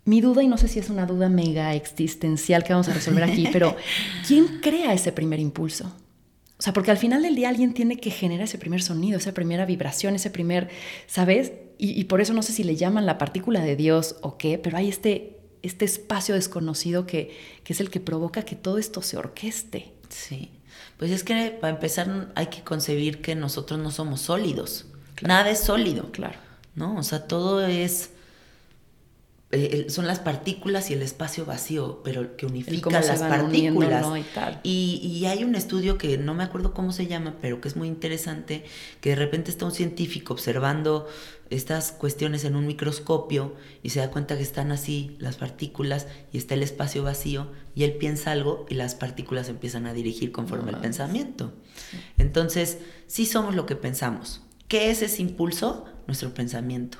Mi 0.05 0.21
duda, 0.21 0.43
y 0.43 0.47
no 0.47 0.59
sé 0.59 0.67
si 0.67 0.77
es 0.77 0.91
una 0.91 1.07
duda 1.07 1.29
mega 1.29 1.73
existencial 1.73 2.63
que 2.63 2.73
vamos 2.73 2.89
a 2.89 2.93
resolver 2.93 3.23
aquí, 3.23 3.49
pero 3.51 3.75
¿quién 4.27 4.59
crea 4.61 4.93
ese 4.93 5.11
primer 5.11 5.39
impulso? 5.39 5.85
O 6.59 6.61
sea, 6.61 6.73
porque 6.73 6.91
al 6.91 6.97
final 6.97 7.23
del 7.23 7.35
día 7.35 7.49
alguien 7.49 7.73
tiene 7.73 7.97
que 7.97 8.11
generar 8.11 8.43
ese 8.43 8.59
primer 8.59 8.83
sonido, 8.83 9.17
esa 9.17 9.33
primera 9.33 9.65
vibración, 9.65 10.13
ese 10.13 10.29
primer, 10.29 10.69
¿sabes? 11.07 11.53
Y, 11.79 12.03
por 12.03 12.21
eso 12.21 12.33
no 12.33 12.43
sé 12.43 12.53
si 12.53 12.63
le 12.63 12.75
llaman 12.75 13.07
la 13.07 13.17
partícula 13.17 13.61
de 13.61 13.75
Dios 13.75 14.15
o 14.21 14.37
qué, 14.37 14.59
pero 14.59 14.77
hay 14.77 14.89
este, 14.89 15.39
este 15.63 15.85
espacio 15.85 16.35
desconocido 16.35 17.07
que, 17.07 17.35
que 17.63 17.73
es 17.73 17.81
el 17.81 17.89
que 17.89 17.99
provoca 17.99 18.43
que 18.43 18.55
todo 18.55 18.77
esto 18.77 19.01
se 19.01 19.17
orqueste. 19.17 19.91
Sí. 20.07 20.51
Pues 20.97 21.11
es 21.11 21.23
que 21.23 21.57
para 21.59 21.73
empezar 21.73 22.31
hay 22.35 22.47
que 22.47 22.63
concebir 22.63 23.21
que 23.21 23.35
nosotros 23.35 23.79
no 23.79 23.91
somos 23.91 24.21
sólidos. 24.21 24.85
Nada 25.21 25.49
es 25.49 25.59
sólido. 25.59 26.11
Claro. 26.11 26.39
¿No? 26.75 26.95
O 26.97 27.03
sea, 27.03 27.27
todo 27.27 27.65
es. 27.65 28.11
Eh, 29.55 29.85
son 29.89 30.07
las 30.07 30.19
partículas 30.19 30.89
y 30.89 30.93
el 30.93 31.03
espacio 31.03 31.45
vacío, 31.45 32.01
pero 32.03 32.35
que 32.35 32.47
unifica 32.47 32.89
las 32.89 33.19
partículas. 33.21 34.03
Y, 34.63 34.99
y, 35.03 35.27
hay 35.27 35.43
un 35.43 35.53
estudio 35.53 35.99
que 35.99 36.17
no 36.17 36.33
me 36.33 36.43
acuerdo 36.43 36.73
cómo 36.73 36.91
se 36.91 37.05
llama, 37.05 37.35
pero 37.39 37.61
que 37.61 37.67
es 37.67 37.75
muy 37.75 37.87
interesante, 37.87 38.65
que 38.99 39.11
de 39.11 39.15
repente 39.15 39.51
está 39.51 39.65
un 39.65 39.71
científico 39.71 40.33
observando 40.33 41.07
estas 41.51 41.91
cuestiones 41.91 42.45
en 42.45 42.55
un 42.55 42.65
microscopio 42.65 43.53
y 43.83 43.91
se 43.91 43.99
da 43.99 44.09
cuenta 44.09 44.35
que 44.37 44.41
están 44.41 44.71
así 44.71 45.15
las 45.19 45.35
partículas 45.35 46.07
y 46.31 46.39
está 46.39 46.55
el 46.55 46.63
espacio 46.63 47.03
vacío 47.03 47.51
y 47.75 47.83
él 47.83 47.93
piensa 47.93 48.31
algo 48.31 48.65
y 48.69 48.73
las 48.73 48.95
partículas 48.95 49.49
empiezan 49.49 49.85
a 49.85 49.93
dirigir 49.93 50.31
conforme 50.31 50.71
el 50.71 50.77
pensamiento. 50.77 51.53
Entonces, 52.17 52.79
sí 53.05 53.27
somos 53.27 53.53
lo 53.53 53.67
que 53.67 53.75
pensamos. 53.75 54.41
¿Qué 54.67 54.89
es 54.89 55.03
ese 55.03 55.21
impulso? 55.21 55.85
Nuestro 56.07 56.33
pensamiento. 56.33 56.97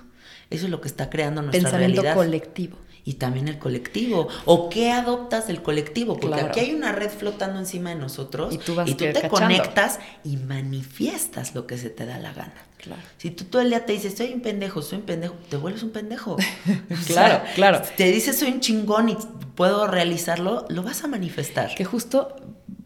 Eso 0.53 0.65
es 0.65 0.71
lo 0.71 0.81
que 0.81 0.87
está 0.87 1.09
creando 1.09 1.41
nuestra 1.41 1.69
pensamiento 1.69 2.03
colectivo 2.13 2.77
y 3.05 3.15
también 3.15 3.47
el 3.47 3.59
colectivo. 3.59 4.27
¿O 4.45 4.69
qué 4.69 4.91
adoptas 4.91 5.47
del 5.47 5.61
colectivo? 5.61 6.17
Porque 6.17 6.41
aquí 6.41 6.59
hay 6.61 6.73
una 6.73 6.91
red 6.91 7.09
flotando 7.09 7.59
encima 7.59 7.89
de 7.89 7.97
nosotros 7.97 8.53
y 8.53 8.57
tú, 8.57 8.75
te 8.95 9.27
conectas 9.27 9.99
y 10.23 10.37
manifiestas 10.37 11.53
lo 11.55 11.67
que 11.67 11.77
se 11.77 11.89
te 11.89 12.05
da 12.05 12.17
la 12.19 12.33
gana. 12.33 12.53
Claro. 12.77 13.01
Si 13.17 13.31
tú 13.31 13.45
todo 13.45 13.61
el 13.61 13.69
día 13.69 13.85
te 13.85 13.93
dices, 13.93 14.15
soy 14.17 14.33
un 14.33 14.41
pendejo, 14.41 14.81
soy 14.81 14.99
un 14.99 15.05
pendejo, 15.05 15.35
te 15.49 15.55
vuelves 15.55 15.83
un 15.83 15.91
pendejo. 15.91 16.35
claro, 17.07 17.43
claro. 17.55 17.81
Si 17.83 17.95
te 17.95 18.11
dices, 18.11 18.37
soy 18.37 18.51
un 18.51 18.59
chingón 18.59 19.09
y 19.09 19.17
puedo 19.55 19.87
realizarlo, 19.87 20.65
lo 20.69 20.83
vas 20.83 21.03
a 21.03 21.07
manifestar. 21.07 21.75
Que 21.75 21.85
justo 21.85 22.35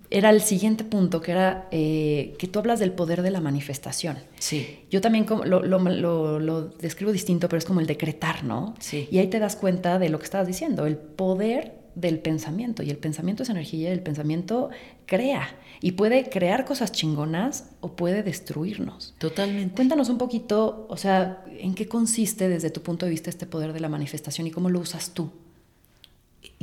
era 0.10 0.30
el 0.30 0.42
siguiente 0.42 0.84
punto, 0.84 1.22
que 1.22 1.32
era 1.32 1.68
eh, 1.72 2.36
que 2.40 2.48
tú 2.48 2.60
hablas 2.60 2.80
del 2.80 2.92
poder 2.92 3.22
de 3.22 3.32
la 3.32 3.42
manifestación. 3.42 4.18
Sí. 4.40 4.80
Yo 4.90 5.02
también 5.02 5.26
lo, 5.46 5.62
lo, 5.62 6.68
describo 6.80 7.12
distinto, 7.12 7.50
pero 7.50 7.58
es 7.58 7.66
como 7.66 7.82
el 7.82 7.88
decretar, 7.88 8.44
¿no? 8.44 8.74
Sí. 8.80 9.08
Y 9.12 9.18
ahí 9.18 9.28
te 9.28 9.40
das 9.40 9.56
cuenta 9.56 10.00
de 10.00 10.10
lo 10.10 10.20
que 10.20 10.26
estabas 10.26 10.48
diciendo, 10.48 10.86
el 10.86 10.98
poder 10.98 11.74
del 11.98 12.20
pensamiento. 12.20 12.84
Y 12.84 12.90
el 12.92 12.98
pensamiento 12.98 13.44
es 13.44 13.50
energía 13.50 13.90
y 13.90 13.94
el 13.94 14.02
pensamiento 14.02 14.70
crea. 15.06 15.50
Y 15.82 15.94
puede 15.94 16.30
crear 16.30 16.64
cosas 16.64 16.92
chingonas 16.92 17.72
o 17.82 17.96
puede 17.96 18.24
destruirnos. 18.24 19.16
Totalmente. 19.18 19.76
Cuéntanos 19.76 20.10
un 20.10 20.18
poquito, 20.18 20.86
o 20.90 20.98
sea, 20.98 21.44
en 21.60 21.74
qué 21.74 21.88
consiste 21.88 22.50
desde 22.50 22.70
tu 22.70 22.82
punto 22.82 23.06
de 23.06 23.10
vista 23.12 23.30
este 23.30 23.46
poder 23.46 23.74
de 23.74 23.80
la 23.80 23.90
manifestación 23.90 24.48
y 24.48 24.52
cómo 24.52 24.70
lo 24.70 24.80
usas 24.80 25.12
tú. 25.12 25.32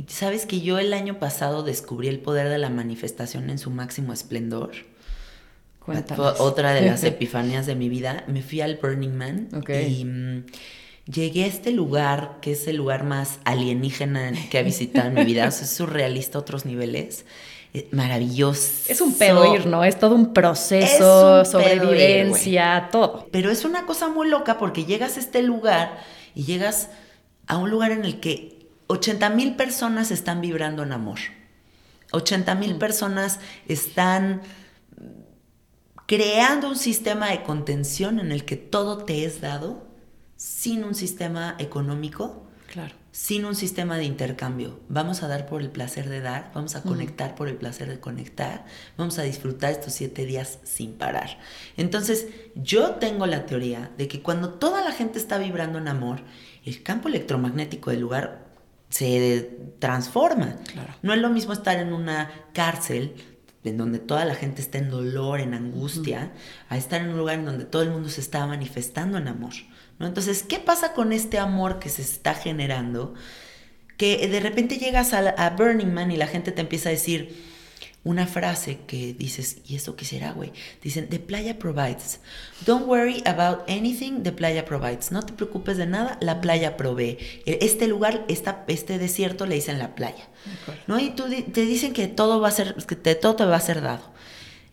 ¿Sabes 0.07 0.45
que 0.45 0.61
yo 0.61 0.77
el 0.77 0.93
año 0.93 1.19
pasado 1.19 1.63
descubrí 1.63 2.09
el 2.09 2.19
poder 2.19 2.49
de 2.49 2.57
la 2.57 2.69
manifestación 2.69 3.49
en 3.49 3.57
su 3.57 3.69
máximo 3.69 4.13
esplendor? 4.13 4.71
Cuéntanos. 5.79 6.39
Otra 6.39 6.73
de 6.73 6.81
las 6.81 7.03
epifanías 7.05 7.65
de 7.65 7.75
mi 7.75 7.89
vida. 7.89 8.23
Me 8.27 8.41
fui 8.41 8.61
al 8.61 8.77
Burning 8.77 9.15
Man 9.15 9.49
y 9.67 10.05
mm, 10.05 10.45
llegué 11.11 11.45
a 11.45 11.47
este 11.47 11.71
lugar, 11.71 12.37
que 12.41 12.51
es 12.51 12.67
el 12.67 12.75
lugar 12.75 13.03
más 13.03 13.39
alienígena 13.45 14.33
que 14.49 14.59
he 14.59 14.63
visitado 14.63 15.07
en 15.07 15.13
mi 15.13 15.23
vida. 15.23 15.45
es 15.45 15.69
surrealista 15.69 16.37
a 16.37 16.41
otros 16.41 16.65
niveles. 16.65 17.25
Eh, 17.73 17.89
maravilloso. 17.91 18.83
Es 18.87 19.01
un 19.01 19.13
pedo 19.17 19.53
ir, 19.53 19.65
¿no? 19.65 19.83
Es 19.83 19.99
todo 19.99 20.15
un 20.15 20.33
proceso, 20.33 21.43
sobrevivencia, 21.43 22.87
todo. 22.89 23.27
Pero 23.31 23.51
es 23.51 23.65
una 23.65 23.85
cosa 23.85 24.07
muy 24.07 24.29
loca 24.29 24.57
porque 24.57 24.85
llegas 24.85 25.17
a 25.17 25.19
este 25.19 25.41
lugar 25.41 25.97
y 26.33 26.45
llegas 26.45 26.89
a 27.47 27.57
un 27.57 27.69
lugar 27.69 27.91
en 27.91 28.05
el 28.05 28.21
que 28.21 28.54
80 28.87 29.29
mil 29.31 29.55
personas 29.55 30.11
están 30.11 30.41
vibrando 30.41 30.83
en 30.83 30.91
amor. 30.91 31.19
80 32.11 32.55
mil 32.55 32.75
mm. 32.75 32.79
personas 32.79 33.39
están 33.67 34.41
creando 36.05 36.69
un 36.69 36.75
sistema 36.75 37.29
de 37.29 37.43
contención 37.43 38.19
en 38.19 38.31
el 38.31 38.45
que 38.45 38.57
todo 38.57 38.99
te 38.99 39.25
es 39.25 39.41
dado 39.41 39.87
sin 40.35 40.83
un 40.83 40.93
sistema 40.93 41.55
económico, 41.57 42.45
claro. 42.71 42.93
sin 43.11 43.45
un 43.45 43.55
sistema 43.55 43.97
de 43.97 44.03
intercambio. 44.03 44.79
Vamos 44.87 45.23
a 45.23 45.27
dar 45.27 45.47
por 45.47 45.61
el 45.61 45.71
placer 45.71 46.09
de 46.09 46.21
dar, 46.21 46.51
vamos 46.53 46.75
a 46.75 46.83
conectar 46.83 47.33
por 47.33 47.47
el 47.47 47.55
placer 47.55 47.89
de 47.89 47.99
conectar, 47.99 48.65
vamos 48.97 49.17
a 49.17 49.23
disfrutar 49.23 49.71
estos 49.71 49.93
siete 49.93 50.25
días 50.25 50.59
sin 50.63 50.93
parar. 50.93 51.39
Entonces, 51.77 52.27
yo 52.53 52.95
tengo 52.95 53.25
la 53.25 53.45
teoría 53.45 53.91
de 53.97 54.07
que 54.07 54.21
cuando 54.21 54.49
toda 54.49 54.83
la 54.83 54.91
gente 54.91 55.17
está 55.17 55.37
vibrando 55.39 55.79
en 55.79 55.87
amor, 55.87 56.21
el 56.65 56.83
campo 56.83 57.07
electromagnético 57.07 57.89
del 57.89 58.01
lugar 58.01 58.44
se 58.95 59.51
transforma. 59.79 60.55
No 61.01 61.13
es 61.13 61.19
lo 61.19 61.29
mismo 61.29 61.51
estar 61.51 61.77
en 61.79 61.91
una 61.91 62.31
cárcel 62.53 63.15
en 63.65 63.77
donde 63.77 63.99
toda 63.99 64.23
la 64.23 64.35
gente 64.35 64.61
está 64.61 64.77
en 64.77 64.89
dolor, 64.89 65.41
en 65.41 65.53
angustia, 65.53 66.31
a 66.69 66.77
estar 66.77 67.01
en 67.01 67.09
un 67.09 67.17
lugar 67.17 67.39
en 67.39 67.45
donde 67.45 67.65
todo 67.65 67.81
el 67.81 67.89
mundo 67.89 68.07
se 68.07 68.21
está 68.21 68.47
manifestando 68.47 69.17
en 69.17 69.27
amor. 69.27 69.53
¿no? 69.99 70.07
Entonces, 70.07 70.43
¿qué 70.43 70.59
pasa 70.59 70.93
con 70.93 71.11
este 71.11 71.39
amor 71.39 71.79
que 71.79 71.89
se 71.89 72.03
está 72.03 72.35
generando? 72.35 73.15
Que 73.97 74.29
de 74.29 74.39
repente 74.39 74.77
llegas 74.77 75.11
a, 75.11 75.27
a 75.29 75.49
Burning 75.49 75.93
Man 75.93 76.11
y 76.11 76.15
la 76.15 76.27
gente 76.27 76.53
te 76.53 76.61
empieza 76.61 76.87
a 76.87 76.93
decir, 76.93 77.35
una 78.05 78.27
frase 78.27 78.77
que 78.85 79.15
dices, 79.15 79.57
¿y 79.65 79.75
eso 79.75 79.95
qué 79.95 80.05
será, 80.05 80.31
güey? 80.31 80.53
Dicen, 80.83 81.09
The 81.09 81.19
Playa 81.19 81.57
provides. 81.57 82.19
Don't 82.63 82.87
worry 82.87 83.23
about 83.25 83.67
anything, 83.67 84.21
The 84.21 84.31
Playa 84.31 84.63
provides. 84.63 85.11
No 85.11 85.23
te 85.23 85.33
preocupes 85.33 85.75
de 85.77 85.87
nada, 85.87 86.19
la 86.21 86.39
playa 86.39 86.77
provee. 86.77 87.17
E, 87.47 87.57
este 87.61 87.87
lugar, 87.87 88.23
esta, 88.27 88.63
este 88.67 88.99
desierto 88.99 89.47
le 89.47 89.55
dicen 89.55 89.79
la 89.79 89.95
playa. 89.95 90.29
¿No? 90.85 90.99
Y 90.99 91.09
tú, 91.09 91.23
te 91.51 91.65
dicen 91.65 91.93
que 91.93 92.07
todo 92.07 92.39
va 92.39 92.49
a 92.49 92.51
ser, 92.51 92.75
que 92.75 93.15
todo 93.15 93.35
te 93.35 93.45
va 93.45 93.55
a 93.55 93.59
ser 93.59 93.81
dado. 93.81 94.13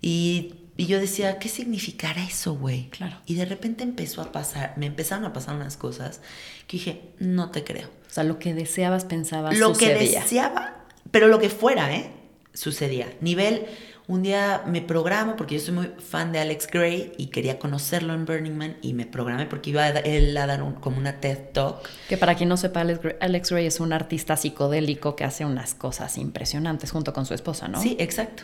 Y, 0.02 0.54
y 0.76 0.84
yo 0.84 1.00
decía, 1.00 1.38
¿qué 1.38 1.48
significará 1.48 2.22
eso, 2.22 2.54
güey? 2.54 2.90
Claro. 2.90 3.16
Y 3.24 3.36
de 3.36 3.46
repente 3.46 3.82
empezó 3.82 4.20
a 4.20 4.30
pasar, 4.30 4.74
me 4.76 4.84
empezaron 4.84 5.24
a 5.24 5.32
pasar 5.32 5.56
unas 5.56 5.78
cosas 5.78 6.20
que 6.66 6.76
dije, 6.76 7.00
no 7.18 7.50
te 7.50 7.64
creo. 7.64 7.88
O 7.88 8.10
sea, 8.10 8.24
lo 8.24 8.38
que 8.38 8.52
deseabas, 8.52 9.06
pensabas, 9.06 9.56
Lo 9.56 9.72
que 9.72 9.94
deseaba, 9.94 10.84
pero 11.10 11.28
lo 11.28 11.38
que 11.38 11.48
fuera, 11.48 11.94
¿eh? 11.96 12.10
Sucedía. 12.54 13.12
Nivel, 13.20 13.66
un 14.08 14.22
día 14.22 14.62
me 14.66 14.82
programo, 14.82 15.36
porque 15.36 15.58
yo 15.58 15.64
soy 15.64 15.74
muy 15.74 15.90
fan 15.98 16.32
de 16.32 16.40
Alex 16.40 16.66
Gray 16.66 17.12
y 17.18 17.26
quería 17.26 17.58
conocerlo 17.58 18.14
en 18.14 18.26
Burning 18.26 18.52
Man 18.52 18.76
y 18.82 18.94
me 18.94 19.06
programé 19.06 19.46
porque 19.46 19.70
iba 19.70 19.84
a, 19.84 19.90
él 19.90 20.36
a 20.36 20.46
dar 20.46 20.62
como 20.80 20.98
una 20.98 21.20
TED 21.20 21.38
Talk. 21.52 21.88
Que 22.08 22.16
para 22.16 22.34
quien 22.34 22.48
no 22.48 22.56
sepa, 22.56 22.80
Alex 22.80 23.50
Gray, 23.50 23.66
es 23.66 23.78
un 23.78 23.92
artista 23.92 24.36
psicodélico 24.36 25.14
que 25.14 25.24
hace 25.24 25.44
unas 25.44 25.74
cosas 25.74 26.18
impresionantes 26.18 26.90
junto 26.90 27.12
con 27.12 27.26
su 27.26 27.34
esposa, 27.34 27.68
¿no? 27.68 27.80
Sí, 27.80 27.96
exacto. 28.00 28.42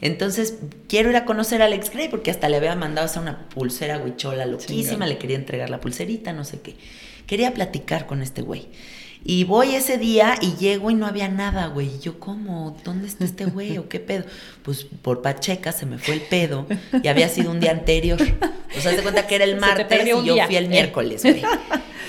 Entonces, 0.00 0.58
quiero 0.88 1.10
ir 1.10 1.16
a 1.16 1.24
conocer 1.24 1.60
a 1.60 1.64
Alex 1.64 1.90
Gray 1.90 2.08
porque 2.08 2.30
hasta 2.30 2.48
le 2.48 2.56
había 2.56 2.76
mandado 2.76 3.06
hacer 3.06 3.20
una 3.20 3.48
pulsera 3.48 3.98
huichola 3.98 4.46
loquísima, 4.46 5.06
le 5.06 5.18
quería 5.18 5.36
entregar 5.36 5.70
la 5.70 5.80
pulserita, 5.80 6.32
no 6.32 6.44
sé 6.44 6.60
qué. 6.60 6.76
Quería 7.26 7.52
platicar 7.52 8.06
con 8.06 8.22
este 8.22 8.42
güey. 8.42 8.68
Y 9.22 9.44
voy 9.44 9.74
ese 9.74 9.98
día 9.98 10.36
y 10.40 10.56
llego 10.56 10.90
y 10.90 10.94
no 10.94 11.06
había 11.06 11.28
nada, 11.28 11.66
güey. 11.66 11.96
Y 11.96 11.98
yo, 12.00 12.18
¿cómo? 12.18 12.76
¿Dónde 12.84 13.06
está 13.06 13.24
este 13.24 13.44
güey? 13.44 13.78
¿O 13.78 13.88
qué 13.88 14.00
pedo? 14.00 14.24
Pues 14.62 14.84
por 14.84 15.22
Pacheca 15.22 15.72
se 15.72 15.86
me 15.86 15.98
fue 15.98 16.14
el 16.14 16.22
pedo 16.22 16.66
y 17.02 17.08
había 17.08 17.28
sido 17.28 17.50
un 17.50 17.60
día 17.60 17.72
anterior. 17.72 18.18
O 18.76 18.80
sea, 18.80 18.94
se 18.94 19.02
cuenta 19.02 19.26
que 19.26 19.34
era 19.34 19.44
el 19.44 19.60
martes 19.60 20.06
y 20.06 20.26
yo 20.26 20.36
fui 20.46 20.56
el 20.56 20.68
miércoles, 20.68 21.22
güey. 21.22 21.42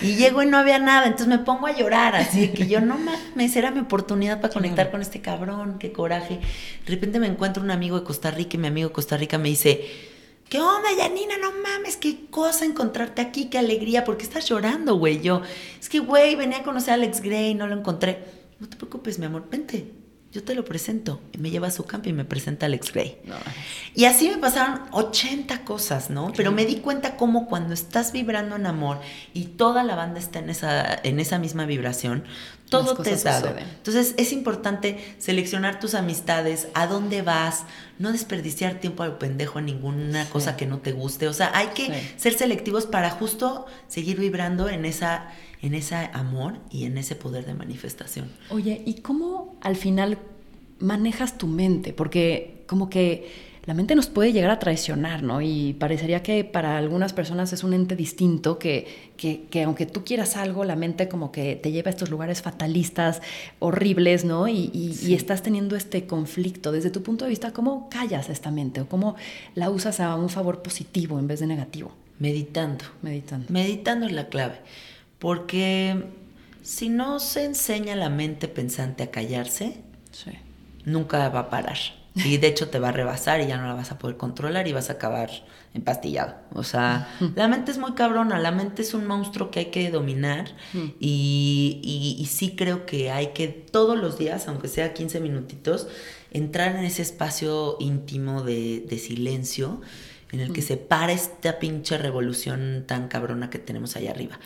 Y 0.01 0.15
llego 0.15 0.41
y 0.41 0.47
no 0.47 0.57
había 0.57 0.79
nada, 0.79 1.05
entonces 1.05 1.27
me 1.27 1.37
pongo 1.37 1.67
a 1.67 1.77
llorar, 1.77 2.15
así 2.15 2.47
que 2.47 2.67
yo 2.67 2.81
no 2.81 2.97
mames, 2.97 3.55
era 3.55 3.69
mi 3.69 3.81
oportunidad 3.81 4.41
para 4.41 4.51
conectar 4.51 4.89
con 4.89 5.01
este 5.01 5.21
cabrón, 5.21 5.77
qué 5.77 5.91
coraje. 5.91 6.39
De 6.85 6.91
repente 6.91 7.19
me 7.19 7.27
encuentro 7.27 7.61
un 7.61 7.69
amigo 7.69 7.99
de 7.99 8.03
Costa 8.03 8.31
Rica 8.31 8.57
y 8.57 8.57
mi 8.57 8.67
amigo 8.67 8.89
de 8.89 8.93
Costa 8.93 9.15
Rica 9.15 9.37
me 9.37 9.49
dice, 9.49 10.10
¿Qué 10.51 10.59
onda, 10.59 10.89
Yanina? 10.97 11.37
No 11.37 11.53
mames, 11.63 11.95
qué 11.95 12.25
cosa 12.29 12.65
encontrarte 12.65 13.21
aquí, 13.21 13.45
qué 13.45 13.57
alegría. 13.57 14.03
¿Por 14.03 14.17
qué 14.17 14.23
estás 14.23 14.49
llorando, 14.49 14.95
güey? 14.95 15.21
Yo, 15.21 15.43
es 15.79 15.87
que, 15.87 15.99
güey, 15.99 16.35
venía 16.35 16.57
a 16.57 16.63
conocer 16.63 16.91
a 16.91 16.95
Alex 16.95 17.21
Gray, 17.21 17.53
no 17.53 17.67
lo 17.67 17.77
encontré. 17.77 18.25
No 18.59 18.67
te 18.67 18.75
preocupes, 18.75 19.17
mi 19.17 19.27
amor, 19.27 19.47
vente, 19.49 19.93
yo 20.29 20.43
te 20.43 20.53
lo 20.53 20.65
presento. 20.65 21.21
Y 21.31 21.37
me 21.37 21.51
lleva 21.51 21.67
a 21.67 21.71
su 21.71 21.85
campo 21.85 22.09
y 22.09 22.13
me 22.13 22.25
presenta 22.25 22.65
a 22.65 22.67
Alex 22.67 22.91
Gray. 22.91 23.17
Y 23.95 24.03
así 24.03 24.27
me 24.27 24.39
pasaron 24.39 24.81
80 24.91 25.63
cosas, 25.63 26.09
¿no? 26.09 26.33
Pero 26.35 26.51
me 26.51 26.65
di 26.65 26.81
cuenta 26.81 27.15
cómo 27.15 27.47
cuando 27.47 27.73
estás 27.73 28.11
vibrando 28.11 28.57
en 28.57 28.65
amor 28.65 28.99
y 29.33 29.45
toda 29.45 29.85
la 29.85 29.95
banda 29.95 30.19
está 30.19 30.39
en 30.39 30.49
esa, 30.49 30.99
en 31.01 31.21
esa 31.21 31.39
misma 31.39 31.65
vibración, 31.65 32.25
todo 32.71 32.95
te 32.95 33.11
es 33.11 33.23
dado. 33.23 33.53
Entonces 33.57 34.15
es 34.17 34.31
importante 34.31 34.97
seleccionar 35.19 35.79
tus 35.79 35.93
amistades, 35.93 36.69
a 36.73 36.87
dónde 36.87 37.21
vas, 37.21 37.65
no 37.99 38.11
desperdiciar 38.11 38.79
tiempo 38.79 39.03
al 39.03 39.17
pendejo 39.17 39.59
en 39.59 39.65
ninguna 39.65 40.27
cosa 40.29 40.55
que 40.55 40.65
no 40.65 40.79
te 40.79 40.93
guste. 40.93 41.27
O 41.27 41.33
sea, 41.33 41.51
hay 41.53 41.67
que 41.67 42.13
ser 42.17 42.33
selectivos 42.33 42.85
para 42.85 43.09
justo 43.11 43.65
seguir 43.87 44.19
vibrando 44.19 44.69
en 44.69 44.85
esa 44.85 45.27
en 45.61 45.75
ese 45.75 45.95
amor 46.13 46.57
y 46.71 46.85
en 46.85 46.97
ese 46.97 47.15
poder 47.15 47.45
de 47.45 47.53
manifestación. 47.53 48.31
Oye, 48.49 48.81
¿y 48.83 49.01
cómo 49.01 49.59
al 49.61 49.75
final 49.75 50.17
manejas 50.79 51.37
tu 51.37 51.45
mente? 51.45 51.93
Porque 51.93 52.63
como 52.67 52.89
que 52.89 53.50
la 53.65 53.75
mente 53.75 53.93
nos 53.93 54.07
puede 54.07 54.33
llegar 54.33 54.49
a 54.49 54.57
traicionar, 54.57 55.21
¿no? 55.21 55.39
Y 55.39 55.73
parecería 55.73 56.23
que 56.23 56.43
para 56.43 56.77
algunas 56.77 57.13
personas 57.13 57.53
es 57.53 57.63
un 57.63 57.73
ente 57.73 57.95
distinto, 57.95 58.57
que, 58.57 59.11
que, 59.17 59.63
aunque 59.63 59.85
tú 59.85 60.03
quieras 60.03 60.35
algo, 60.35 60.65
la 60.65 60.75
mente 60.75 61.07
como 61.07 61.31
que 61.31 61.55
te 61.55 61.71
lleva 61.71 61.89
a 61.89 61.91
estos 61.91 62.09
lugares 62.09 62.41
fatalistas, 62.41 63.21
horribles, 63.59 64.25
¿no? 64.25 64.47
Y, 64.47 64.71
y, 64.73 65.13
estás 65.13 65.43
teniendo 65.43 65.75
este 65.75 66.07
conflicto. 66.07 66.71
Desde 66.71 66.89
tu 66.89 67.03
punto 67.03 67.25
de 67.25 67.29
vista, 67.29 67.53
¿cómo 67.53 67.87
callas 67.89 68.29
esta 68.29 68.49
mente 68.49 68.81
o 68.81 68.89
cómo 68.89 69.15
la 69.53 69.69
usas 69.69 69.99
a 69.99 70.15
un 70.15 70.29
favor 70.29 70.63
positivo 70.63 71.19
en 71.19 71.27
vez 71.27 71.39
de 71.39 71.45
negativo? 71.45 71.91
Meditando. 72.17 72.85
Meditando. 73.03 73.45
Meditando 73.49 74.07
es 74.07 74.11
la 74.11 74.27
clave. 74.27 74.55
Porque 75.19 76.03
si 76.63 76.89
no 76.89 77.19
se 77.19 77.45
enseña 77.45 77.95
la 77.95 78.09
mente 78.09 78.47
pensante 78.47 79.03
a 79.03 79.11
callarse, 79.11 79.77
nunca 80.83 81.29
va 81.29 81.41
a 81.41 81.49
parar. 81.51 81.77
Y 82.13 82.37
de 82.37 82.47
hecho 82.47 82.69
te 82.69 82.77
va 82.77 82.89
a 82.89 82.91
rebasar 82.91 83.39
y 83.39 83.47
ya 83.47 83.57
no 83.57 83.67
la 83.67 83.73
vas 83.73 83.91
a 83.91 83.97
poder 83.97 84.17
controlar 84.17 84.67
y 84.67 84.73
vas 84.73 84.89
a 84.89 84.93
acabar 84.93 85.29
empastillado. 85.73 86.35
O 86.53 86.63
sea, 86.63 87.07
la 87.35 87.47
mente 87.47 87.71
es 87.71 87.77
muy 87.77 87.93
cabrona, 87.93 88.37
la 88.37 88.51
mente 88.51 88.81
es 88.81 88.93
un 88.93 89.07
monstruo 89.07 89.49
que 89.49 89.59
hay 89.59 89.65
que 89.67 89.89
dominar 89.89 90.53
y, 90.99 91.79
y, 92.19 92.25
sí 92.25 92.55
creo 92.57 92.85
que 92.85 93.11
hay 93.11 93.27
que 93.27 93.47
todos 93.47 93.97
los 93.97 94.17
días, 94.17 94.49
aunque 94.49 94.67
sea 94.67 94.93
15 94.93 95.21
minutitos, 95.21 95.87
entrar 96.31 96.75
en 96.75 96.83
ese 96.83 97.01
espacio 97.01 97.77
íntimo 97.79 98.43
de, 98.43 98.81
de 98.81 98.97
silencio 98.97 99.79
en 100.31 100.39
el 100.39 100.53
que 100.53 100.61
se 100.61 100.77
para 100.77 101.11
esta 101.11 101.59
pinche 101.59 101.97
revolución 101.97 102.85
tan 102.87 103.09
cabrona 103.09 103.49
que 103.49 103.59
tenemos 103.59 103.95
allá 103.95 104.11
arriba. 104.11 104.39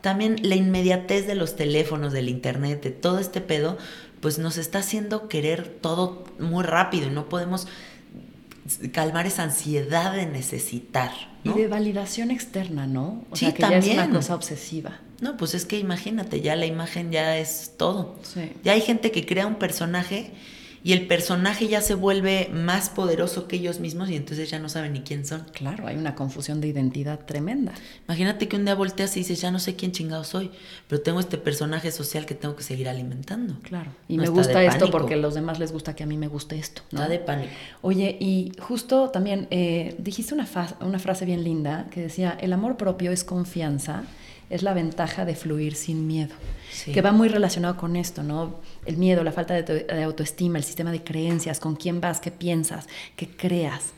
También 0.00 0.36
la 0.42 0.54
inmediatez 0.54 1.26
de 1.26 1.34
los 1.34 1.56
teléfonos, 1.56 2.12
del 2.12 2.28
internet, 2.28 2.82
de 2.82 2.90
todo 2.90 3.18
este 3.18 3.40
pedo, 3.40 3.76
pues 4.22 4.38
nos 4.38 4.56
está 4.56 4.78
haciendo 4.78 5.28
querer 5.28 5.68
todo 5.68 6.24
muy 6.38 6.62
rápido 6.62 7.08
y 7.08 7.10
no 7.10 7.28
podemos 7.28 7.66
calmar 8.92 9.26
esa 9.26 9.42
ansiedad 9.42 10.14
de 10.14 10.26
necesitar. 10.26 11.10
Y 11.42 11.50
de 11.50 11.66
validación 11.66 12.30
externa, 12.30 12.86
¿no? 12.86 13.24
O 13.30 13.36
sí, 13.36 13.46
sea, 13.46 13.54
que 13.54 13.62
también. 13.62 13.82
Ya 13.82 14.02
es 14.02 14.08
una 14.08 14.16
cosa 14.16 14.36
obsesiva. 14.36 15.00
No, 15.20 15.36
pues 15.36 15.54
es 15.54 15.66
que 15.66 15.76
imagínate, 15.76 16.40
ya 16.40 16.54
la 16.54 16.66
imagen 16.66 17.10
ya 17.10 17.36
es 17.36 17.72
todo. 17.76 18.16
Ya 18.62 18.72
hay 18.72 18.80
gente 18.80 19.10
que 19.10 19.26
crea 19.26 19.46
un 19.46 19.56
personaje 19.56 20.30
y 20.84 20.92
el 20.92 21.06
personaje 21.06 21.68
ya 21.68 21.80
se 21.80 21.94
vuelve 21.94 22.50
más 22.52 22.90
poderoso 22.90 23.46
que 23.46 23.56
ellos 23.56 23.78
mismos 23.78 24.10
y 24.10 24.16
entonces 24.16 24.50
ya 24.50 24.58
no 24.58 24.68
saben 24.68 24.94
ni 24.94 25.00
quién 25.02 25.24
son. 25.24 25.46
Claro, 25.52 25.86
hay 25.86 25.96
una 25.96 26.14
confusión 26.14 26.60
de 26.60 26.68
identidad 26.68 27.20
tremenda. 27.24 27.72
Imagínate 28.08 28.48
que 28.48 28.56
un 28.56 28.64
día 28.64 28.74
volteas 28.74 29.16
y 29.16 29.20
dices, 29.20 29.40
ya 29.40 29.50
no 29.50 29.58
sé 29.58 29.76
quién 29.76 29.92
chingado 29.92 30.24
soy, 30.24 30.50
pero 30.88 31.00
tengo 31.00 31.20
este 31.20 31.38
personaje 31.38 31.92
social 31.92 32.26
que 32.26 32.34
tengo 32.34 32.56
que 32.56 32.64
seguir 32.64 32.88
alimentando. 32.88 33.54
Claro, 33.62 33.90
y 34.08 34.18
me 34.18 34.28
gusta 34.28 34.62
esto 34.64 34.90
porque 34.90 35.14
a 35.14 35.18
los 35.18 35.34
demás 35.34 35.58
les 35.58 35.72
gusta 35.72 35.94
que 35.94 36.02
a 36.02 36.06
mí 36.06 36.16
me 36.16 36.28
guste 36.28 36.58
esto. 36.58 36.82
¿no? 36.90 37.08
de 37.08 37.18
pánico. 37.18 37.52
Oye, 37.82 38.16
y 38.18 38.52
justo 38.58 39.10
también 39.10 39.46
eh, 39.50 39.94
dijiste 39.98 40.34
una, 40.34 40.48
una 40.80 40.98
frase 40.98 41.24
bien 41.24 41.44
linda 41.44 41.86
que 41.90 42.02
decía, 42.02 42.36
el 42.40 42.52
amor 42.52 42.76
propio 42.76 43.12
es 43.12 43.24
confianza, 43.24 44.04
es 44.52 44.62
la 44.62 44.74
ventaja 44.74 45.24
de 45.24 45.34
fluir 45.34 45.74
sin 45.74 46.06
miedo 46.06 46.34
que 46.92 47.02
va 47.02 47.12
muy 47.12 47.28
relacionado 47.28 47.76
con 47.76 47.96
esto, 47.96 48.22
¿no? 48.22 48.60
El 48.86 48.96
miedo, 48.96 49.22
la 49.22 49.32
falta 49.32 49.60
de, 49.60 50.02
autoestima, 50.02 50.58
el 50.58 50.64
sistema 50.64 50.90
de 50.90 51.02
creencias, 51.02 51.60
con 51.60 51.76
quién 51.76 52.00
vas, 52.00 52.20
qué 52.20 52.30
piensas, 52.30 52.88
qué 53.14 53.28
creas. 53.28 53.92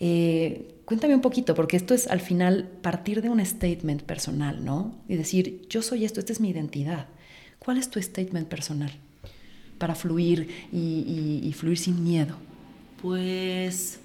Eh, 0.00 0.74
cuéntame 0.84 1.14
un 1.14 1.20
poquito, 1.20 1.54
porque 1.54 1.76
esto 1.76 1.94
es 1.94 2.06
al 2.06 2.20
final 2.20 2.68
partir 2.82 3.22
de 3.22 3.28
un 3.28 3.44
statement 3.44 4.02
personal, 4.02 4.64
¿no? 4.64 4.94
Y 5.08 5.16
decir, 5.16 5.66
yo 5.68 5.82
soy 5.82 6.04
esto, 6.04 6.20
esta 6.20 6.32
es 6.32 6.40
mi 6.40 6.50
identidad. 6.50 7.06
¿Cuál 7.58 7.78
es 7.78 7.88
tu 7.90 8.00
statement 8.00 8.48
personal 8.48 8.92
para 9.78 9.94
fluir 9.94 10.68
y 10.72 11.54
fluir 11.56 11.78
sin 11.78 12.02
miedo? 12.02 12.36
Pues 13.00 14.00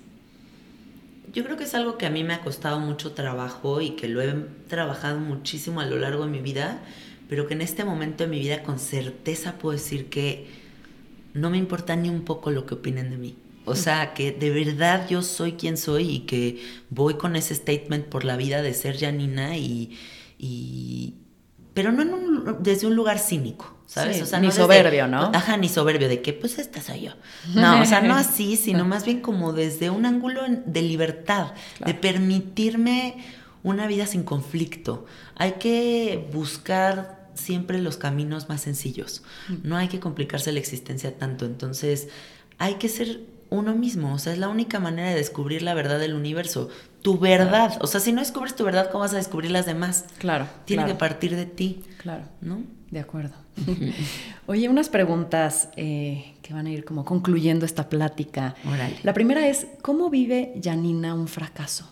yo 1.31 1.43
creo 1.43 1.57
que 1.57 1.63
es 1.63 1.75
algo 1.75 1.97
que 1.97 2.05
a 2.05 2.09
mí 2.09 2.23
me 2.23 2.33
ha 2.33 2.41
costado 2.41 2.79
mucho 2.79 3.11
trabajo 3.11 3.81
y 3.81 3.91
que 3.91 4.07
lo 4.07 4.21
he 4.21 4.33
trabajado 4.67 5.19
muchísimo 5.19 5.81
a 5.81 5.85
lo 5.85 5.97
largo 5.97 6.25
de 6.25 6.31
mi 6.31 6.39
vida 6.39 6.81
pero 7.29 7.45
que 7.47 7.53
en 7.53 7.61
este 7.61 7.85
momento 7.85 8.23
de 8.23 8.29
mi 8.29 8.39
vida 8.39 8.63
con 8.63 8.79
certeza 8.79 9.53
puedo 9.53 9.77
decir 9.77 10.09
que 10.09 10.47
no 11.35 11.51
me 11.51 11.57
importa 11.57 11.95
ni 11.95 12.09
un 12.09 12.25
poco 12.25 12.49
lo 12.49 12.65
que 12.65 12.73
opinen 12.73 13.11
de 13.11 13.17
mí. 13.17 13.37
O 13.65 13.75
sea, 13.75 14.15
que 14.15 14.31
de 14.31 14.49
verdad 14.49 15.07
yo 15.07 15.21
soy 15.21 15.53
quien 15.53 15.77
soy 15.77 16.09
y 16.09 16.19
que 16.21 16.59
voy 16.89 17.13
con 17.13 17.35
ese 17.35 17.53
statement 17.53 18.07
por 18.07 18.25
la 18.25 18.35
vida 18.35 18.63
de 18.63 18.73
ser 18.73 18.97
Janina 18.97 19.57
y... 19.57 19.95
y 20.39 21.13
pero 21.75 21.91
no 21.91 22.57
desde 22.59 22.87
un 22.87 22.95
lugar 22.95 23.19
cínico, 23.19 23.77
¿sabes? 23.89 24.21
o 24.21 24.25
sea, 24.25 24.39
ni 24.39 24.51
soberbio, 24.51 25.07
¿no? 25.07 25.31
Ajá, 25.33 25.57
ni 25.57 25.67
soberbio, 25.67 26.07
de 26.07 26.21
que 26.21 26.31
pues 26.31 26.59
esta 26.59 26.79
soy 26.79 27.01
yo. 27.01 27.11
No, 27.55 27.81
o 27.81 27.85
sea, 27.85 28.01
no 28.01 28.15
así, 28.15 28.55
sino 28.55 28.85
más 28.85 29.03
bien 29.03 29.19
como 29.19 29.51
desde 29.51 29.89
un 29.89 30.05
ángulo 30.05 30.43
de 30.47 30.81
libertad, 30.83 31.53
de 31.83 31.95
permitirme 31.95 33.17
una 33.63 33.87
vida 33.87 34.05
sin 34.05 34.23
conflicto. 34.23 35.05
Hay 35.35 35.53
que 35.53 36.29
buscar 36.31 37.29
siempre 37.33 37.79
los 37.79 37.97
caminos 37.97 38.47
más 38.47 38.61
sencillos. 38.61 39.23
No 39.63 39.75
hay 39.75 39.87
que 39.87 39.99
complicarse 39.99 40.51
la 40.51 40.59
existencia 40.59 41.17
tanto. 41.17 41.45
Entonces, 41.45 42.09
hay 42.59 42.75
que 42.75 42.89
ser 42.89 43.21
uno 43.49 43.73
mismo. 43.73 44.13
O 44.13 44.19
sea, 44.19 44.33
es 44.33 44.39
la 44.39 44.49
única 44.49 44.79
manera 44.79 45.09
de 45.09 45.15
descubrir 45.15 45.63
la 45.63 45.73
verdad 45.73 45.99
del 45.99 46.13
universo. 46.13 46.69
Tu 47.01 47.17
verdad. 47.17 47.77
O 47.81 47.87
sea, 47.87 47.99
si 47.99 48.11
no 48.13 48.21
descubres 48.21 48.55
tu 48.55 48.63
verdad, 48.65 48.91
¿cómo 48.91 49.01
vas 49.01 49.13
a 49.13 49.17
descubrir 49.17 49.51
las 49.51 49.65
demás? 49.65 50.05
Claro. 50.19 50.47
Tiene 50.65 50.85
que 50.85 50.95
partir 50.95 51.35
de 51.35 51.45
ti. 51.45 51.83
Claro. 51.97 52.25
¿No? 52.41 52.61
De 52.91 52.99
acuerdo. 52.99 53.35
Oye, 54.47 54.67
unas 54.67 54.89
preguntas 54.89 55.69
eh, 55.75 56.33
que 56.41 56.53
van 56.53 56.65
a 56.65 56.71
ir 56.71 56.85
como 56.85 57.05
concluyendo 57.05 57.65
esta 57.65 57.87
plática. 57.87 58.55
La 59.03 59.13
primera 59.13 59.47
es, 59.47 59.67
¿cómo 59.81 60.09
vive 60.09 60.53
Janina 60.61 61.13
un 61.13 61.27
fracaso? 61.27 61.87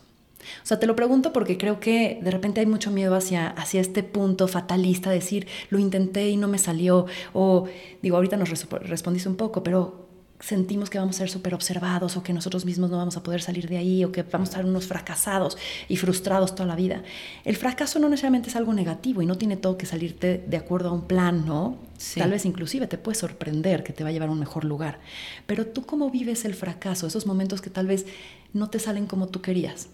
O 0.64 0.66
sea, 0.66 0.80
te 0.80 0.88
lo 0.88 0.96
pregunto 0.96 1.34
porque 1.34 1.58
creo 1.58 1.80
que 1.80 2.20
de 2.22 2.32
repente 2.32 2.62
hay 2.62 2.66
mucho 2.66 2.90
miedo 2.90 3.16
hacia, 3.16 3.50
hacia 3.50 3.82
este 3.82 4.02
punto 4.02 4.48
fatalista, 4.48 5.10
decir, 5.10 5.48
lo 5.70 5.78
intenté 5.78 6.30
y 6.30 6.38
no 6.38 6.48
me 6.48 6.58
salió, 6.58 7.06
o 7.34 7.68
digo, 8.02 8.16
ahorita 8.16 8.38
nos 8.38 8.50
respondiste 8.72 9.30
un 9.30 9.36
poco, 9.36 9.62
pero 9.62 10.07
sentimos 10.40 10.90
que 10.90 11.00
vamos 11.00 11.16
a 11.16 11.20
ser 11.20 11.30
súper 11.30 11.54
observados 11.56 12.16
o 12.16 12.24
que 12.24 12.32
nosotros 12.32 12.64
mismos 12.66 12.90
no 12.90 12.98
vamos 12.98 13.18
a 13.18 13.24
poder 13.24 13.42
salir 13.42 13.68
de 13.68 13.78
ahí 13.78 14.04
o 14.04 14.12
que 14.12 14.24
vamos 14.24 14.50
a 14.50 14.58
ser 14.58 14.66
unos 14.66 14.86
fracasados 14.86 15.58
y 15.88 15.98
frustrados 15.98 16.54
toda 16.54 16.68
la 16.68 16.76
vida. 16.76 17.02
El 17.44 17.56
fracaso 17.56 18.00
no 18.00 18.08
necesariamente 18.08 18.50
es 18.50 18.56
algo 18.56 18.74
negativo 18.74 19.22
y 19.22 19.26
no 19.26 19.38
tiene 19.38 19.58
todo 19.58 19.78
que 19.78 19.86
salirte 19.86 20.44
de 20.48 20.58
acuerdo 20.58 20.90
a 20.90 20.94
un 20.94 21.08
plan, 21.08 21.46
¿no? 21.46 21.78
Tal 22.16 22.32
vez 22.32 22.46
inclusive 22.46 22.86
te 22.86 23.00
puede 23.00 23.18
sorprender 23.18 23.84
que 23.84 23.94
te 23.94 24.04
va 24.04 24.10
a 24.10 24.12
llevar 24.12 24.30
a 24.30 24.32
un 24.32 24.40
mejor 24.40 24.64
lugar. 24.64 25.00
Pero 25.48 25.66
tú 25.66 25.86
cómo 25.86 26.12
vives 26.12 26.46
el 26.46 26.54
fracaso, 26.54 27.08
esos 27.08 27.26
momentos 27.26 27.62
que 27.62 27.72
tal 27.72 27.88
vez 27.88 28.06
no 28.54 28.70
te 28.70 28.78
salen 28.80 29.08
como 29.08 29.28
tú 29.28 29.42
querías. 29.42 29.88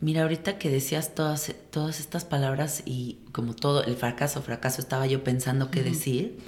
Mira, 0.00 0.22
ahorita 0.22 0.58
que 0.58 0.68
decías 0.68 1.14
todas, 1.14 1.54
todas 1.70 2.00
estas 2.00 2.24
palabras 2.24 2.82
y 2.84 3.18
como 3.32 3.54
todo 3.54 3.84
el 3.84 3.96
fracaso, 3.96 4.42
fracaso, 4.42 4.80
estaba 4.82 5.06
yo 5.06 5.22
pensando 5.24 5.70
qué 5.70 5.82
decir 5.82 6.38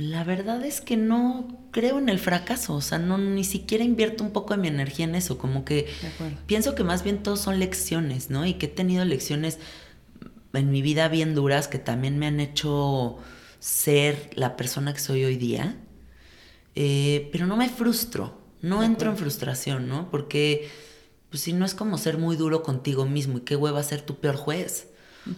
la 0.00 0.24
verdad 0.24 0.64
es 0.64 0.80
que 0.80 0.96
no 0.96 1.68
creo 1.72 1.98
en 1.98 2.08
el 2.08 2.18
fracaso, 2.18 2.74
o 2.74 2.80
sea, 2.80 2.98
no 2.98 3.18
ni 3.18 3.44
siquiera 3.44 3.84
invierto 3.84 4.24
un 4.24 4.32
poco 4.32 4.54
de 4.54 4.60
mi 4.60 4.68
energía 4.68 5.04
en 5.04 5.14
eso, 5.14 5.36
como 5.36 5.64
que 5.66 5.88
pienso 6.46 6.74
que 6.74 6.84
más 6.84 7.02
bien 7.04 7.22
todos 7.22 7.40
son 7.40 7.58
lecciones, 7.58 8.30
¿no? 8.30 8.46
Y 8.46 8.54
que 8.54 8.66
he 8.66 8.70
tenido 8.70 9.04
lecciones 9.04 9.58
en 10.54 10.70
mi 10.70 10.80
vida 10.80 11.08
bien 11.08 11.34
duras 11.34 11.68
que 11.68 11.78
también 11.78 12.18
me 12.18 12.26
han 12.26 12.40
hecho 12.40 13.18
ser 13.58 14.30
la 14.34 14.56
persona 14.56 14.94
que 14.94 15.00
soy 15.00 15.24
hoy 15.24 15.36
día, 15.36 15.76
eh, 16.74 17.28
pero 17.30 17.46
no 17.46 17.58
me 17.58 17.68
frustro, 17.68 18.40
no 18.62 18.82
entro 18.82 19.10
en 19.10 19.18
frustración, 19.18 19.86
¿no? 19.86 20.10
Porque 20.10 20.70
pues 21.28 21.42
si 21.42 21.52
no 21.52 21.66
es 21.66 21.74
como 21.74 21.98
ser 21.98 22.16
muy 22.16 22.36
duro 22.36 22.62
contigo 22.62 23.04
mismo 23.04 23.38
y 23.38 23.42
qué 23.42 23.54
hueva 23.54 23.82
ser 23.82 24.00
tu 24.00 24.16
peor 24.16 24.36
juez. 24.36 24.88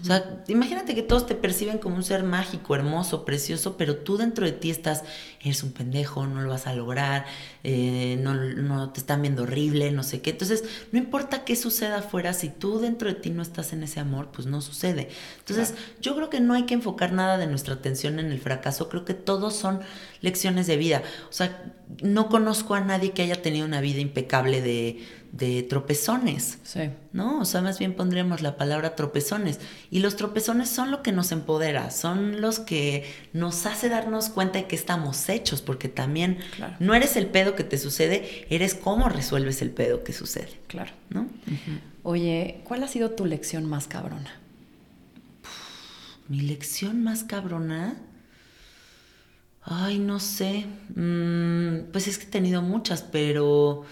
O 0.01 0.05
sea, 0.05 0.45
imagínate 0.47 0.95
que 0.95 1.03
todos 1.03 1.27
te 1.27 1.35
perciben 1.35 1.79
como 1.79 1.97
un 1.97 2.05
ser 2.05 2.23
mágico, 2.23 2.77
hermoso, 2.77 3.25
precioso, 3.25 3.77
pero 3.77 3.97
tú 3.97 4.17
dentro 4.17 4.47
de 4.47 4.53
ti 4.53 4.71
estás, 4.71 5.03
eres 5.41 5.65
un 5.65 5.73
pendejo, 5.73 6.25
no 6.25 6.41
lo 6.41 6.51
vas 6.51 6.69
a 6.69 6.75
lograr, 6.75 7.27
eh, 7.65 8.17
no, 8.21 8.91
te 8.91 9.01
están 9.01 9.23
viendo 9.23 9.43
horrible, 9.43 9.91
no 9.91 10.05
sé 10.05 10.21
qué. 10.21 10.31
Entonces, 10.31 10.63
no 10.93 10.99
importa 10.99 11.45
qué 11.45 11.57
suceda 11.57 11.99
afuera, 11.99 12.33
si 12.33 12.49
tú 12.49 12.79
dentro 12.79 13.09
de 13.09 13.17
ti 13.17 13.31
no 13.31 13.43
estás 13.43 13.73
en 13.73 13.83
ese 13.83 13.99
amor, 13.99 14.29
pues 14.33 14.47
no 14.47 14.61
sucede. 14.61 15.09
Entonces, 15.41 15.75
yo 16.01 16.15
creo 16.15 16.31
que 16.31 16.41
no 16.41 16.55
hay 16.55 16.63
que 16.63 16.75
enfocar 16.75 17.13
nada 17.13 17.37
de 17.37 17.49
nuestra 17.49 17.75
atención 17.75 18.21
en 18.21 18.31
el 18.31 18.41
fracaso, 18.41 18.89
creo 18.89 19.05
que 19.05 19.15
todos 19.15 19.57
son 19.57 19.81
lecciones 20.21 20.69
de 20.69 20.77
vida. 20.77 21.03
O 21.29 21.33
sea, 21.33 21.73
no 22.03 22.29
conozco 22.29 22.75
a 22.75 22.81
nadie 22.81 23.11
que 23.11 23.23
haya 23.23 23.43
tenido 23.43 23.67
una 23.67 23.81
vida 23.81 24.01
impecable 24.01 24.63
de 24.63 25.05
de 25.33 25.63
tropezones. 25.63 26.59
Sí. 26.63 26.91
¿No? 27.13 27.41
O 27.41 27.45
sea, 27.47 27.63
más 27.63 27.79
bien 27.79 27.95
pondríamos 27.95 28.43
la 28.43 28.57
palabra 28.57 28.95
tropezones. 28.95 29.59
Y 29.91 30.01
los 30.01 30.17
tropezones 30.17 30.69
son 30.69 30.91
lo 30.91 31.03
que 31.03 31.11
nos 31.11 31.33
empodera, 31.33 31.91
son 31.91 32.43
los 32.43 32.61
que 32.61 33.05
nos 33.33 33.65
hace 33.65 33.89
darnos 33.89 34.29
cuenta 34.29 34.59
de 34.59 34.67
que 34.67 34.77
estamos 34.77 35.29
hechos, 35.31 35.63
porque 35.63 35.89
también 35.89 36.39
no 36.79 36.95
eres 36.95 37.17
el 37.17 37.27
pedo 37.27 37.57
que 37.57 37.65
te 37.65 37.79
sucede, 37.79 38.47
eres 38.51 38.75
cómo 38.75 39.09
resuelves 39.09 39.63
el 39.63 39.71
pedo 39.71 40.05
que 40.05 40.13
sucede. 40.13 40.61
Claro. 40.69 40.93
¿No? 41.09 41.27
Oye, 42.03 42.61
¿cuál 42.65 42.83
ha 42.83 42.89
sido 42.89 43.13
tu 43.13 43.25
lección 43.25 43.65
más 43.65 43.89
cabrona? 43.89 44.39
Mi 46.29 46.41
lección 46.43 47.03
más 47.03 47.25
cabrona. 47.25 47.97
Ay, 49.63 49.99
no 49.99 50.21
sé. 50.21 50.67
Mm, 50.95 51.91
pues 51.91 52.07
es 52.07 52.19
que 52.19 52.25
he 52.25 52.29
tenido 52.29 52.61
muchas, 52.61 53.03
pero 53.03 53.85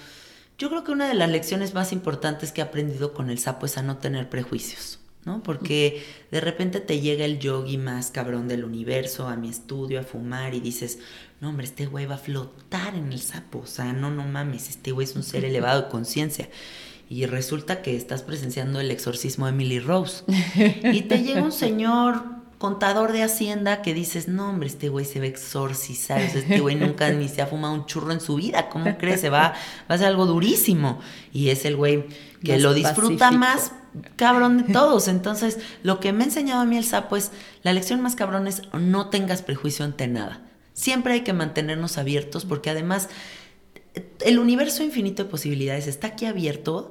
yo 0.61 0.68
creo 0.68 0.84
que 0.84 0.92
una 0.92 1.08
de 1.08 1.14
las 1.14 1.30
lecciones 1.30 1.72
más 1.72 1.90
importantes 1.90 2.52
que 2.52 2.61
he 2.61 2.64
aprendido 2.64 3.14
con 3.14 3.30
el 3.30 3.38
sapo 3.38 3.64
es 3.64 3.78
a 3.78 3.82
no 3.82 3.96
tener 3.96 4.28
prejuicios, 4.28 5.00
¿no? 5.24 5.42
Porque 5.42 6.04
de 6.30 6.38
repente 6.42 6.80
te 6.80 7.00
llega 7.00 7.24
el 7.24 7.38
yogi 7.38 7.78
más 7.78 8.11
cabrón 8.11 8.46
del 8.46 8.64
universo 8.64 9.26
a 9.26 9.36
mi 9.36 9.48
estudio 9.48 9.98
a 9.98 10.02
fumar 10.02 10.52
y 10.52 10.61
dices, 10.61 10.98
no 11.40 11.48
hombre, 11.48 11.64
este 11.64 11.86
güey 11.86 12.04
va 12.04 12.16
a 12.16 12.18
flotar 12.18 12.94
en 12.94 13.11
el 13.11 13.20
sapo, 13.20 13.61
o 13.61 13.66
sea, 13.66 13.94
no, 13.94 14.11
no 14.11 14.24
mames, 14.24 14.68
este 14.68 14.92
güey 14.92 15.06
es 15.06 15.16
un 15.16 15.22
ser 15.22 15.46
elevado 15.46 15.80
de 15.80 15.88
conciencia. 15.88 16.50
Y 17.08 17.24
resulta 17.24 17.80
que 17.80 17.96
estás 17.96 18.22
presenciando 18.22 18.80
el 18.80 18.90
exorcismo 18.90 19.46
de 19.46 19.52
Emily 19.52 19.80
Rose. 19.80 20.24
Y 20.92 21.02
te 21.02 21.22
llega 21.22 21.42
un 21.42 21.52
señor 21.52 22.22
contador 22.61 23.12
de 23.12 23.22
Hacienda 23.22 23.80
que 23.80 23.94
dices, 23.94 24.28
no, 24.28 24.50
hombre, 24.50 24.68
este 24.68 24.90
güey 24.90 25.06
se 25.06 25.18
va 25.18 25.24
a 25.24 25.28
exorcizar, 25.28 26.20
este 26.20 26.61
güey 26.61 26.76
nunca 26.76 27.11
ni 27.11 27.26
se 27.26 27.40
ha 27.40 27.46
fumado 27.46 27.72
un 27.72 27.86
churro 27.86 28.12
en 28.12 28.20
su 28.20 28.34
vida, 28.34 28.68
¿cómo 28.68 28.98
crees? 28.98 29.22
Se 29.22 29.30
va, 29.30 29.54
va 29.90 29.94
a 29.94 29.96
ser 29.96 30.08
algo 30.08 30.26
durísimo. 30.26 31.00
Y 31.32 31.48
es 31.48 31.64
el 31.64 31.74
güey 31.74 32.04
que 32.44 32.58
lo 32.58 32.74
disfruta 32.74 33.30
más 33.30 33.72
cabrón 34.16 34.58
de 34.58 34.74
todos. 34.74 35.08
Entonces, 35.08 35.58
lo 35.82 36.00
que 36.00 36.12
me 36.12 36.22
ha 36.22 36.26
enseñado 36.26 36.61
a 36.61 36.66
mí 36.66 36.76
el 36.76 36.84
sapo 36.84 37.16
es, 37.16 37.32
la 37.62 37.72
lección 37.72 38.02
más 38.02 38.14
cabrón 38.14 38.46
es 38.46 38.61
no 38.74 39.08
tengas 39.08 39.40
prejuicio 39.40 39.86
ante 39.86 40.06
nada. 40.06 40.42
Siempre 40.74 41.14
hay 41.14 41.20
que 41.22 41.32
mantenernos 41.32 41.96
abiertos 41.96 42.44
porque 42.44 42.68
además 42.68 43.08
el 44.20 44.38
universo 44.38 44.82
infinito 44.82 45.24
de 45.24 45.30
posibilidades 45.30 45.86
está 45.86 46.08
aquí 46.08 46.26
abierto. 46.26 46.90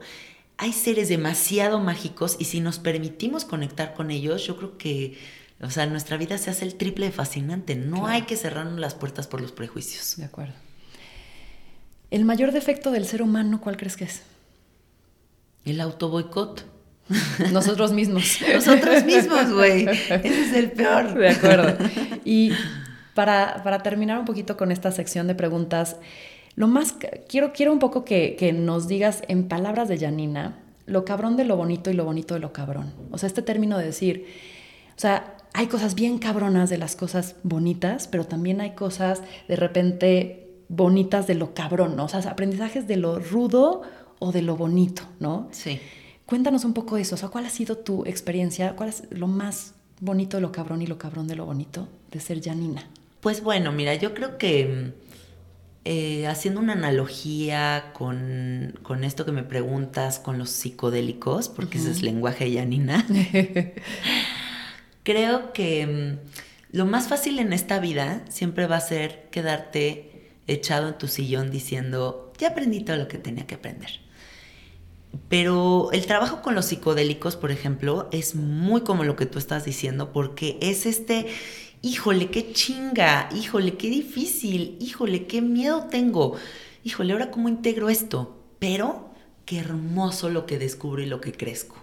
Hay 0.58 0.74
seres 0.74 1.10
demasiado 1.10 1.80
mágicos 1.80 2.38
y 2.40 2.46
si 2.46 2.60
nos 2.60 2.80
permitimos 2.80 3.46
conectar 3.46 3.94
con 3.94 4.10
ellos, 4.10 4.48
yo 4.48 4.58
creo 4.58 4.80
que 4.80 5.16
o 5.62 5.70
sea, 5.70 5.86
nuestra 5.86 6.16
vida 6.18 6.38
se 6.38 6.50
hace 6.50 6.66
el 6.66 6.76
triple 6.76 7.08
de 7.08 7.12
fascinante. 7.12 7.76
No 7.76 8.08
hay 8.08 8.22
que 8.22 8.38
cerrarnos 8.38 8.80
las 8.80 8.96
puertas 8.96 9.28
por 9.28 9.42
los 9.42 9.52
prejuicios. 9.52 10.16
De 10.18 10.26
acuerdo. 10.26 10.54
¿El 12.12 12.24
mayor 12.26 12.52
defecto 12.52 12.92
del 12.92 13.06
ser 13.06 13.22
humano 13.22 13.60
cuál 13.60 13.76
crees 13.76 13.98
que 13.98 14.06
es? 14.06 14.24
El 15.66 15.82
autoboicot. 15.82 16.66
Nosotros 17.52 17.92
mismos. 17.92 18.40
Nosotros 18.54 19.04
mismos, 19.04 19.52
güey. 19.52 19.86
Ese 19.88 20.42
es 20.42 20.54
el 20.54 20.72
peor. 20.72 21.14
De 21.14 21.30
acuerdo. 21.30 21.78
Y 22.24 22.52
para, 23.14 23.62
para, 23.64 23.84
terminar 23.84 24.18
un 24.18 24.26
poquito 24.26 24.56
con 24.56 24.72
esta 24.72 24.92
sección 24.94 25.28
de 25.28 25.36
preguntas, 25.36 25.98
lo 26.56 26.68
más 26.68 26.96
quiero, 27.28 27.52
quiero 27.52 27.74
un 27.74 27.80
poco 27.80 28.06
que, 28.06 28.38
que 28.38 28.54
nos 28.54 28.88
digas 28.88 29.24
en 29.28 29.50
palabras 29.50 29.90
de 29.90 29.98
Janina 29.98 30.60
lo 30.86 31.06
cabrón 31.06 31.38
de 31.38 31.44
lo 31.44 31.56
bonito 31.56 31.92
y 31.92 31.94
lo 31.94 32.06
bonito 32.06 32.34
de 32.34 32.40
lo 32.40 32.54
cabrón. 32.54 32.94
O 33.12 33.18
sea, 33.18 33.28
este 33.28 33.42
término 33.42 33.78
de 33.78 33.86
decir, 33.86 34.26
o 34.98 35.00
sea, 35.00 35.36
hay 35.54 35.68
cosas 35.68 35.96
bien 35.96 36.20
cabronas 36.20 36.70
de 36.70 36.78
las 36.78 36.96
cosas 36.96 37.36
bonitas, 37.44 38.08
pero 38.08 38.26
también 38.26 38.62
hay 38.62 38.72
cosas 38.72 39.22
de 39.48 39.56
repente 39.56 40.50
bonitas 40.68 41.28
de 41.28 41.36
lo 41.36 41.54
cabrón, 41.54 41.96
¿no? 41.96 42.06
O 42.06 42.08
sea, 42.08 42.20
aprendizajes 42.30 42.88
de 42.88 42.98
lo 42.98 43.20
rudo 43.20 43.82
o 44.20 44.32
de 44.32 44.42
lo 44.42 44.56
bonito, 44.56 45.04
¿no? 45.20 45.48
Sí. 45.52 45.80
Cuéntanos 46.26 46.64
un 46.64 46.74
poco 46.74 46.96
de 46.96 47.02
eso, 47.02 47.16
o 47.16 47.18
sea, 47.18 47.30
¿cuál 47.30 47.46
ha 47.46 47.50
sido 47.50 47.78
tu 47.78 48.06
experiencia? 48.06 48.76
¿Cuál 48.76 48.90
es 48.90 49.04
lo 49.10 49.28
más 49.28 49.74
bonito 50.00 50.38
de 50.38 50.42
lo 50.42 50.52
cabrón 50.52 50.82
y 50.82 50.88
lo 50.88 50.98
cabrón 50.98 51.28
de 51.28 51.36
lo 51.36 51.46
bonito 51.46 51.88
de 52.12 52.20
ser 52.20 52.42
Janina? 52.42 52.88
Pues 53.20 53.42
bueno, 53.44 53.72
mira, 53.72 53.96
yo 53.96 54.14
creo 54.14 54.38
que 54.38 54.94
eh, 55.86 56.28
haciendo 56.28 56.60
una 56.60 56.74
analogía 56.74 57.92
con, 57.94 59.04
esto 59.04 59.26
que 59.26 59.32
me 59.32 59.44
preguntas, 59.44 60.20
con 60.20 60.38
los 60.38 60.52
psicodélicos, 60.52 61.50
porque 61.50 61.80
ese 61.80 61.92
es 61.92 62.04
lenguaje 62.04 62.46
de 62.46 62.60
Janina. 62.60 63.06
creo 65.10 65.54
que 65.54 65.88
mm, 65.88 66.78
lo 66.78 66.86
más 66.86 67.08
fácil 67.08 67.40
en 67.40 67.52
esta 67.52 67.80
vida 67.80 68.24
siempre 68.30 68.68
va 68.68 68.76
a 68.76 68.82
ser 68.82 69.28
quedarte 69.32 70.36
echado 70.46 70.88
en 70.88 71.00
tu 71.00 71.08
sillón 71.08 71.50
diciendo, 71.50 72.32
ya 72.38 72.50
aprendí 72.50 72.82
todo 72.82 72.98
lo 72.98 73.08
que 73.08 73.18
tenía 73.18 73.48
que 73.48 73.56
aprender. 73.56 73.90
Pero 75.28 75.90
el 75.94 76.06
trabajo 76.06 76.44
con 76.44 76.54
los 76.54 76.66
psicodélicos, 76.66 77.38
por 77.38 77.50
ejemplo, 77.50 78.08
es 78.12 78.36
muy 78.36 78.82
como 78.82 79.04
lo 79.04 79.16
que 79.16 79.26
tú 79.26 79.40
estás 79.40 79.66
diciendo, 79.66 80.14
porque 80.14 80.60
es 80.62 80.86
este, 80.86 81.26
híjole, 81.82 82.30
qué 82.30 82.54
chinga, 82.54 83.30
híjole, 83.36 83.78
qué 83.78 83.90
difícil, 83.90 84.78
híjole, 84.80 85.26
qué 85.26 85.42
miedo 85.42 85.88
tengo, 85.90 86.36
híjole, 86.84 87.14
ahora 87.14 87.32
cómo 87.32 87.50
integro 87.50 87.90
esto, 87.90 88.38
pero 88.60 89.10
qué 89.46 89.58
hermoso 89.58 90.30
lo 90.30 90.46
que 90.46 90.60
descubro 90.60 91.02
y 91.02 91.08
lo 91.08 91.20
que 91.20 91.32
crezco. 91.32 91.78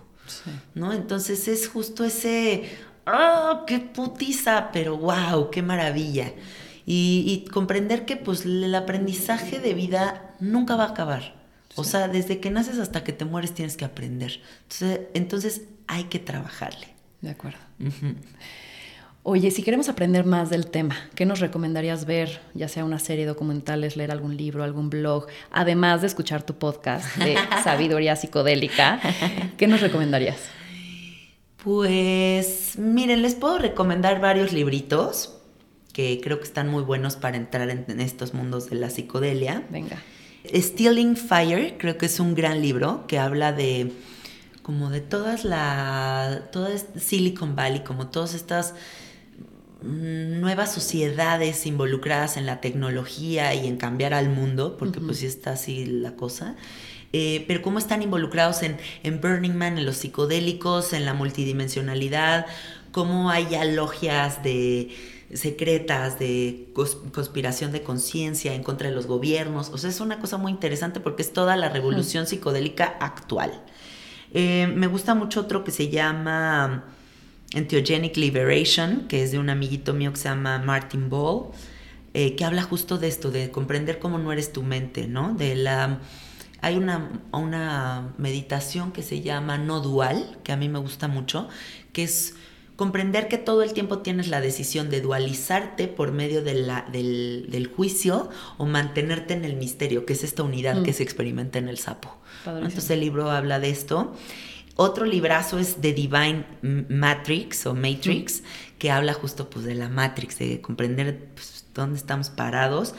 ¿No? 0.75 0.93
Entonces 0.93 1.49
es 1.49 1.69
justo 1.69 2.05
ese, 2.05 2.65
¡ah, 3.07 3.65
qué 3.67 3.79
putiza! 3.79 4.71
Pero 4.73 4.97
wow, 4.97 5.51
qué 5.51 5.63
maravilla. 5.63 6.33
Y, 6.85 7.45
comprender 7.53 8.05
que 8.05 8.17
pues 8.17 8.45
el 8.45 8.73
aprendizaje 8.75 9.59
de 9.59 9.75
vida 9.75 10.35
nunca 10.39 10.77
va 10.77 10.85
a 10.85 10.91
acabar. 10.91 11.35
O 11.75 11.85
sea, 11.85 12.09
desde 12.09 12.39
que 12.39 12.51
naces 12.51 12.79
hasta 12.79 13.03
que 13.03 13.13
te 13.13 13.25
mueres 13.25 13.53
tienes 13.53 13.77
que 13.77 13.85
aprender. 13.85 14.41
Entonces, 14.63 15.01
entonces 15.15 15.63
hay 15.89 16.05
que 16.05 16.19
trabajarle. 16.19 16.89
De 17.21 17.31
acuerdo. 17.31 17.59
Oye, 19.29 19.51
si 19.51 19.65
queremos 19.65 19.89
aprender 19.89 20.25
más 20.25 20.51
del 20.51 20.69
tema, 20.69 20.97
¿qué 21.17 21.27
nos 21.27 21.41
recomendarías 21.41 22.05
ver? 22.05 22.41
Ya 22.55 22.69
sea 22.69 22.85
una 22.85 23.01
serie 23.01 23.25
de 23.25 23.33
documentales, 23.33 23.97
leer 23.97 24.13
algún 24.13 24.37
libro, 24.37 24.63
algún 24.63 24.89
blog, 24.89 25.27
además 25.51 26.03
de 26.03 26.07
escuchar 26.07 26.45
tu 26.45 26.55
podcast 26.55 27.17
de 27.17 27.37
sabiduría 27.65 28.15
psicodélica, 28.15 29.01
¿qué 29.57 29.67
nos 29.67 29.81
recomendarías? 29.81 30.39
Pues 31.67 32.79
miren, 32.79 33.23
les 33.23 33.35
puedo 33.35 33.59
recomendar 33.59 34.21
varios 34.21 34.53
libritos 34.53 35.37
que 35.93 36.21
creo 36.23 36.39
que 36.39 36.45
están 36.45 36.69
muy 36.69 36.85
buenos 36.85 37.17
para 37.17 37.37
entrar 37.37 37.71
en, 37.71 38.01
estos 38.01 38.35
mundos 38.35 38.71
de 38.71 38.77
la 38.77 38.89
psicodelia. 38.89 39.67
Venga. 39.69 40.01
Stealing 40.55 41.17
Fire, 41.17 41.77
creo 41.77 41.99
que 41.99 42.07
es 42.07 42.21
un 42.21 42.37
gran 42.37 42.63
libro 42.63 43.09
que 43.09 43.19
habla 43.19 43.53
de 43.53 43.91
como 44.63 44.91
de 44.91 45.01
todas 45.01 45.45
la 45.45 46.51
toda 46.53 46.71
Silicon 46.79 47.57
Valley, 47.57 47.81
como 47.81 48.11
todas 48.11 48.35
estas 48.35 48.75
mm, 49.83 50.39
nuevas 50.39 50.73
sociedades 50.73 51.67
involucradas 51.67 52.37
en 52.37 52.47
la 52.47 52.61
tecnología 52.61 53.53
y 53.57 53.67
en 53.67 53.77
cambiar 53.77 54.15
al 54.15 54.29
mundo, 54.29 54.77
porque 54.77 55.01
pues 55.01 55.17
sí 55.19 55.27
está 55.27 55.55
así 55.55 55.85
la 55.85 56.15
cosa. 56.15 56.55
Eh, 57.13 57.45
pero 57.47 57.63
cómo 57.63 57.79
están 57.79 58.03
involucrados 58.03 58.63
en, 58.63 58.77
en 59.03 59.21
Burning 59.21 59.55
Man, 59.55 59.79
en 59.79 59.87
los 59.87 59.97
psicodélicos, 59.97 60.93
en 60.93 61.05
la 61.05 61.15
multidimensionalidad, 61.15 62.47
cómo 62.93 63.31
hay 63.31 63.47
ya 63.51 63.65
logias 63.65 64.43
de 64.43 64.91
secretas 65.33 66.19
de 66.19 66.69
conspiración 67.13 67.73
de 67.73 67.83
conciencia 67.83 68.55
en 68.55 68.63
contra 68.63 68.89
de 68.89 68.95
los 68.95 69.07
gobiernos. 69.07 69.71
O 69.71 69.79
sea, 69.79 69.91
es 69.91 70.01
una 70.01 70.19
cosa 70.21 70.37
muy 70.37 70.53
interesante 70.53 71.01
porque 71.01 71.23
es 71.23 71.33
toda 71.33 71.57
la 71.57 71.69
revolución 71.69 72.27
psicodélica 72.27 72.97
actual. 73.01 73.53
Eh, 74.33 74.73
me 74.75 74.87
gusta 74.87 75.15
mucho 75.15 75.41
otro 75.41 75.65
que 75.65 75.73
se 75.73 75.89
llama 75.89 76.85
Entheogenic 77.53 78.17
Liberation, 78.17 79.07
que 79.09 79.23
es 79.23 79.33
de 79.33 79.39
un 79.39 79.51
amiguito 79.51 79.95
mío 79.95 80.13
que 80.13 80.19
se 80.19 80.29
llama 80.29 80.59
Martin 80.59 81.09
Ball, 81.09 81.49
eh, 82.15 82.37
que 82.37 82.45
habla 82.45 82.63
justo 82.63 82.99
de 82.99 83.09
esto, 83.09 83.31
de 83.31 83.51
comprender 83.51 83.99
cómo 83.99 84.19
no 84.19 84.33
eres 84.33 84.53
tu 84.53 84.63
mente, 84.63 85.07
¿no? 85.07 85.35
De 85.35 85.55
la 85.57 86.01
hay 86.61 86.77
una, 86.77 87.11
una 87.33 88.15
meditación 88.19 88.93
que 88.93 89.03
se 89.03 89.21
llama 89.21 89.59
no 89.59 89.81
dual, 89.81 90.39
que 90.43 90.53
a 90.53 90.57
mí 90.57 90.69
me 90.69 90.79
gusta 90.79 91.09
mucho, 91.09 91.49
que 91.93 92.05
es 92.05 92.35
comprender 92.77 93.29
que 93.29 93.39
todo 93.39 93.63
el 93.63 93.73
tiempo 93.73 93.99
tienes 93.99 94.29
la 94.29 94.41
decisión 94.41 94.91
de 94.91 95.01
dualizarte 95.01 95.89
por 95.89 96.13
medio 96.13 96.43
de 96.43 96.55
la, 96.55 96.87
del, 96.93 97.73
juicio 97.75 98.31
o 98.59 98.67
mantenerte 98.67 99.35
en 99.35 99.45
el 99.45 99.57
misterio, 99.57 100.05
que 100.07 100.13
es 100.13 100.23
esta 100.23 100.43
unidad 100.43 100.83
que 100.83 100.93
mm. 100.93 100.95
se 100.95 101.03
experimenta 101.03 101.59
en 101.59 101.69
el 101.69 101.79
sapo. 101.79 102.17
Entonces 102.47 102.89
el 102.91 103.01
libro 103.01 103.31
habla 103.31 103.59
de 103.59 103.71
esto. 103.71 104.15
Otro 104.77 105.07
librazo 105.07 105.59
es 105.59 105.77
The 105.81 105.95
Divine 105.95 106.45
Matrix 106.91 107.65
o 107.67 107.75
Matrix, 107.75 108.43
mm. 108.43 108.79
que 108.79 108.91
habla 108.91 109.15
justo 109.15 109.49
pues, 109.49 109.65
de 109.65 109.75
la 109.75 109.89
Matrix, 109.89 110.39
de 110.39 110.61
comprender 110.61 111.31
pues, 111.35 111.65
dónde 111.75 111.99
estamos 111.99 112.29
parados. 112.29 112.95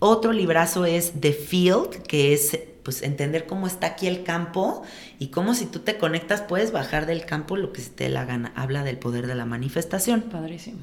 Otro 0.00 0.32
librazo 0.32 0.84
es 0.84 1.12
The 1.20 1.32
Field, 1.32 2.02
que 2.02 2.32
es 2.32 2.58
pues 2.82 3.02
entender 3.02 3.46
cómo 3.46 3.66
está 3.66 3.88
aquí 3.88 4.06
el 4.08 4.24
campo 4.24 4.82
y 5.18 5.28
cómo 5.28 5.54
si 5.54 5.66
tú 5.66 5.80
te 5.80 5.98
conectas 5.98 6.40
puedes 6.40 6.72
bajar 6.72 7.06
del 7.06 7.24
campo 7.24 7.56
lo 7.56 7.72
que 7.72 7.82
se 7.82 7.90
te 7.90 8.08
la 8.08 8.24
gana. 8.24 8.52
Habla 8.56 8.82
del 8.82 8.98
poder 8.98 9.26
de 9.26 9.34
la 9.34 9.44
manifestación. 9.44 10.22
Padrísimo. 10.22 10.78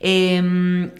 Eh, 0.00 0.90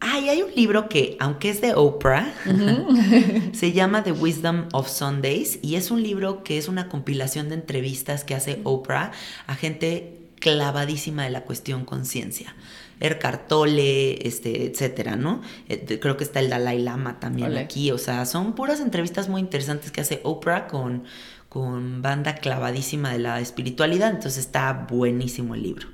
hay 0.00 0.42
un 0.42 0.54
libro 0.54 0.88
que, 0.88 1.16
aunque 1.20 1.50
es 1.50 1.60
de 1.60 1.74
Oprah, 1.74 2.32
se 3.52 3.72
llama 3.72 4.04
The 4.04 4.12
Wisdom 4.12 4.68
of 4.72 4.88
Sundays 4.88 5.58
y 5.62 5.76
es 5.76 5.90
un 5.90 6.02
libro 6.02 6.44
que 6.44 6.58
es 6.58 6.68
una 6.68 6.88
compilación 6.88 7.48
de 7.48 7.56
entrevistas 7.56 8.24
que 8.24 8.34
hace 8.34 8.60
Oprah 8.64 9.12
a 9.46 9.54
gente 9.54 10.14
clavadísima 10.40 11.24
de 11.24 11.30
la 11.30 11.42
cuestión 11.42 11.84
conciencia. 11.84 12.54
Ercar 13.00 13.46
Tolle, 13.46 14.26
este, 14.26 14.66
etcétera, 14.66 15.16
¿no? 15.16 15.42
Eh, 15.68 15.98
creo 16.00 16.16
que 16.16 16.24
está 16.24 16.40
el 16.40 16.50
Dalai 16.50 16.80
Lama 16.80 17.20
también 17.20 17.56
aquí. 17.56 17.90
O 17.90 17.98
sea, 17.98 18.24
son 18.26 18.54
puras 18.54 18.80
entrevistas 18.80 19.28
muy 19.28 19.40
interesantes 19.40 19.90
que 19.90 20.00
hace 20.00 20.20
Oprah 20.24 20.66
con, 20.66 21.04
con 21.48 22.02
banda 22.02 22.34
clavadísima 22.36 23.12
de 23.12 23.18
la 23.18 23.40
espiritualidad. 23.40 24.10
Entonces 24.10 24.38
está 24.38 24.86
buenísimo 24.88 25.54
el 25.54 25.62
libro. 25.62 25.88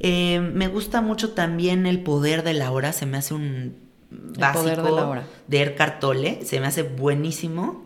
Eh, 0.00 0.40
me 0.40 0.66
gusta 0.68 1.00
mucho 1.00 1.30
también 1.30 1.86
El 1.86 2.02
Poder 2.02 2.42
de 2.42 2.54
la 2.54 2.72
Hora. 2.72 2.92
Se 2.92 3.06
me 3.06 3.18
hace 3.18 3.34
un 3.34 3.76
básico 4.10 4.82
de, 4.82 4.90
la 4.90 5.08
hora. 5.08 5.24
de 5.46 5.76
Tolle. 6.00 6.40
Se 6.44 6.60
me 6.60 6.66
hace 6.66 6.82
buenísimo. 6.82 7.84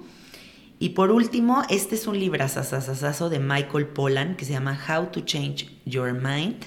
Y 0.79 0.91
por 0.91 1.11
último, 1.11 1.63
este 1.71 1.95
es 1.95 2.07
un 2.07 2.19
librazazazazo 2.19 3.31
de 3.31 3.39
Michael 3.39 3.87
Pollan 3.87 4.37
que 4.37 4.45
se 4.45 4.53
llama 4.53 4.79
How 4.89 5.07
to 5.07 5.21
Change 5.21 5.71
Your 5.85 6.13
Mind. 6.13 6.65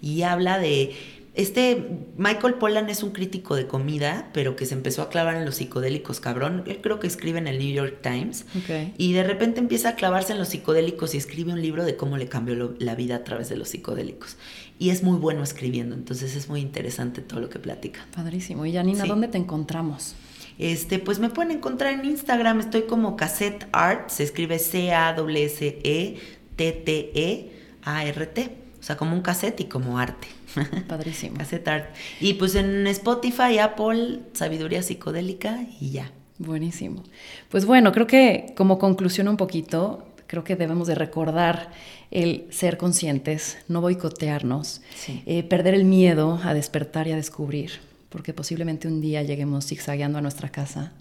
Y 0.00 0.22
habla 0.22 0.58
de 0.58 0.94
este 1.36 1.86
Michael 2.16 2.54
Pollan 2.54 2.88
es 2.88 3.02
un 3.02 3.10
crítico 3.10 3.56
de 3.56 3.66
comida, 3.66 4.30
pero 4.32 4.56
que 4.56 4.64
se 4.64 4.72
empezó 4.72 5.02
a 5.02 5.10
clavar 5.10 5.36
en 5.36 5.44
los 5.44 5.56
psicodélicos, 5.56 6.18
cabrón. 6.18 6.64
Él 6.66 6.80
creo 6.82 6.98
que 6.98 7.06
escribe 7.06 7.38
en 7.38 7.46
el 7.46 7.58
New 7.58 7.72
York 7.74 7.98
Times. 8.02 8.46
Y 8.96 9.12
de 9.12 9.22
repente 9.22 9.60
empieza 9.60 9.90
a 9.90 9.94
clavarse 9.96 10.32
en 10.32 10.38
los 10.38 10.48
psicodélicos 10.48 11.14
y 11.14 11.18
escribe 11.18 11.52
un 11.52 11.60
libro 11.60 11.84
de 11.84 11.94
cómo 11.96 12.16
le 12.16 12.28
cambió 12.28 12.74
la 12.78 12.94
vida 12.94 13.16
a 13.16 13.24
través 13.24 13.50
de 13.50 13.58
los 13.58 13.68
psicodélicos. 13.68 14.38
Y 14.78 14.88
es 14.88 15.02
muy 15.02 15.18
bueno 15.18 15.42
escribiendo, 15.42 15.94
entonces 15.94 16.34
es 16.36 16.48
muy 16.48 16.60
interesante 16.60 17.20
todo 17.20 17.40
lo 17.40 17.50
que 17.50 17.58
platica. 17.58 18.06
Padrísimo. 18.14 18.64
Y 18.64 18.72
Janina, 18.72 19.04
¿dónde 19.04 19.28
te 19.28 19.36
encontramos? 19.36 20.14
Este, 20.58 20.98
pues 20.98 21.18
me 21.18 21.28
pueden 21.28 21.50
encontrar 21.52 21.92
en 21.92 22.06
Instagram, 22.06 22.60
estoy 22.60 22.84
como 22.84 23.14
Cassette 23.16 23.68
Art, 23.72 24.08
se 24.08 24.22
escribe 24.22 24.58
C-A-S-E-T-T-E-A-R-T. 24.58 26.26
O 28.78 28.82
sea, 28.82 28.96
como 28.96 29.14
un 29.14 29.20
cassette 29.20 29.60
y 29.60 29.64
como 29.64 29.98
arte. 29.98 30.28
Padrísimo. 30.88 31.36
cassette 31.36 31.68
art. 31.68 31.94
Y 32.20 32.34
pues 32.34 32.54
en 32.54 32.86
Spotify, 32.86 33.58
Apple, 33.58 34.20
Sabiduría 34.32 34.82
Psicodélica 34.82 35.60
y 35.80 35.90
ya. 35.90 36.10
Buenísimo. 36.38 37.02
Pues 37.48 37.64
bueno, 37.64 37.92
creo 37.92 38.06
que 38.06 38.52
como 38.56 38.78
conclusión 38.78 39.28
un 39.28 39.36
poquito, 39.36 40.06
creo 40.26 40.44
que 40.44 40.56
debemos 40.56 40.86
de 40.86 40.94
recordar 40.94 41.70
el 42.10 42.46
ser 42.50 42.76
conscientes, 42.76 43.58
no 43.68 43.80
boicotearnos, 43.80 44.82
eh, 45.24 45.42
perder 45.44 45.74
el 45.74 45.84
miedo 45.84 46.38
a 46.44 46.54
despertar 46.54 47.08
y 47.08 47.12
a 47.12 47.16
descubrir, 47.16 47.80
porque 48.16 48.32
posiblemente 48.32 48.88
un 48.88 49.02
día 49.02 49.22
lleguemos 49.22 49.66
zigzagueando 49.66 50.16
a 50.16 50.22
nuestra 50.22 50.48
casa 50.48 50.94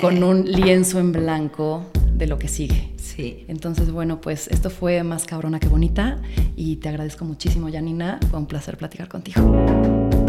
con 0.00 0.22
un 0.22 0.50
lienzo 0.50 0.98
en 0.98 1.12
blanco 1.12 1.84
de 2.10 2.26
lo 2.26 2.38
que 2.38 2.48
sigue. 2.48 2.94
Sí. 2.96 3.44
Entonces, 3.48 3.90
bueno, 3.90 4.22
pues 4.22 4.48
esto 4.48 4.70
fue 4.70 5.02
más 5.02 5.26
cabrona 5.26 5.60
que 5.60 5.68
bonita 5.68 6.16
y 6.56 6.76
te 6.76 6.88
agradezco 6.88 7.26
muchísimo, 7.26 7.70
Janina. 7.70 8.18
Fue 8.30 8.38
un 8.38 8.46
placer 8.46 8.78
platicar 8.78 9.08
contigo. 9.08 10.27